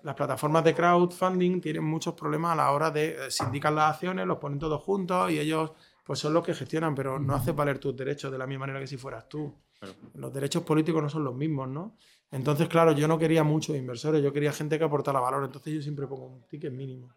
las 0.03 0.15
plataformas 0.15 0.65
de 0.65 0.75
crowdfunding 0.75 1.61
tienen 1.61 1.85
muchos 1.85 2.15
problemas 2.15 2.53
a 2.53 2.57
la 2.57 2.71
hora 2.73 2.91
de 2.91 3.27
eh, 3.27 3.31
sindicar 3.31 3.73
las 3.73 3.95
acciones, 3.95 4.27
los 4.27 4.39
ponen 4.39 4.59
todos 4.59 4.83
juntos 4.83 5.31
y 5.31 5.39
ellos 5.39 5.73
pues 6.05 6.19
son 6.19 6.35
los 6.35 6.45
que 6.45 6.55
gestionan, 6.55 6.95
pero 6.95 7.19
no 7.19 7.35
haces 7.35 7.57
valer 7.57 7.79
tus 7.79 7.97
derechos 7.97 8.31
de 8.31 8.37
la 8.37 8.47
misma 8.47 8.67
manera 8.67 8.81
que 8.81 8.87
si 8.87 8.99
fueras 8.99 9.29
tú. 9.29 9.55
Claro. 9.79 9.95
Los 10.15 10.33
derechos 10.33 10.63
políticos 10.63 11.03
no 11.03 11.09
son 11.09 11.25
los 11.25 11.35
mismos, 11.35 11.69
¿no? 11.69 11.97
Entonces, 12.31 12.69
claro, 12.69 12.93
yo 12.93 13.09
no 13.09 13.19
quería 13.19 13.45
muchos 13.45 13.77
inversores, 13.77 14.23
yo 14.23 14.33
quería 14.33 14.53
gente 14.53 14.77
que 14.77 14.85
aportara 14.85 15.21
valor, 15.21 15.45
entonces 15.45 15.73
yo 15.73 15.81
siempre 15.81 16.07
pongo 16.07 16.27
un 16.27 16.43
ticket 16.47 16.73
mínimo. 16.73 17.15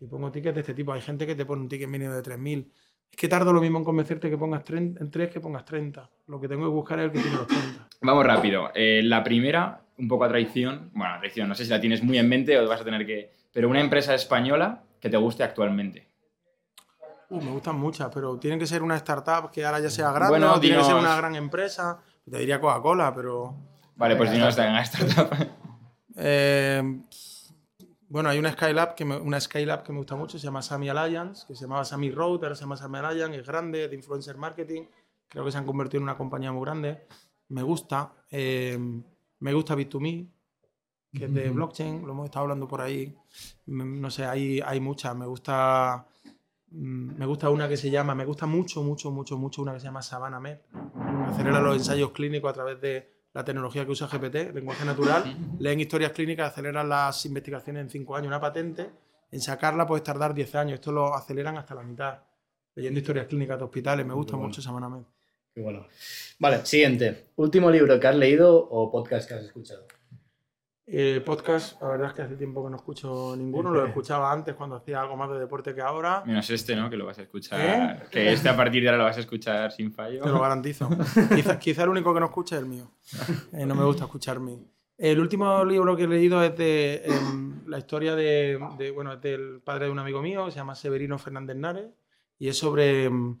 Y 0.00 0.06
pongo 0.06 0.30
tickets 0.30 0.54
de 0.54 0.60
este 0.60 0.74
tipo. 0.74 0.92
Hay 0.92 1.00
gente 1.00 1.26
que 1.26 1.34
te 1.34 1.44
pone 1.44 1.62
un 1.62 1.68
ticket 1.68 1.88
mínimo 1.88 2.12
de 2.12 2.22
3.000. 2.22 2.70
Es 3.10 3.16
que 3.16 3.28
tardo 3.28 3.52
lo 3.52 3.60
mismo 3.60 3.78
en 3.78 3.84
convencerte 3.84 4.30
que 4.30 4.36
pongas 4.36 4.64
30, 4.64 5.02
en 5.02 5.10
3 5.10 5.30
que 5.30 5.40
pongas 5.40 5.64
30. 5.64 6.10
Lo 6.26 6.40
que 6.40 6.48
tengo 6.48 6.64
que 6.64 6.70
buscar 6.70 6.98
es 6.98 7.06
el 7.06 7.12
que 7.12 7.20
tiene 7.20 7.36
los 7.36 7.46
30. 7.46 7.88
Vamos 8.02 8.24
rápido. 8.24 8.70
Eh, 8.74 9.02
la 9.02 9.22
primera, 9.22 9.82
un 9.98 10.08
poco 10.08 10.24
a 10.24 10.28
traición. 10.28 10.90
Bueno, 10.94 11.14
a 11.14 11.18
traición, 11.18 11.48
no 11.48 11.54
sé 11.54 11.64
si 11.64 11.70
la 11.70 11.80
tienes 11.80 12.02
muy 12.02 12.18
en 12.18 12.28
mente 12.28 12.58
o 12.58 12.68
vas 12.68 12.80
a 12.80 12.84
tener 12.84 13.04
que. 13.06 13.32
Pero 13.52 13.68
una 13.68 13.80
empresa 13.80 14.14
española 14.14 14.84
que 15.00 15.10
te 15.10 15.16
guste 15.16 15.42
actualmente. 15.42 16.06
Uh, 17.30 17.40
me 17.42 17.50
gustan 17.50 17.76
muchas, 17.78 18.08
pero 18.12 18.38
tiene 18.38 18.58
que 18.58 18.66
ser 18.66 18.82
una 18.82 18.96
startup 18.96 19.50
que 19.50 19.64
ahora 19.64 19.80
ya 19.80 19.90
sea 19.90 20.10
grande, 20.12 20.30
Bueno, 20.30 20.54
o 20.54 20.60
tiene 20.60 20.76
que 20.78 20.84
ser 20.84 20.94
dinos- 20.94 21.02
una 21.02 21.16
gran 21.16 21.34
empresa. 21.36 21.98
Te 22.30 22.38
diría 22.38 22.60
Coca-Cola, 22.60 23.14
pero. 23.14 23.54
Vale, 23.96 24.16
pues 24.16 24.30
si 24.30 24.38
no 24.38 24.48
está 24.48 24.66
en 24.66 24.74
la 24.74 24.82
startup. 24.82 25.28
Eh, 26.16 26.82
bueno, 28.08 28.28
hay 28.30 28.38
una 28.38 28.52
Skylab 28.52 28.94
que 28.94 29.04
me, 29.04 29.16
una 29.16 29.38
Skylab 29.40 29.82
que 29.82 29.92
me 29.92 29.98
gusta 29.98 30.16
mucho, 30.16 30.38
se 30.38 30.44
llama 30.44 30.62
Sami 30.62 30.88
Alliance, 30.88 31.44
que 31.46 31.54
se 31.54 31.62
llamaba 31.62 31.84
Sami 31.84 32.10
Road, 32.10 32.42
ahora 32.42 32.54
se 32.54 32.62
llama 32.62 32.76
Sami 32.76 32.98
Alliance, 32.98 33.38
es 33.38 33.46
grande, 33.46 33.88
de 33.88 33.94
influencer 33.94 34.36
marketing. 34.36 34.82
Creo 35.28 35.44
que 35.44 35.52
se 35.52 35.58
han 35.58 35.66
convertido 35.66 35.98
en 35.98 36.04
una 36.04 36.16
compañía 36.16 36.50
muy 36.52 36.64
grande. 36.64 37.06
Me 37.48 37.62
gusta. 37.62 38.12
eh, 38.30 38.78
me 39.40 39.52
gusta 39.52 39.74
Bit2Me, 39.76 40.28
que 41.12 41.24
es 41.24 41.34
de 41.34 41.50
blockchain, 41.50 42.04
lo 42.06 42.12
hemos 42.12 42.26
estado 42.26 42.42
hablando 42.44 42.68
por 42.68 42.80
ahí. 42.80 43.16
Mm, 43.66 44.00
No 44.00 44.10
sé, 44.10 44.24
hay, 44.26 44.60
hay 44.64 44.80
muchas. 44.80 45.16
Me 45.16 45.26
gusta. 45.26 46.06
mm, 46.70 47.16
Me 47.18 47.26
gusta 47.26 47.48
una 47.50 47.68
que 47.68 47.76
se 47.76 47.90
llama, 47.90 48.14
me 48.14 48.24
gusta 48.24 48.46
mucho, 48.46 48.82
mucho, 48.82 49.10
mucho, 49.10 49.38
mucho 49.38 49.62
una 49.62 49.72
que 49.74 49.80
se 49.80 49.86
llama 49.86 50.02
Savannah 50.02 50.40
Med. 50.40 50.58
Acelera 51.26 51.60
los 51.60 51.76
ensayos 51.76 52.10
clínicos 52.12 52.50
a 52.50 52.54
través 52.54 52.80
de 52.80 53.18
la 53.34 53.44
tecnología 53.44 53.84
que 53.84 53.92
usa 53.92 54.06
GPT, 54.08 54.52
lenguaje 54.54 54.84
natural. 54.84 55.24
Leen 55.58 55.80
historias 55.80 56.12
clínicas, 56.12 56.52
aceleran 56.52 56.88
las 56.88 57.24
investigaciones 57.26 57.82
en 57.82 57.90
5 57.90 58.16
años. 58.16 58.28
Una 58.28 58.40
patente, 58.40 58.90
en 59.30 59.40
sacarla 59.40 59.86
puedes 59.86 60.02
tardar 60.04 60.34
10 60.34 60.54
años. 60.56 60.74
Esto 60.74 60.92
lo 60.92 61.14
aceleran 61.14 61.56
hasta 61.56 61.74
la 61.74 61.82
mitad. 61.82 62.18
Leyendo 62.74 63.00
historias 63.00 63.26
clínicas 63.26 63.58
de 63.58 63.64
hospitales, 63.64 64.04
me 64.06 64.14
gusta 64.14 64.32
bueno. 64.32 64.48
mucho 64.48 64.60
Savannah 64.62 64.88
Med. 64.88 65.02
Qué 65.54 65.60
bueno. 65.60 65.86
Vale, 66.38 66.64
siguiente. 66.64 67.30
Último 67.36 67.70
libro 67.70 67.98
que 67.98 68.06
has 68.06 68.16
leído 68.16 68.56
o 68.56 68.90
podcast 68.90 69.28
que 69.28 69.34
has 69.34 69.44
escuchado. 69.44 69.86
Eh, 70.90 71.20
podcast, 71.24 71.80
la 71.82 71.88
verdad 71.88 72.06
es 72.08 72.12
que 72.14 72.22
hace 72.22 72.36
tiempo 72.36 72.64
que 72.64 72.70
no 72.70 72.76
escucho 72.76 73.34
ninguno. 73.36 73.70
Lo 73.70 73.84
escuchaba 73.88 74.32
antes 74.32 74.54
cuando 74.54 74.76
hacía 74.76 75.00
algo 75.00 75.16
más 75.16 75.30
de 75.30 75.38
deporte 75.38 75.74
que 75.74 75.82
ahora. 75.82 76.22
Menos 76.24 76.48
este, 76.48 76.74
¿no? 76.76 76.88
Que 76.88 76.96
lo 76.96 77.04
vas 77.06 77.18
a 77.18 77.22
escuchar. 77.22 77.60
¿Eh? 77.60 78.02
Que 78.10 78.32
este 78.32 78.48
a 78.48 78.56
partir 78.56 78.82
de 78.82 78.88
ahora 78.88 78.98
lo 78.98 79.04
vas 79.04 79.16
a 79.16 79.20
escuchar 79.20 79.70
sin 79.72 79.92
fallo. 79.92 80.22
Te 80.22 80.28
lo 80.30 80.40
garantizo. 80.40 80.88
quizá, 81.34 81.58
quizá 81.58 81.82
el 81.82 81.90
único 81.90 82.14
que 82.14 82.20
no 82.20 82.26
escucha 82.26 82.56
es 82.56 82.62
el 82.62 82.68
mío. 82.68 82.90
Eh, 83.52 83.66
no 83.66 83.74
me 83.74 83.84
gusta 83.84 84.04
escuchar 84.04 84.40
mí. 84.40 84.64
El 84.96 85.20
último 85.20 85.64
libro 85.64 85.94
que 85.96 86.04
he 86.04 86.08
leído 86.08 86.42
es 86.42 86.56
de 86.56 87.02
em, 87.04 87.62
la 87.68 87.78
historia 87.78 88.14
de, 88.16 88.58
de- 88.78 88.90
bueno, 88.90 89.12
es 89.12 89.20
del 89.20 89.60
padre 89.62 89.84
de 89.86 89.90
un 89.92 89.98
amigo 89.98 90.20
mío, 90.22 90.46
que 90.46 90.52
se 90.52 90.56
llama 90.56 90.74
Severino 90.74 91.18
Fernández 91.18 91.56
Nares, 91.56 91.86
y 92.38 92.48
es 92.48 92.56
sobre 92.58 93.04
em, 93.04 93.38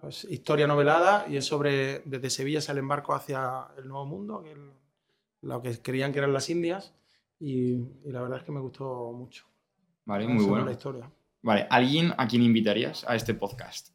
pues, 0.00 0.24
historia 0.24 0.66
novelada, 0.66 1.26
y 1.28 1.36
es 1.36 1.44
sobre 1.44 2.00
desde 2.04 2.30
Sevilla 2.30 2.60
sale 2.60 2.80
en 2.80 2.88
barco 2.88 3.14
hacia 3.14 3.68
el 3.76 3.88
Nuevo 3.88 4.06
Mundo, 4.06 4.42
que 4.42 4.52
es 4.52 4.58
lo 5.42 5.62
que 5.62 5.80
creían 5.80 6.12
que 6.12 6.18
eran 6.18 6.32
las 6.32 6.50
Indias, 6.50 6.94
y, 7.40 7.74
y 7.74 8.12
la 8.12 8.22
verdad 8.22 8.38
es 8.38 8.44
que 8.44 8.52
me 8.52 8.60
gustó 8.60 9.12
mucho. 9.12 9.46
Vale, 10.04 10.26
muy 10.26 10.44
bueno. 10.44 10.64
la 10.64 10.72
historia. 10.72 11.10
Vale, 11.42 11.66
¿alguien 11.70 12.12
a 12.16 12.26
quien 12.26 12.42
invitarías 12.42 13.04
a 13.06 13.14
este 13.14 13.34
podcast? 13.34 13.90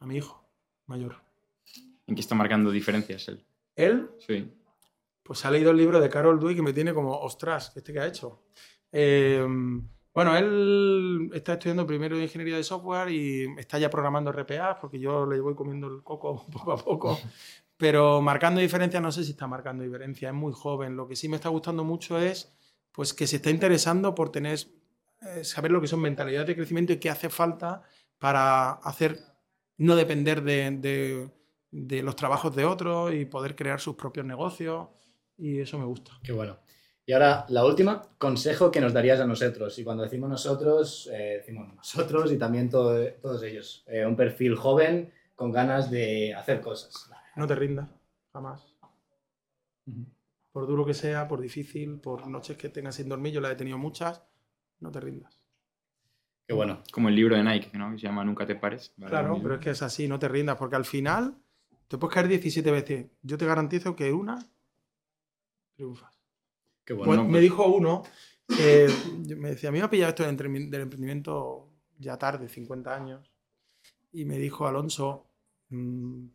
A 0.00 0.06
mi 0.06 0.16
hijo 0.16 0.44
mayor. 0.86 1.16
¿En 2.06 2.14
qué 2.14 2.20
está 2.20 2.34
marcando 2.34 2.70
diferencias 2.70 3.28
él? 3.28 3.44
Él 3.74 4.10
Sí. 4.18 4.52
Pues 5.22 5.44
ha 5.44 5.50
leído 5.50 5.72
el 5.72 5.76
libro 5.76 6.00
de 6.00 6.08
Carol 6.08 6.38
Dweck 6.38 6.56
que 6.56 6.62
me 6.62 6.72
tiene 6.72 6.94
como, 6.94 7.18
ostras, 7.18 7.72
¿este 7.76 7.92
que 7.92 7.98
ha 7.98 8.06
hecho? 8.06 8.44
Eh, 8.92 9.44
bueno, 10.16 10.36
él 10.36 11.30
está 11.34 11.52
estudiando 11.52 11.86
primero 11.86 12.18
ingeniería 12.20 12.56
de 12.56 12.64
software 12.64 13.10
y 13.10 13.46
está 13.58 13.78
ya 13.78 13.90
programando 13.90 14.32
RPA 14.32 14.78
porque 14.80 14.98
yo 14.98 15.26
le 15.26 15.38
voy 15.40 15.54
comiendo 15.54 15.86
el 15.88 16.02
coco 16.02 16.46
poco 16.52 16.72
a 16.72 16.76
poco. 16.78 17.18
Pero 17.76 18.22
marcando 18.22 18.60
diferencias, 18.60 19.02
no 19.02 19.12
sé 19.12 19.22
si 19.24 19.32
está 19.32 19.46
marcando 19.46 19.84
diferencias, 19.84 20.30
es 20.32 20.34
muy 20.34 20.52
joven. 20.54 20.96
Lo 20.96 21.06
que 21.06 21.14
sí 21.16 21.28
me 21.28 21.36
está 21.36 21.50
gustando 21.50 21.84
mucho 21.84 22.18
es 22.18 22.56
pues, 22.92 23.12
que 23.12 23.26
se 23.26 23.36
está 23.36 23.50
interesando 23.50 24.14
por 24.14 24.32
tener, 24.32 24.58
eh, 25.20 25.44
saber 25.44 25.70
lo 25.70 25.82
que 25.82 25.86
son 25.86 26.00
mentalidades 26.00 26.46
de 26.48 26.56
crecimiento 26.56 26.94
y 26.94 26.96
qué 26.96 27.10
hace 27.10 27.28
falta 27.28 27.82
para 28.18 28.70
hacer, 28.72 29.20
no 29.76 29.94
depender 29.96 30.42
de, 30.42 30.70
de- 30.70 31.30
de 31.70 32.02
los 32.02 32.16
trabajos 32.16 32.56
de 32.56 32.64
otros 32.64 33.12
y 33.12 33.26
poder 33.26 33.54
crear 33.54 33.80
sus 33.80 33.96
propios 33.96 34.24
negocios. 34.24 34.88
Y 35.36 35.58
eso 35.60 35.78
me 35.78 35.84
gusta. 35.84 36.12
Qué 36.22 36.32
bueno. 36.32 36.56
Y 37.08 37.12
ahora 37.12 37.46
la 37.50 37.64
última, 37.64 38.02
consejo 38.18 38.70
que 38.72 38.80
nos 38.80 38.92
darías 38.92 39.20
a 39.20 39.26
nosotros. 39.26 39.78
Y 39.78 39.84
cuando 39.84 40.02
decimos 40.02 40.28
nosotros, 40.28 41.08
eh, 41.12 41.36
decimos 41.38 41.72
nosotros 41.74 42.32
y 42.32 42.36
también 42.38 42.68
todo- 42.68 43.06
todos 43.22 43.42
ellos. 43.44 43.84
Eh, 43.86 44.04
un 44.04 44.16
perfil 44.16 44.56
joven 44.56 45.12
con 45.36 45.52
ganas 45.52 45.88
de 45.90 46.34
hacer 46.34 46.60
cosas. 46.60 47.08
No 47.36 47.46
te 47.46 47.54
rindas, 47.54 47.88
jamás. 48.32 48.74
Por 50.50 50.66
duro 50.66 50.84
que 50.84 50.94
sea, 50.94 51.28
por 51.28 51.40
difícil, 51.40 52.00
por 52.00 52.26
noches 52.26 52.56
que 52.56 52.70
tengas 52.70 52.96
sin 52.96 53.08
dormir, 53.08 53.32
yo 53.34 53.40
las 53.40 53.52
he 53.52 53.56
tenido 53.56 53.78
muchas, 53.78 54.22
no 54.80 54.90
te 54.90 54.98
rindas. 55.00 55.38
Qué 56.48 56.54
bueno. 56.54 56.82
Como 56.92 57.08
el 57.08 57.14
libro 57.14 57.36
de 57.36 57.44
Nike, 57.44 57.76
¿no? 57.76 57.90
Que 57.92 57.98
se 57.98 58.06
llama 58.06 58.24
Nunca 58.24 58.46
te 58.46 58.56
pares. 58.56 58.92
Vale, 58.96 59.10
Claro, 59.10 59.38
pero 59.42 59.54
es 59.56 59.60
que 59.60 59.70
es 59.70 59.82
así, 59.82 60.08
no 60.08 60.18
te 60.18 60.28
rindas, 60.28 60.56
porque 60.56 60.76
al 60.76 60.84
final 60.84 61.36
te 61.88 61.98
puedes 61.98 62.14
caer 62.14 62.28
17 62.28 62.70
veces. 62.70 63.06
Yo 63.22 63.36
te 63.38 63.46
garantizo 63.46 63.94
que 63.94 64.12
una 64.12 64.38
triunfas. 65.74 66.15
Qué 66.86 66.94
bueno. 66.94 67.06
Pues 67.10 67.18
no, 67.18 67.24
me 67.24 67.30
pues- 67.32 67.42
dijo 67.42 67.66
uno, 67.66 68.02
que 68.48 68.88
yo- 69.24 69.36
me 69.36 69.50
decía, 69.50 69.68
a 69.68 69.72
mí 69.72 69.78
me 69.78 69.84
ha 69.84 69.90
pillado 69.90 70.08
esto 70.10 70.22
del 70.22 70.30
emprendimiento 70.30 71.68
ya 71.98 72.16
tarde, 72.16 72.48
50 72.48 72.94
años, 72.94 73.30
y 74.12 74.24
me 74.24 74.38
dijo 74.38 74.66
Alonso, 74.66 75.26
mm, 75.68 76.26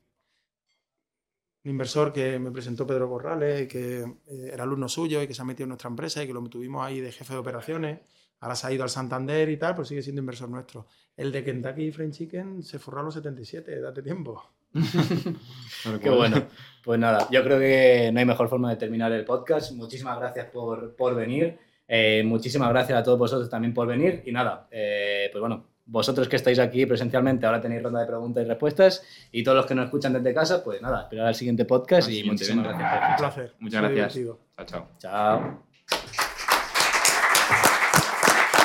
un 1.64 1.70
inversor 1.72 2.12
que 2.12 2.38
me 2.40 2.52
presentó 2.52 2.86
Pedro 2.88 3.08
Corrales, 3.08 3.68
que 3.68 4.00
eh, 4.02 4.50
era 4.52 4.64
alumno 4.64 4.90
suyo 4.90 5.22
y 5.22 5.28
que 5.28 5.34
se 5.34 5.42
ha 5.42 5.46
metido 5.46 5.66
en 5.66 5.70
nuestra 5.70 5.90
empresa 5.90 6.24
y 6.24 6.28
que 6.28 6.34
lo 6.34 6.42
tuvimos 6.50 6.84
ahí 6.86 7.00
de 7.00 7.12
jefe 7.12 7.34
de 7.34 7.40
operaciones, 7.40 8.00
ahora 8.40 8.56
se 8.56 8.68
ha 8.68 8.72
ido 8.74 8.84
al 8.84 8.90
Santander 8.90 9.48
y 9.50 9.58
tal, 9.58 9.76
pero 9.76 9.86
sigue 9.86 10.02
siendo 10.02 10.20
inversor 10.22 10.50
nuestro. 10.50 10.88
El 11.16 11.32
de 11.32 11.44
Kentucky 11.44 11.92
Fried 11.92 12.12
Chicken 12.12 12.64
se 12.64 12.80
forró 12.80 13.02
a 13.02 13.04
los 13.04 13.14
77, 13.14 13.80
date 13.80 14.02
tiempo. 14.02 14.44
Qué 16.02 16.10
bueno. 16.10 16.48
Pues 16.84 17.00
nada, 17.00 17.28
yo 17.30 17.44
creo 17.44 17.60
que 17.60 18.10
no 18.12 18.20
hay 18.20 18.26
mejor 18.26 18.50
forma 18.50 18.70
de 18.70 18.76
terminar 18.76 19.12
el 19.12 19.24
podcast. 19.24 19.72
Muchísimas 19.74 20.18
gracias 20.20 20.48
por, 20.48 20.96
por 20.96 21.16
venir. 21.16 21.60
Eh, 21.88 22.24
muchísimas 22.26 22.70
gracias 22.70 22.98
a 22.98 23.04
todos 23.04 23.20
vosotros 23.20 23.50
también 23.50 23.74
por 23.74 23.88
venir. 23.88 24.24
Y 24.26 24.32
nada, 24.32 24.68
eh, 24.72 25.30
pues 25.32 25.40
bueno, 25.42 25.66
vosotros 25.86 26.28
que 26.28 26.38
estáis 26.38 26.58
aquí 26.58 26.86
presencialmente 26.86 27.46
ahora 27.46 27.62
tenéis 27.62 27.84
ronda 27.84 28.00
de 28.00 28.08
preguntas 28.08 28.44
y 28.44 28.48
respuestas. 28.48 29.04
Y 29.32 29.44
todos 29.44 29.58
los 29.58 29.66
que 29.66 29.76
nos 29.76 29.86
escuchan 29.86 30.14
desde 30.14 30.34
casa, 30.34 30.64
pues 30.64 30.82
nada, 30.82 31.04
esperar 31.04 31.28
al 31.28 31.36
siguiente 31.36 31.66
podcast 31.66 32.08
Al 32.08 32.14
y 32.14 32.24
muchísimas 32.24 32.66
gracias 32.66 32.92
por 32.92 33.10
Un 33.10 33.16
placer. 33.18 33.54
Muchas 33.60 33.82
gracias. 33.82 34.14
divertido. 34.14 34.40
Chao, 34.58 34.66
chao. 34.66 34.88
Chao. 34.98 35.71